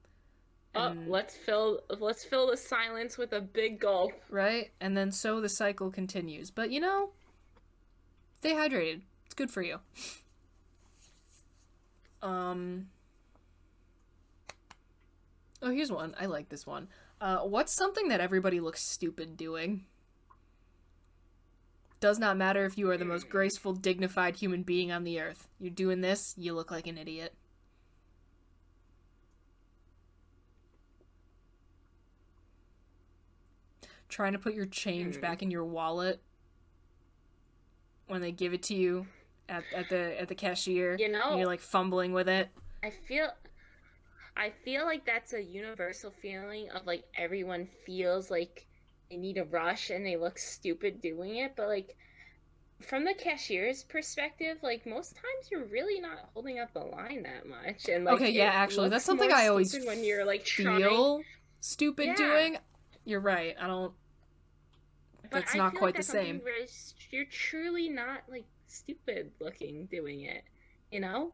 oh, 0.75 0.93
let's 1.07 1.36
fill 1.36 1.80
let's 1.99 2.23
fill 2.23 2.51
the 2.51 2.57
silence 2.57 3.17
with 3.17 3.34
a 3.34 3.41
big 3.41 3.80
gulp. 3.80 4.11
right? 4.30 4.69
And 4.80 4.95
then 4.95 5.11
so 5.11 5.41
the 5.41 5.49
cycle 5.49 5.89
continues. 5.89 6.51
But 6.51 6.69
you 6.69 6.80
know, 6.80 7.09
stay 8.41 8.53
hydrated. 8.53 9.01
It's 9.25 9.34
good 9.34 9.49
for 9.49 9.63
you. 9.63 9.80
Um. 12.22 12.88
Oh, 15.61 15.72
here's 15.72 15.91
one. 15.91 16.15
I 16.20 16.26
like 16.28 16.49
this 16.49 16.68
one. 16.68 16.88
Uh, 17.20 17.39
what's 17.39 17.74
something 17.74 18.09
that 18.09 18.22
everybody 18.22 18.59
looks 18.59 18.84
stupid 18.84 19.36
doing? 19.38 19.86
Does 21.99 22.20
not 22.20 22.38
matter 22.38 22.63
if 22.63 22.78
you 22.78 22.91
are 22.91 22.97
the 22.97 23.05
most 23.05 23.28
graceful, 23.28 23.74
dignified 23.74 24.36
human 24.36 24.61
being 24.61 24.91
on 24.91 25.03
the 25.03 25.20
earth. 25.20 25.47
You're 25.59 25.72
doing 25.72 26.01
this, 26.01 26.36
you 26.38 26.53
look 26.53 26.70
like 26.70 26.86
an 26.86 26.95
idiot. 26.97 27.34
Trying 34.09 34.34
to 34.34 34.39
put 34.39 34.53
your 34.53 34.65
change 34.65 35.15
Hmm. 35.15 35.22
back 35.22 35.41
in 35.41 35.51
your 35.51 35.65
wallet 35.65 36.22
when 38.07 38.22
they 38.22 38.32
give 38.32 38.53
it 38.53 38.63
to 38.63 38.76
you 38.76 39.07
at, 39.49 39.63
at 39.75 39.89
the 39.89 40.19
at 40.21 40.27
the 40.27 40.35
cashier. 40.35 40.95
You 40.99 41.09
know- 41.09 41.29
and 41.31 41.39
you're 41.39 41.47
like 41.47 41.61
fumbling 41.61 42.13
with 42.13 42.27
it. 42.29 42.49
I 42.83 42.91
feel 43.07 43.29
I 44.35 44.51
feel 44.63 44.85
like 44.85 45.05
that's 45.05 45.33
a 45.33 45.41
universal 45.41 46.11
feeling 46.21 46.69
of 46.71 46.85
like 46.85 47.03
everyone 47.17 47.67
feels 47.85 48.29
like 48.29 48.65
they 49.09 49.17
need 49.17 49.37
a 49.37 49.45
rush 49.45 49.89
and 49.89 50.05
they 50.05 50.15
look 50.17 50.37
stupid 50.37 51.01
doing 51.01 51.37
it, 51.37 51.53
but 51.55 51.67
like 51.67 51.95
from 52.81 53.03
the 53.03 53.13
cashier's 53.15 53.83
perspective, 53.83 54.57
like 54.61 54.85
most 54.85 55.15
times 55.15 55.49
you're 55.49 55.65
really 55.65 55.99
not 55.99 56.29
holding 56.35 56.59
up 56.59 56.71
the 56.73 56.79
line 56.81 57.23
that 57.23 57.47
much. 57.47 57.89
And 57.89 58.05
like 58.05 58.15
Okay, 58.15 58.29
yeah, 58.29 58.51
actually, 58.53 58.89
that's 58.89 59.05
something 59.05 59.31
I 59.33 59.47
always 59.47 59.73
when 59.85 60.03
you're 60.03 60.25
like 60.25 60.45
trying 60.45 60.81
Feel 60.81 61.21
stupid 61.61 62.05
Yeah. 62.07 62.15
doing. 62.15 62.57
You're 63.05 63.21
right. 63.21 63.55
I 63.59 63.65
don't. 63.65 63.93
But 65.23 65.31
That's 65.31 65.55
I 65.55 65.57
not 65.57 65.71
feel 65.71 65.79
quite 65.79 65.87
like 65.87 65.93
the 65.95 65.97
that's 65.99 66.07
something 66.09 66.25
same. 66.35 66.41
where 66.43 66.53
You're 67.09 67.25
truly 67.25 67.89
not 67.89 68.21
like 68.29 68.45
stupid 68.68 69.32
looking 69.39 69.86
doing 69.86 70.22
it, 70.22 70.43
you 70.91 70.99
know? 70.99 71.34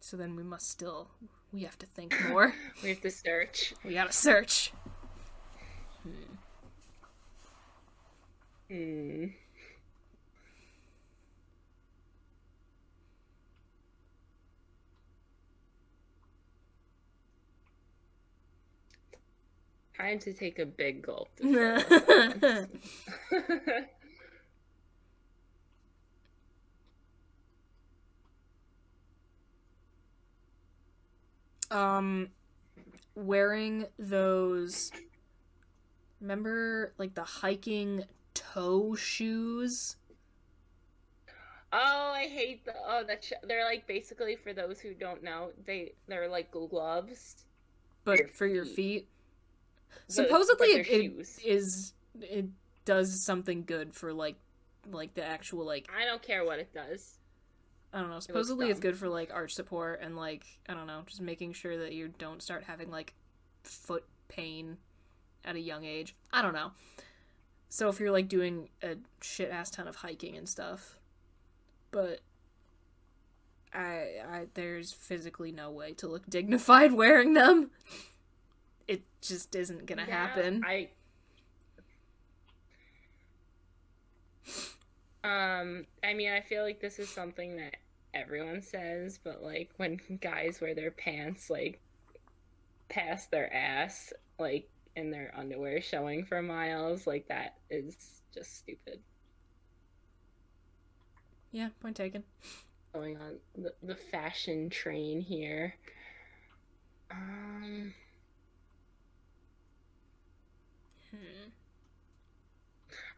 So 0.00 0.16
then 0.16 0.34
we 0.36 0.42
must 0.42 0.68
still. 0.68 1.08
We 1.52 1.62
have 1.62 1.78
to 1.78 1.86
think 1.86 2.14
more. 2.28 2.54
We 2.82 2.88
have 2.90 3.00
to 3.02 3.10
search. 3.10 3.74
we 3.84 3.94
gotta 3.94 4.12
search. 4.12 4.72
Hmm. 6.02 6.34
Hmm. 8.68 9.26
Time 19.96 20.18
to 20.20 20.32
take 20.32 20.58
a 20.58 20.66
big 20.66 21.02
gulp. 21.02 21.28
um, 31.72 32.28
wearing 33.14 33.86
those. 33.98 34.90
Remember, 36.20 36.92
like 36.98 37.14
the 37.14 37.24
hiking 37.24 38.04
toe 38.34 38.94
shoes. 38.94 39.96
oh, 41.72 42.12
I 42.14 42.28
hate 42.28 42.64
the. 42.64 42.74
Oh, 42.86 43.02
that 43.06 43.24
sh- 43.24 43.32
they're 43.42 43.64
like 43.64 43.86
basically 43.86 44.36
for 44.36 44.52
those 44.52 44.80
who 44.80 44.94
don't 44.94 45.22
know, 45.22 45.50
they 45.66 45.92
they're 46.06 46.28
like 46.28 46.50
gloves. 46.50 47.44
but 48.04 48.18
Your 48.18 48.28
for 48.28 48.46
your 48.46 48.64
feet. 48.64 48.74
feet. 48.74 49.08
Supposedly, 50.08 50.68
it, 50.68 50.86
it 50.88 51.26
is 51.44 51.92
it 52.20 52.46
does 52.84 53.24
something 53.24 53.64
good 53.64 53.94
for 53.94 54.12
like 54.12 54.36
like 54.90 55.14
the 55.14 55.24
actual 55.24 55.64
like 55.64 55.88
I 55.96 56.04
don't 56.04 56.22
care 56.22 56.44
what 56.44 56.58
it 56.58 56.72
does. 56.74 57.18
I 57.92 58.00
don't 58.00 58.10
know. 58.10 58.20
Supposedly, 58.20 58.70
it's 58.70 58.80
good 58.80 58.96
for 58.96 59.08
like 59.08 59.30
arch 59.32 59.54
support 59.54 60.00
and 60.02 60.16
like 60.16 60.44
I 60.68 60.74
don't 60.74 60.86
know, 60.86 61.02
just 61.06 61.20
making 61.20 61.52
sure 61.52 61.76
that 61.78 61.92
you 61.92 62.08
don't 62.18 62.42
start 62.42 62.64
having 62.64 62.90
like 62.90 63.14
foot 63.64 64.04
pain 64.28 64.78
at 65.44 65.56
a 65.56 65.60
young 65.60 65.84
age. 65.84 66.14
I 66.32 66.42
don't 66.42 66.54
know. 66.54 66.72
So 67.68 67.88
if 67.88 68.00
you're 68.00 68.10
like 68.10 68.28
doing 68.28 68.68
a 68.82 68.96
shit 69.20 69.50
ass 69.50 69.70
ton 69.70 69.88
of 69.88 69.96
hiking 69.96 70.36
and 70.36 70.48
stuff, 70.48 70.96
but 71.90 72.20
I 73.74 74.20
I 74.26 74.46
there's 74.54 74.92
physically 74.92 75.52
no 75.52 75.70
way 75.70 75.92
to 75.94 76.08
look 76.08 76.26
dignified 76.28 76.92
wearing 76.92 77.34
them. 77.34 77.70
It 78.88 79.02
just 79.20 79.54
isn't 79.54 79.86
gonna 79.86 80.04
Yeah, 80.08 80.26
happen. 80.26 80.62
I 80.66 80.88
um 85.24 85.86
I 86.02 86.14
mean 86.14 86.32
I 86.32 86.40
feel 86.40 86.62
like 86.62 86.80
this 86.80 86.98
is 86.98 87.08
something 87.08 87.56
that 87.56 87.76
everyone 88.14 88.62
says, 88.62 89.18
but 89.22 89.42
like 89.42 89.70
when 89.76 89.98
guys 90.20 90.60
wear 90.60 90.74
their 90.74 90.90
pants 90.90 91.48
like 91.48 91.80
past 92.88 93.30
their 93.30 93.52
ass, 93.54 94.12
like 94.38 94.68
in 94.96 95.10
their 95.10 95.32
underwear 95.36 95.80
showing 95.80 96.24
for 96.24 96.42
miles, 96.42 97.06
like 97.06 97.28
that 97.28 97.56
is 97.70 98.22
just 98.34 98.58
stupid. 98.58 99.00
Yeah, 101.52 101.68
point 101.80 101.96
taken. 101.96 102.24
going 102.92 103.16
on 103.16 103.38
the, 103.54 103.72
the 103.82 103.94
fashion 103.94 104.70
train 104.70 105.20
here. 105.20 105.74
Um. 107.10 107.94
Hmm. 111.10 111.50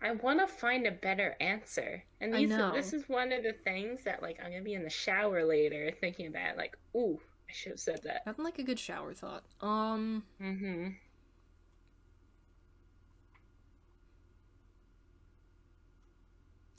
I 0.03 0.13
want 0.13 0.41
to 0.41 0.47
find 0.47 0.87
a 0.87 0.91
better 0.91 1.35
answer. 1.41 2.03
And 2.21 2.35
I 2.35 2.41
these, 2.41 2.51
know. 2.51 2.73
this 2.73 2.93
is 2.93 3.09
one 3.09 3.33
of 3.33 3.43
the 3.43 3.53
things 3.53 4.05
that, 4.05 4.23
like, 4.23 4.39
I'm 4.41 4.51
going 4.51 4.63
to 4.63 4.65
be 4.65 4.75
in 4.75 4.83
the 4.83 4.91
shower 4.91 5.45
later 5.45 5.91
thinking 6.01 6.27
about, 6.27 6.57
like, 6.57 6.77
ooh, 6.95 7.19
I 7.49 7.53
should 7.53 7.73
have 7.73 7.81
said 7.81 8.01
that. 8.05 8.27
Nothing 8.27 8.45
like 8.45 8.59
a 8.59 8.63
good 8.63 8.79
shower 8.79 9.15
thought. 9.15 9.45
Um. 9.61 10.25
Mm-hmm. 10.43 10.89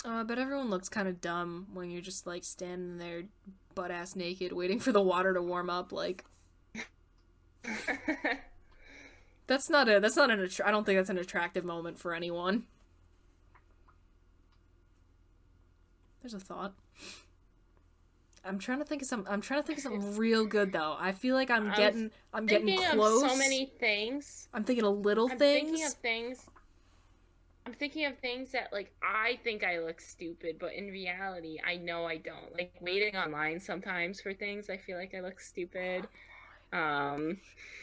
Uh, 0.06 0.24
but 0.24 0.38
everyone 0.38 0.70
looks 0.70 0.88
kind 0.88 1.08
of 1.08 1.20
dumb 1.20 1.66
when 1.74 1.90
you're 1.90 2.02
just 2.02 2.28
like 2.28 2.44
standing 2.44 3.00
there, 3.00 3.24
butt 3.74 3.90
ass 3.90 4.16
naked, 4.16 4.52
waiting 4.54 4.80
for 4.80 4.92
the 4.92 5.02
water 5.02 5.34
to 5.34 5.42
warm 5.42 5.68
up. 5.68 5.92
Like, 5.92 6.24
that's 9.48 9.68
not 9.68 9.90
a 9.90 10.00
that's 10.00 10.16
not 10.16 10.30
an 10.30 10.42
attra- 10.42 10.68
I 10.68 10.72
don't 10.72 10.86
think 10.86 11.00
that's 11.00 11.10
an 11.10 11.18
attractive 11.18 11.66
moment 11.66 11.98
for 11.98 12.14
anyone. 12.14 12.66
There's 16.26 16.34
a 16.34 16.40
thought. 16.40 16.74
I'm 18.44 18.58
trying 18.58 18.80
to 18.80 18.84
think 18.84 19.04
of 19.04 19.08
some. 19.08 19.28
I'm 19.30 19.42
trying 19.42 19.62
to 19.62 19.68
think 19.68 19.78
of 19.78 19.84
something 19.84 20.18
real 20.18 20.44
good 20.44 20.72
though. 20.72 20.96
I 21.00 21.12
feel 21.12 21.36
like 21.36 21.52
I'm 21.52 21.72
getting. 21.76 22.10
I'm 22.34 22.48
getting 22.48 22.80
close. 22.80 23.22
of 23.22 23.30
so 23.30 23.38
many 23.38 23.72
things. 23.80 24.48
I'm 24.52 24.64
thinking 24.64 24.86
of 24.86 25.06
little 25.06 25.28
things. 25.28 25.34
I'm 25.34 25.38
things. 25.38 25.70
thinking 25.70 25.86
of 25.86 25.94
things. 25.94 26.46
I'm 27.68 27.74
thinking 27.74 28.06
of 28.06 28.18
things 28.18 28.52
that 28.54 28.74
like 28.74 28.92
I 29.04 29.38
think 29.44 29.64
I 29.64 29.78
look 29.78 30.02
stupid, 30.02 30.56
but 30.60 30.74
in 30.74 30.88
reality, 30.88 31.60
I 31.64 31.76
know 31.76 32.06
I 32.06 32.18
don't. 32.18 32.52
Like 32.52 32.74
waiting 32.82 33.16
online 33.16 33.60
sometimes 33.60 34.20
for 34.20 34.34
things, 34.34 34.68
I 34.68 34.78
feel 34.78 34.98
like 34.98 35.14
I 35.14 35.20
look 35.20 35.40
stupid. 35.40 36.08
Um, 36.74 37.38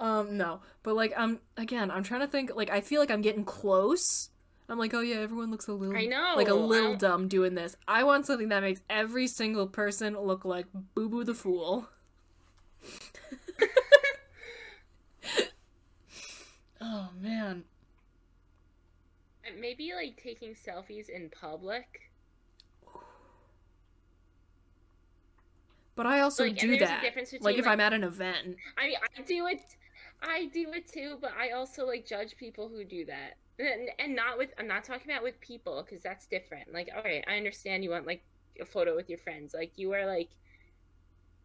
Um, 0.00 0.36
no, 0.36 0.60
but 0.82 0.96
like 0.96 1.12
I'm 1.16 1.38
again. 1.56 1.90
I'm 1.90 2.02
trying 2.02 2.20
to 2.20 2.26
think. 2.26 2.54
Like 2.54 2.70
I 2.70 2.80
feel 2.80 3.00
like 3.00 3.10
I'm 3.10 3.22
getting 3.22 3.44
close. 3.44 4.30
I'm 4.68 4.78
like, 4.78 4.94
oh 4.94 5.00
yeah, 5.00 5.16
everyone 5.16 5.50
looks 5.50 5.66
a 5.68 5.72
little. 5.74 5.94
I 5.96 6.06
know, 6.06 6.32
Like 6.36 6.48
a 6.48 6.52
I 6.52 6.54
little 6.54 6.90
don't- 6.90 7.00
dumb 7.00 7.28
doing 7.28 7.54
this. 7.54 7.76
I 7.86 8.02
want 8.04 8.24
something 8.26 8.48
that 8.48 8.62
makes 8.62 8.80
every 8.88 9.26
single 9.26 9.66
person 9.66 10.18
look 10.18 10.44
like 10.46 10.66
Boo 10.94 11.08
Boo 11.08 11.22
the 11.24 11.34
Fool. 11.34 11.88
oh 16.80 17.08
man. 17.20 17.64
maybe 19.60 19.92
like 19.94 20.20
taking 20.22 20.54
selfies 20.54 21.08
in 21.08 21.30
public. 21.30 22.10
But 25.96 26.06
I 26.06 26.20
also 26.20 26.44
Like, 26.44 26.58
do 26.58 26.76
that. 26.78 27.04
like 27.40 27.56
if 27.58 27.64
like- 27.64 27.66
I'm 27.72 27.80
at 27.80 27.92
an 27.92 28.02
event. 28.02 28.56
I 28.76 28.94
I 29.18 29.22
do 29.22 29.46
it, 29.46 29.60
I 30.22 30.46
do 30.52 30.72
it 30.72 30.88
too. 30.88 31.18
But 31.20 31.32
I 31.38 31.50
also 31.50 31.86
like 31.86 32.04
judge 32.06 32.36
people 32.36 32.68
who 32.68 32.84
do 32.84 33.04
that, 33.04 33.34
and, 33.58 33.88
and 33.98 34.16
not 34.16 34.38
with. 34.38 34.50
I'm 34.58 34.66
not 34.68 34.84
talking 34.84 35.10
about 35.10 35.22
with 35.22 35.40
people 35.40 35.82
because 35.84 36.02
that's 36.02 36.26
different. 36.26 36.72
Like, 36.72 36.88
all 36.94 37.02
right, 37.02 37.24
I 37.28 37.36
understand 37.36 37.84
you 37.84 37.90
want 37.90 38.06
like 38.06 38.22
a 38.60 38.64
photo 38.64 38.94
with 38.96 39.08
your 39.08 39.18
friends. 39.18 39.54
Like 39.54 39.72
you 39.76 39.92
are 39.92 40.06
like, 40.06 40.30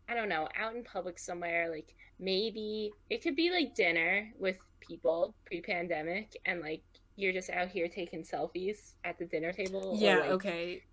I 0.07 0.13
don't 0.15 0.29
know, 0.29 0.47
out 0.57 0.75
in 0.75 0.83
public 0.83 1.19
somewhere. 1.19 1.69
Like 1.69 1.93
maybe 2.19 2.91
it 3.09 3.21
could 3.21 3.35
be 3.35 3.51
like 3.51 3.75
dinner 3.75 4.31
with 4.39 4.57
people 4.79 5.33
pre-pandemic, 5.45 6.35
and 6.45 6.61
like 6.61 6.81
you're 7.15 7.33
just 7.33 7.49
out 7.49 7.67
here 7.69 7.87
taking 7.87 8.23
selfies 8.23 8.93
at 9.03 9.17
the 9.19 9.25
dinner 9.25 9.51
table. 9.51 9.91
or, 9.91 9.97
Yeah. 9.97 10.17
like, 10.19 10.29
okay. 10.31 10.83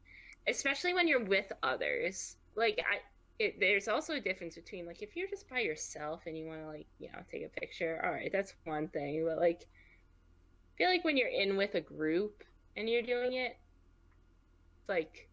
especially 0.49 0.93
when 0.95 1.09
you're 1.09 1.25
with 1.25 1.51
others 1.63 2.37
like 2.57 2.79
i 2.91 2.99
it, 3.39 3.61
there's 3.61 3.87
also 3.87 4.15
a 4.15 4.21
difference 4.21 4.55
between 4.55 4.87
like 4.87 5.03
if 5.03 5.15
you're 5.15 5.29
just 5.29 5.49
by 5.49 5.59
yourself 5.61 6.23
and 6.27 6.39
you 6.39 6.47
want 6.47 6.61
to 6.63 6.67
like 6.69 6.87
you 6.99 7.09
know 7.13 7.19
take 7.31 7.45
a 7.45 7.49
picture 7.61 8.01
all 8.05 8.11
right 8.13 8.31
that's 8.33 8.55
one 8.65 8.89
thing 8.89 9.25
but 9.27 9.39
like 9.39 9.67
i 10.77 10.79
feel 10.79 10.89
like 10.91 11.05
when 11.05 11.17
you're 11.17 11.29
in 11.29 11.57
with 11.57 11.75
a 11.75 11.81
group 11.81 12.45
and 12.77 12.89
you're 12.89 13.03
doing 13.03 13.33
it 13.33 13.57
it's 14.79 14.89
like 14.89 15.29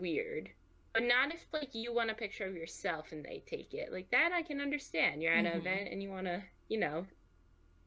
weird 0.00 0.48
but 0.94 1.02
not 1.02 1.32
if 1.32 1.44
like 1.52 1.68
you 1.74 1.92
want 1.94 2.10
a 2.10 2.14
picture 2.14 2.46
of 2.46 2.54
yourself 2.56 3.12
and 3.12 3.24
they 3.24 3.42
take 3.46 3.74
it 3.74 3.92
like 3.92 4.10
that 4.10 4.30
i 4.32 4.42
can 4.42 4.60
understand 4.60 5.22
you're 5.22 5.32
at 5.32 5.44
an 5.44 5.52
Mhm. 5.52 5.56
event 5.56 5.88
and 5.92 6.02
you 6.02 6.08
want 6.10 6.26
to 6.26 6.42
you 6.68 6.78
know 6.78 7.06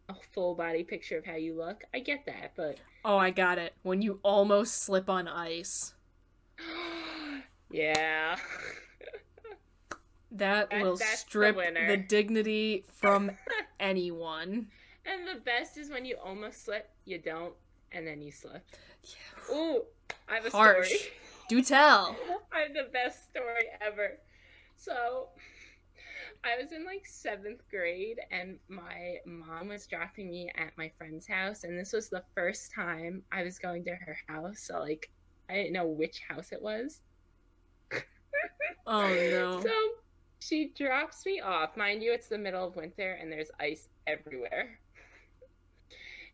a 0.09 0.13
full 0.33 0.53
body 0.53 0.83
picture 0.83 1.17
of 1.17 1.25
how 1.25 1.35
you 1.35 1.55
look 1.55 1.83
i 1.93 1.99
get 1.99 2.25
that 2.25 2.53
but 2.55 2.77
Oh, 3.05 3.17
I 3.17 3.31
got 3.31 3.57
it. 3.57 3.73
When 3.81 4.01
you 4.01 4.21
almost 4.23 4.83
slip 4.83 5.09
on 5.09 5.27
ice. 5.27 5.93
yeah 7.69 8.37
That, 10.31 10.69
That- 10.69 10.81
will 10.81 10.95
that's 10.95 11.11
the 11.11 11.17
strip 11.17 11.55
the 11.57 11.97
dignity 11.97 12.85
from 12.93 13.31
anyone. 13.79 14.67
And 15.05 15.27
the 15.27 15.41
best 15.41 15.77
is 15.77 15.89
when 15.89 16.05
you 16.05 16.15
almost 16.23 16.63
slip, 16.65 16.89
you 17.05 17.17
don't, 17.17 17.53
and 17.91 18.07
then 18.07 18.21
you 18.21 18.31
slip. 18.31 18.65
Ooh, 19.51 19.83
I 20.29 20.35
have 20.35 20.45
a 20.45 20.49
Harsh. 20.49 20.87
story. 20.87 21.11
Do 21.49 21.61
tell. 21.61 22.15
I 22.53 22.59
have 22.61 22.73
the 22.73 22.89
best 22.91 23.29
story 23.29 23.65
ever. 23.81 24.19
So, 24.77 25.29
I 26.45 26.61
was 26.61 26.71
in 26.71 26.85
like 26.85 27.05
seventh 27.05 27.61
grade, 27.69 28.19
and 28.31 28.57
my 28.69 29.17
mom 29.25 29.69
was 29.69 29.87
dropping 29.87 30.29
me 30.29 30.51
at 30.55 30.77
my 30.77 30.91
friend's 30.97 31.27
house, 31.27 31.63
and 31.63 31.77
this 31.77 31.91
was 31.93 32.09
the 32.09 32.23
first 32.35 32.71
time 32.73 33.23
I 33.31 33.43
was 33.43 33.59
going 33.59 33.83
to 33.85 33.95
her 33.95 34.17
house. 34.27 34.59
So, 34.61 34.79
like, 34.79 35.11
I 35.49 35.55
didn't 35.55 35.73
know 35.73 35.87
which 35.87 36.21
house 36.27 36.51
it 36.51 36.61
was. 36.61 37.01
Oh 38.85 39.07
no. 39.07 39.61
So 39.61 39.69
she 40.39 40.73
drops 40.77 41.25
me 41.25 41.39
off. 41.39 41.77
Mind 41.77 42.03
you, 42.03 42.11
it's 42.11 42.27
the 42.27 42.37
middle 42.37 42.67
of 42.67 42.75
winter 42.75 43.13
and 43.13 43.31
there's 43.31 43.49
ice 43.59 43.87
everywhere. 44.07 44.77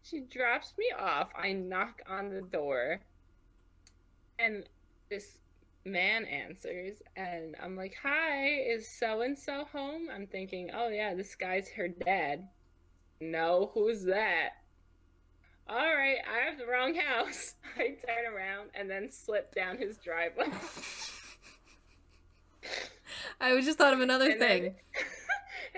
She 0.04 0.22
drops 0.22 0.74
me 0.78 0.92
off. 0.98 1.30
I 1.36 1.54
knock 1.54 2.02
on 2.08 2.30
the 2.30 2.42
door 2.42 3.00
and 4.40 4.64
this 5.10 5.38
man 5.86 6.26
answers 6.26 7.02
and 7.16 7.56
I'm 7.62 7.76
like, 7.76 7.96
"Hi, 8.02 8.48
is 8.48 8.88
so 8.88 9.22
and 9.22 9.38
so 9.38 9.66
home?" 9.66 10.08
I'm 10.14 10.28
thinking, 10.28 10.72
"Oh 10.74 10.88
yeah, 10.90 11.14
this 11.14 11.36
guy's 11.36 11.70
her 11.72 11.88
dad." 11.88 12.48
No, 13.22 13.72
who's 13.74 14.04
that? 14.06 14.50
All 15.68 15.76
right, 15.96 16.18
I 16.28 16.50
have 16.50 16.58
the 16.58 16.66
wrong 16.66 16.96
house. 16.96 17.56
I 17.78 17.90
turn 18.06 18.26
around 18.34 18.70
and 18.74 18.90
then 18.90 19.10
slip 19.12 19.54
down 19.54 19.78
his 19.78 19.98
driveway. 19.98 20.48
I 23.42 23.60
just 23.62 23.78
thought 23.78 23.94
of 23.94 24.02
another 24.02 24.32
And 24.32 24.40
thing. 24.40 24.64
then- 24.64 24.76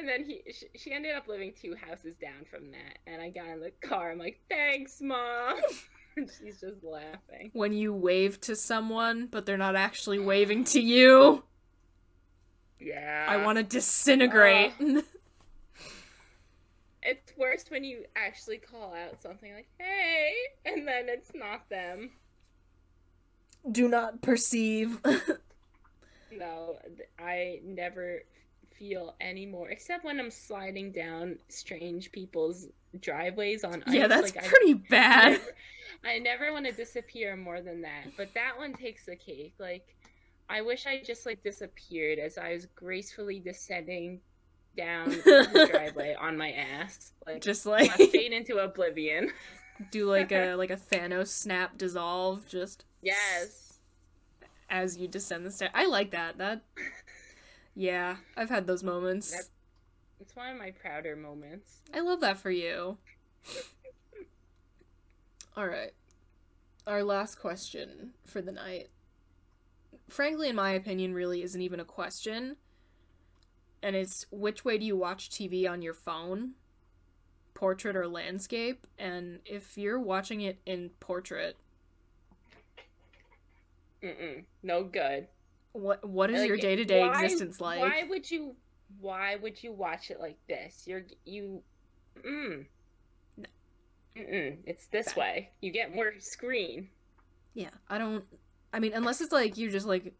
and 0.01 0.09
then 0.09 0.25
he, 0.25 0.41
she, 0.51 0.65
she 0.75 0.91
ended 0.91 1.15
up 1.15 1.27
living 1.27 1.53
two 1.59 1.75
houses 1.75 2.15
down 2.15 2.43
from 2.49 2.71
that. 2.71 2.97
And 3.05 3.21
I 3.21 3.29
got 3.29 3.47
in 3.49 3.59
the 3.59 3.71
car. 3.87 4.11
I'm 4.11 4.17
like, 4.17 4.39
thanks, 4.49 4.99
mom. 4.99 5.61
and 6.17 6.27
she's 6.39 6.59
just 6.59 6.83
laughing. 6.83 7.51
When 7.53 7.71
you 7.71 7.93
wave 7.93 8.41
to 8.41 8.55
someone, 8.55 9.27
but 9.29 9.45
they're 9.45 9.57
not 9.57 9.75
actually 9.75 10.17
waving 10.25 10.63
to 10.65 10.81
you. 10.81 11.43
Yeah. 12.79 13.27
I 13.29 13.37
want 13.45 13.57
to 13.57 13.63
disintegrate. 13.63 14.73
It's 17.03 17.35
worse 17.35 17.65
when 17.69 17.83
you 17.83 18.05
actually 18.15 18.59
call 18.59 18.93
out 18.93 19.19
something 19.19 19.51
like, 19.51 19.67
hey, 19.79 20.33
and 20.67 20.87
then 20.87 21.05
it's 21.07 21.31
not 21.33 21.67
them. 21.67 22.11
Do 23.71 23.87
not 23.87 24.21
perceive. 24.21 24.99
No, 26.31 26.79
I 27.19 27.59
never 27.65 28.21
feel 28.81 29.15
any 29.21 29.45
more, 29.45 29.69
except 29.69 30.03
when 30.03 30.19
I'm 30.19 30.31
sliding 30.31 30.91
down 30.91 31.37
strange 31.49 32.11
people's 32.11 32.65
driveways 32.99 33.63
on 33.63 33.83
ice. 33.85 33.93
yeah, 33.93 34.07
that's 34.07 34.35
like, 34.35 34.43
I- 34.43 34.47
pretty 34.47 34.73
bad. 34.73 35.39
I 36.03 36.17
never 36.17 36.51
want 36.51 36.65
to 36.65 36.71
disappear 36.71 37.35
more 37.35 37.61
than 37.61 37.81
that, 37.81 38.05
but 38.17 38.33
that 38.33 38.57
one 38.57 38.73
takes 38.73 39.05
the 39.05 39.15
cake. 39.15 39.53
Like, 39.59 39.95
I 40.49 40.61
wish 40.61 40.87
I 40.87 40.99
just 41.05 41.27
like 41.27 41.43
disappeared 41.43 42.17
as 42.17 42.39
I 42.39 42.53
was 42.53 42.65
gracefully 42.75 43.39
descending 43.39 44.19
down 44.75 45.09
the 45.09 45.69
driveway 45.71 46.15
on 46.19 46.35
my 46.37 46.51
ass, 46.53 47.11
like 47.27 47.41
Just 47.41 47.65
like 47.67 47.91
fade 47.91 48.31
into 48.33 48.57
oblivion. 48.57 49.29
do 49.91 50.09
like 50.09 50.31
a 50.31 50.55
like 50.61 50.71
a 50.71 50.75
Thanos 50.77 51.27
snap 51.27 51.77
dissolve 51.77 52.47
just 52.47 52.85
Yes, 53.03 53.79
as 54.69 54.97
you 54.97 55.07
descend 55.07 55.45
the 55.45 55.51
stair. 55.51 55.69
I 55.73 55.85
like 55.85 56.11
that. 56.11 56.37
That 56.39 56.61
Yeah, 57.81 58.17
I've 58.37 58.51
had 58.51 58.67
those 58.67 58.83
moments. 58.83 59.31
That- 59.31 59.49
it's 60.19 60.35
one 60.35 60.51
of 60.51 60.57
my 60.59 60.69
prouder 60.69 61.15
moments. 61.15 61.81
I 61.91 62.01
love 62.01 62.19
that 62.21 62.37
for 62.37 62.51
you. 62.51 62.99
All 65.57 65.65
right. 65.67 65.91
Our 66.85 67.03
last 67.03 67.39
question 67.39 68.13
for 68.23 68.39
the 68.39 68.51
night. 68.51 68.91
Frankly, 70.07 70.47
in 70.47 70.55
my 70.55 70.73
opinion, 70.73 71.15
really 71.15 71.41
isn't 71.41 71.59
even 71.59 71.79
a 71.79 71.83
question. 71.83 72.57
And 73.81 73.95
it's 73.95 74.27
which 74.29 74.63
way 74.63 74.77
do 74.77 74.85
you 74.85 74.95
watch 74.95 75.31
TV 75.31 75.67
on 75.67 75.81
your 75.81 75.95
phone? 75.95 76.51
Portrait 77.55 77.95
or 77.95 78.07
landscape? 78.07 78.85
And 78.99 79.39
if 79.43 79.75
you're 79.75 79.99
watching 79.99 80.41
it 80.41 80.59
in 80.67 80.91
portrait, 80.99 81.57
Mm-mm, 84.03 84.43
no 84.61 84.83
good. 84.83 85.27
What 85.73 86.07
What 86.07 86.29
is 86.31 86.39
Like, 86.41 86.47
your 86.47 86.57
day 86.57 86.75
to 86.75 86.85
day 86.85 87.07
existence 87.07 87.61
like? 87.61 87.79
Why 87.81 88.03
would 88.09 88.29
you? 88.29 88.55
Why 88.99 89.37
would 89.37 89.63
you 89.63 89.71
watch 89.71 90.11
it 90.11 90.19
like 90.19 90.37
this? 90.47 90.83
You're 90.85 91.03
you. 91.25 91.61
Mm. 92.25 92.65
Mm-mm, 94.17 94.57
it's 94.65 94.87
this 94.87 95.15
way. 95.15 95.51
You 95.61 95.71
get 95.71 95.95
more 95.95 96.11
screen. 96.19 96.89
Yeah, 97.53 97.69
I 97.89 97.97
don't. 97.97 98.25
I 98.73 98.79
mean, 98.79 98.91
unless 98.93 99.21
it's 99.21 99.31
like 99.31 99.57
you're 99.57 99.71
just 99.71 99.87
like 99.87 100.13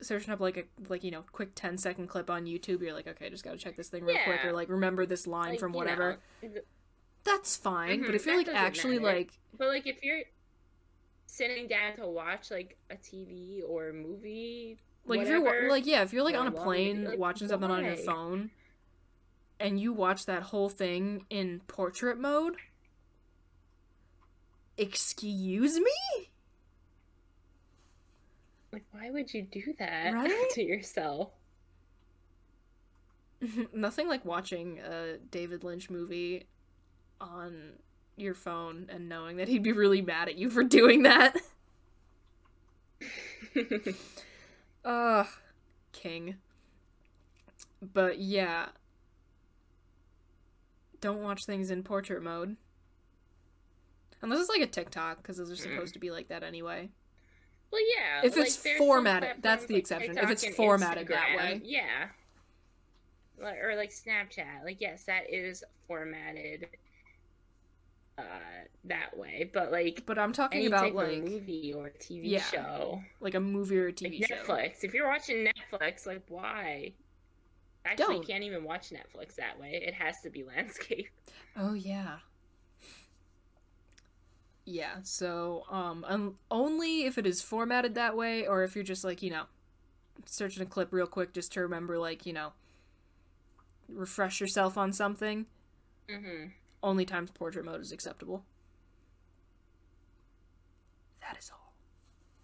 searching 0.00 0.32
up 0.32 0.40
like 0.40 0.56
a 0.56 0.64
like 0.88 1.02
you 1.04 1.10
know 1.10 1.24
quick 1.32 1.50
10 1.54 1.78
second 1.78 2.08
clip 2.08 2.28
on 2.30 2.46
YouTube. 2.46 2.80
You're 2.82 2.94
like, 2.94 3.06
okay, 3.06 3.30
just 3.30 3.44
gotta 3.44 3.56
check 3.58 3.76
this 3.76 3.88
thing 3.88 4.04
real 4.04 4.18
quick, 4.24 4.44
or 4.44 4.52
like 4.52 4.68
remember 4.68 5.06
this 5.06 5.26
line 5.26 5.50
Like, 5.50 5.60
from 5.60 5.72
whatever. 5.72 6.18
know, 6.42 6.48
That's 7.24 7.56
fine. 7.56 8.00
But 8.02 8.10
Mhm, 8.10 8.14
if 8.14 8.26
you're 8.26 8.36
like 8.36 8.48
actually 8.48 8.98
matter. 8.98 9.16
like 9.18 9.38
But 9.56 9.68
like 9.68 9.86
if 9.86 10.02
you're 10.02 10.22
sitting 11.28 11.68
down 11.68 11.96
to 11.98 12.06
watch 12.06 12.50
like 12.50 12.76
a 12.90 12.96
TV 12.96 13.60
or 13.66 13.90
a 13.90 13.92
movie, 13.92 14.78
like 15.06 15.20
if 15.20 15.28
you're 15.28 15.70
like 15.70 15.86
yeah, 15.86 16.02
if 16.02 16.12
you're 16.12 16.24
like 16.24 16.36
on 16.36 16.48
a 16.48 16.52
plane 16.52 16.96
video, 16.96 17.10
like, 17.10 17.18
watching 17.18 17.48
something 17.48 17.70
on 17.70 17.84
your 17.84 17.96
phone, 17.96 18.50
and 19.60 19.78
you 19.78 19.92
watch 19.92 20.26
that 20.26 20.42
whole 20.42 20.68
thing 20.68 21.26
in 21.30 21.60
portrait 21.68 22.18
mode. 22.18 22.56
Excuse 24.76 25.78
me? 25.78 26.28
Like, 28.72 28.84
why 28.92 29.10
would 29.10 29.32
you 29.32 29.42
do 29.42 29.74
that 29.78 30.12
Right? 30.14 30.50
to 30.52 30.62
yourself? 30.62 31.30
Nothing 33.72 34.08
like 34.08 34.24
watching 34.24 34.78
a 34.78 35.18
David 35.30 35.64
Lynch 35.64 35.90
movie 35.90 36.46
on 37.20 37.72
your 38.20 38.34
phone 38.34 38.86
and 38.88 39.08
knowing 39.08 39.36
that 39.36 39.48
he'd 39.48 39.62
be 39.62 39.72
really 39.72 40.02
mad 40.02 40.28
at 40.28 40.36
you 40.36 40.50
for 40.50 40.64
doing 40.64 41.02
that. 41.02 41.36
Ugh, 44.84 45.26
king. 45.92 46.36
But 47.80 48.18
yeah. 48.18 48.66
Don't 51.00 51.22
watch 51.22 51.44
things 51.46 51.70
in 51.70 51.82
portrait 51.82 52.22
mode. 52.22 52.56
Unless 54.20 54.40
it's 54.40 54.48
like 54.48 54.62
a 54.62 54.66
TikTok, 54.66 55.18
because 55.18 55.36
those 55.36 55.50
are 55.50 55.54
mm. 55.54 55.74
supposed 55.74 55.94
to 55.94 56.00
be 56.00 56.10
like 56.10 56.28
that 56.28 56.42
anyway. 56.42 56.90
Well, 57.70 57.80
yeah. 57.96 58.26
If 58.26 58.36
it's 58.36 58.58
some 58.58 58.72
formatted- 58.78 59.42
that's 59.42 59.66
the 59.66 59.74
like 59.74 59.80
exception. 59.82 60.18
If 60.18 60.30
it's 60.30 60.46
formatted 60.56 61.08
that 61.08 61.36
way. 61.36 61.60
yeah. 61.64 62.08
Or 63.40 63.76
like 63.76 63.90
Snapchat, 63.90 64.64
like 64.64 64.80
yes, 64.80 65.04
that 65.04 65.32
is 65.32 65.62
formatted 65.86 66.66
uh 68.18 68.22
that 68.84 69.16
way, 69.16 69.50
but 69.52 69.72
like 69.72 70.04
But 70.06 70.18
I'm 70.18 70.32
talking 70.32 70.66
about 70.66 70.94
like 70.94 71.10
movie 71.10 71.72
or 71.74 71.90
TV 72.00 72.28
yeah. 72.28 72.42
show, 72.42 73.02
like 73.20 73.34
a 73.34 73.40
movie 73.40 73.78
or 73.78 73.88
a 73.88 73.92
like 74.02 74.12
TV 74.12 74.22
show. 74.22 74.34
Netflix. 74.36 74.84
If 74.84 74.94
you're 74.94 75.08
watching 75.08 75.46
Netflix, 75.46 76.06
like 76.06 76.22
why? 76.28 76.94
Actually, 77.84 78.16
you 78.16 78.22
Don't. 78.22 78.26
can't 78.26 78.44
even 78.44 78.64
watch 78.64 78.90
Netflix 78.90 79.36
that 79.36 79.58
way. 79.60 79.72
It 79.86 79.94
has 79.94 80.20
to 80.22 80.30
be 80.30 80.44
landscape. 80.56 81.08
Oh 81.56 81.74
yeah. 81.74 82.20
Yeah, 84.64 84.96
so 85.02 85.64
um 85.70 86.04
un- 86.06 86.34
only 86.50 87.04
if 87.04 87.16
it 87.16 87.26
is 87.26 87.40
formatted 87.42 87.94
that 87.94 88.16
way 88.16 88.46
or 88.46 88.62
if 88.64 88.74
you're 88.74 88.84
just 88.84 89.04
like, 89.04 89.22
you 89.22 89.30
know, 89.30 89.44
searching 90.26 90.62
a 90.62 90.66
clip 90.66 90.92
real 90.92 91.06
quick 91.06 91.32
just 91.34 91.52
to 91.52 91.60
remember 91.62 91.98
like, 91.98 92.26
you 92.26 92.32
know, 92.34 92.52
refresh 93.88 94.40
yourself 94.40 94.76
on 94.78 94.92
something, 94.92 95.46
Mm-hmm. 96.08 96.48
Only 96.82 97.04
times 97.04 97.30
portrait 97.30 97.64
mode 97.64 97.80
is 97.80 97.92
acceptable. 97.92 98.44
That 101.20 101.36
is 101.38 101.50
all. 101.50 101.72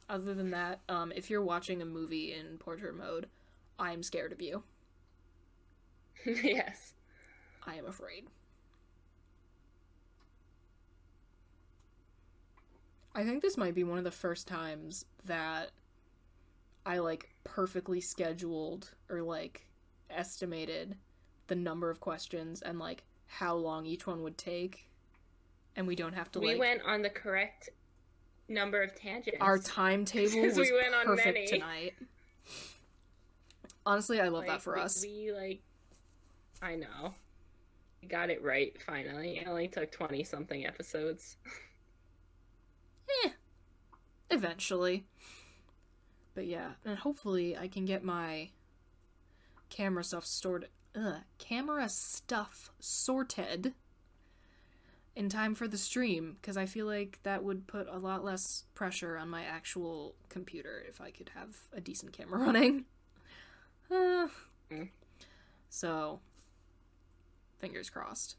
Other 0.09 0.35
than 0.35 0.51
that, 0.51 0.81
um 0.89 1.13
if 1.13 1.31
you're 1.31 1.43
watching 1.43 1.81
a 1.83 1.87
movie 1.87 2.33
in 2.33 2.59
portrait 2.59 2.97
mode, 2.97 3.29
I 3.79 3.93
am 3.93 4.03
scared 4.03 4.33
of 4.33 4.43
you. 4.43 4.63
yes. 6.27 6.95
I 7.67 7.77
am 7.77 7.87
afraid. 7.87 8.27
I 13.15 13.25
think 13.25 13.43
this 13.43 13.57
might 13.57 13.75
be 13.75 13.85
one 13.85 13.99
of 13.99 14.05
the 14.05 14.11
first 14.11 14.49
times 14.49 15.05
that 15.25 15.71
I 16.85 16.99
like 16.99 17.31
perfectly 17.45 18.01
scheduled 18.01 18.91
or 19.09 19.23
like 19.23 19.67
estimated 20.11 20.97
the 21.47 21.55
number 21.55 21.91
of 21.91 22.01
questions 22.01 22.61
and 22.61 22.79
like 22.79 23.05
how 23.35 23.55
long 23.55 23.87
each 23.87 24.07
one 24.07 24.23
would 24.23 24.39
take. 24.39 24.89
And 25.77 25.87
we 25.87 25.97
don't 25.97 26.15
have 26.15 26.31
to 26.33 26.39
wait. 26.41 26.47
we 26.47 26.53
like 26.53 26.61
went 26.61 26.83
on 26.87 27.03
the 27.03 27.11
correct 27.11 27.71
number 28.49 28.83
of 28.83 28.95
tangents. 28.95 29.39
our 29.41 29.59
timetable 29.59 30.41
was 30.43 30.57
we 30.57 30.73
went 30.73 30.95
on 30.95 31.07
perfect 31.07 31.35
many. 31.35 31.47
tonight. 31.47 31.95
Honestly, 33.87 34.21
I 34.21 34.25
love 34.29 34.43
Like, 34.45 34.47
that 34.49 34.63
for 34.63 34.79
us. 34.79 35.03
We 35.03 35.33
like, 35.33 35.61
I 36.63 36.77
know, 36.77 37.15
we 38.01 38.09
got 38.09 38.31
it 38.31 38.43
right 38.43 38.81
finally. 38.83 39.39
It 39.39 39.49
only 39.49 39.69
took 39.69 39.91
twenty 39.91 40.23
something 40.25 40.65
episodes. 40.65 41.37
eh, 43.25 43.31
eventually. 44.31 45.05
But 46.35 46.47
yeah, 46.47 46.71
and 46.85 46.99
hopefully 46.99 47.57
I 47.57 47.69
can 47.69 47.85
get 47.85 48.03
my 48.05 48.51
camera 49.71 50.05
stuff 50.05 50.25
stored. 50.25 50.69
Ugh, 50.97 51.17
camera 51.39 51.89
stuff 51.89 52.71
sorted 52.79 53.75
in 55.17 55.29
time 55.29 55.55
for 55.55 55.67
the 55.69 55.79
stream 55.79 56.37
because 56.41 56.57
I 56.57 56.67
feel 56.67 56.87
like 56.87 57.19
that 57.23 57.43
would 57.43 57.67
put 57.67 57.89
a 57.89 57.99
lot 57.99 58.25
less 58.25 58.65
pressure 58.75 59.17
on 59.17 59.29
my 59.29 59.45
actual 59.45 60.15
computer 60.29 60.85
if 60.89 61.01
I 61.01 61.11
could 61.11 61.31
have 61.35 61.57
a 61.73 61.81
decent 61.81 62.13
camera 62.13 62.39
running. 62.45 62.85
Uh, 63.91 64.29
Mm. 64.71 64.89
So, 65.69 66.21
fingers 67.59 67.91
crossed. 67.91 68.37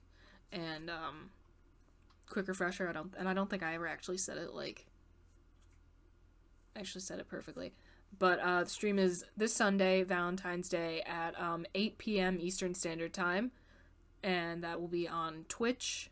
And 0.54 0.90
um, 0.90 1.32
quick 2.30 2.48
refresher. 2.48 2.88
I 2.88 2.94
don't, 2.94 3.14
and 3.20 3.28
I 3.28 3.34
don't 3.34 3.50
think 3.50 3.62
I 3.62 3.76
ever 3.76 3.88
actually 3.88 4.20
said 4.20 4.38
it 4.38 4.54
like 4.54 4.86
actually 6.78 7.02
said 7.02 7.20
it 7.20 7.28
perfectly. 7.28 7.74
But 8.18 8.40
uh, 8.40 8.64
the 8.64 8.70
stream 8.70 9.00
is 9.00 9.26
this 9.36 9.54
Sunday, 9.54 10.04
Valentine's 10.04 10.70
Day, 10.70 11.02
at 11.06 11.40
um, 11.40 11.66
8 11.74 11.98
p.m. 11.98 12.38
Eastern 12.40 12.74
Standard 12.74 13.14
Time. 13.14 13.52
And 14.24 14.64
that 14.64 14.80
will 14.80 14.88
be 14.88 15.08
on 15.08 15.46
Twitch. 15.50 16.10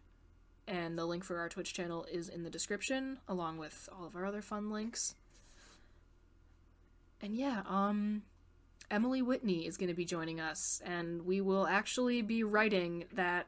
And 0.67 0.97
the 0.97 1.05
link 1.05 1.23
for 1.23 1.39
our 1.39 1.49
Twitch 1.49 1.73
channel 1.73 2.05
is 2.11 2.29
in 2.29 2.43
the 2.43 2.49
description, 2.49 3.19
along 3.27 3.57
with 3.57 3.89
all 3.91 4.05
of 4.05 4.15
our 4.15 4.25
other 4.25 4.41
fun 4.41 4.69
links. 4.69 5.15
And 7.21 7.35
yeah, 7.35 7.63
um, 7.67 8.23
Emily 8.89 9.21
Whitney 9.21 9.65
is 9.65 9.77
going 9.77 9.89
to 9.89 9.95
be 9.95 10.05
joining 10.05 10.39
us. 10.39 10.81
And 10.85 11.25
we 11.25 11.41
will 11.41 11.67
actually 11.67 12.21
be 12.21 12.43
writing 12.43 13.05
that 13.13 13.47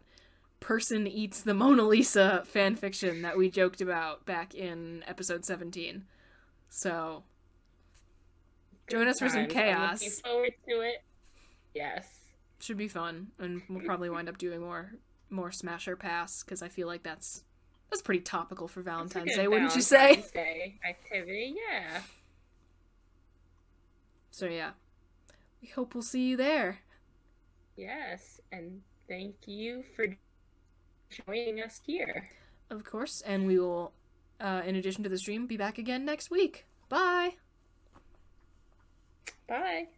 person 0.60 1.06
eats 1.06 1.42
the 1.42 1.54
Mona 1.54 1.84
Lisa 1.84 2.44
fan 2.48 2.76
fiction 2.76 3.22
that 3.22 3.38
we 3.38 3.50
joked 3.50 3.82
about 3.82 4.26
back 4.26 4.56
in 4.56 5.04
episode 5.08 5.46
17. 5.46 6.06
So 6.70 7.24
join 8.90 9.08
us 9.08 9.20
for 9.20 9.30
some 9.30 9.48
Times. 9.48 9.56
I'm 9.56 9.82
looking 9.82 10.00
chaos. 10.00 10.20
forward 10.22 10.54
to 10.68 10.82
it. 10.82 11.04
Yes. 11.74 12.08
Should 12.60 12.78
be 12.78 12.88
fun, 12.88 13.28
and 13.40 13.62
we'll 13.70 13.82
probably 13.86 14.10
wind 14.10 14.30
up 14.30 14.38
doing 14.38 14.62
more 14.62 14.94
more 15.30 15.52
Smash 15.52 15.88
or 15.88 15.96
Pass 15.96 16.44
because 16.44 16.62
I 16.62 16.70
feel 16.70 16.88
like 16.88 17.04
that's 17.04 17.44
that's 17.90 18.02
pretty 18.02 18.22
topical 18.22 18.68
for 18.68 18.82
Valentine's 18.82 19.36
Day, 19.36 19.48
wouldn't 19.48 19.76
you 19.76 19.82
say? 19.82 20.24
Day 20.34 20.80
activity, 20.88 21.56
yeah. 21.56 22.02
So 24.32 24.48
yeah, 24.48 24.72
we 25.62 25.68
hope 25.70 25.94
we'll 25.94 26.04
see 26.04 26.30
you 26.30 26.38
there. 26.38 26.80
Yes, 27.78 28.40
and 28.52 28.82
thank 29.08 29.36
you 29.46 29.84
for 29.96 30.08
joining 31.26 31.62
us 31.62 31.82
here. 31.86 32.30
Of 32.70 32.84
course, 32.84 33.22
and 33.22 33.46
we 33.46 33.60
will, 33.60 33.94
uh, 34.40 34.62
in 34.66 34.76
addition 34.76 35.04
to 35.04 35.10
the 35.10 35.18
stream, 35.18 35.46
be 35.46 35.58
back 35.58 35.78
again 35.78 36.06
next 36.06 36.32
week. 36.32 36.66
Bye. 36.90 37.36
Bye. 39.48 39.90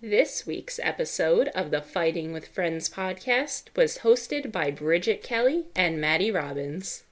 This 0.00 0.44
week's 0.44 0.80
episode 0.82 1.46
of 1.54 1.70
the 1.70 1.80
Fighting 1.80 2.32
with 2.32 2.48
Friends 2.48 2.88
podcast 2.88 3.66
was 3.76 3.98
hosted 3.98 4.50
by 4.50 4.72
Bridget 4.72 5.22
Kelly 5.22 5.66
and 5.76 6.00
Maddie 6.00 6.32
Robbins. 6.32 7.04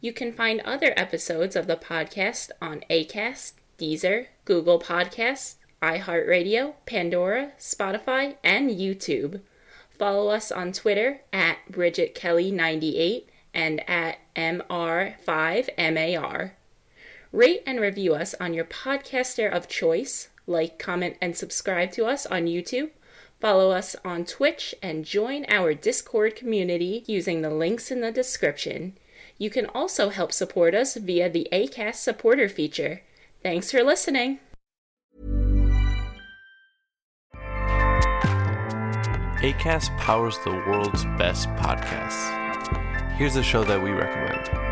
You 0.00 0.12
can 0.12 0.32
find 0.32 0.60
other 0.62 0.92
episodes 0.96 1.54
of 1.54 1.68
the 1.68 1.76
podcast 1.76 2.50
on 2.60 2.82
Acast, 2.90 3.52
Deezer, 3.78 4.26
Google 4.44 4.80
Podcasts, 4.80 5.56
iHeartRadio, 5.80 6.74
Pandora, 6.86 7.52
Spotify, 7.56 8.34
and 8.42 8.70
YouTube. 8.70 9.42
Follow 9.90 10.30
us 10.30 10.50
on 10.50 10.72
Twitter 10.72 11.20
at 11.32 11.58
Bridget 11.70 12.16
Kelly98 12.16 13.26
and 13.54 13.88
at 13.88 14.18
MR5MAR. 14.34 16.50
Rate 17.30 17.62
and 17.64 17.80
review 17.80 18.14
us 18.14 18.34
on 18.40 18.52
your 18.52 18.64
podcaster 18.64 19.48
of 19.50 19.68
choice. 19.68 20.28
Like, 20.46 20.78
comment, 20.78 21.16
and 21.20 21.36
subscribe 21.36 21.92
to 21.92 22.06
us 22.06 22.26
on 22.26 22.46
YouTube. 22.46 22.90
Follow 23.40 23.70
us 23.72 23.96
on 24.04 24.24
Twitch 24.24 24.74
and 24.82 25.04
join 25.04 25.44
our 25.48 25.74
Discord 25.74 26.36
community 26.36 27.04
using 27.06 27.42
the 27.42 27.50
links 27.50 27.90
in 27.90 28.00
the 28.00 28.12
description. 28.12 28.96
You 29.36 29.50
can 29.50 29.66
also 29.66 30.10
help 30.10 30.32
support 30.32 30.74
us 30.74 30.94
via 30.94 31.28
the 31.28 31.48
ACAST 31.52 31.96
supporter 31.96 32.48
feature. 32.48 33.02
Thanks 33.42 33.72
for 33.72 33.82
listening. 33.82 34.38
ACAST 39.42 39.98
powers 39.98 40.38
the 40.44 40.52
world's 40.52 41.04
best 41.18 41.48
podcasts. 41.56 42.38
Here's 43.16 43.34
a 43.34 43.42
show 43.42 43.64
that 43.64 43.82
we 43.82 43.90
recommend. 43.90 44.71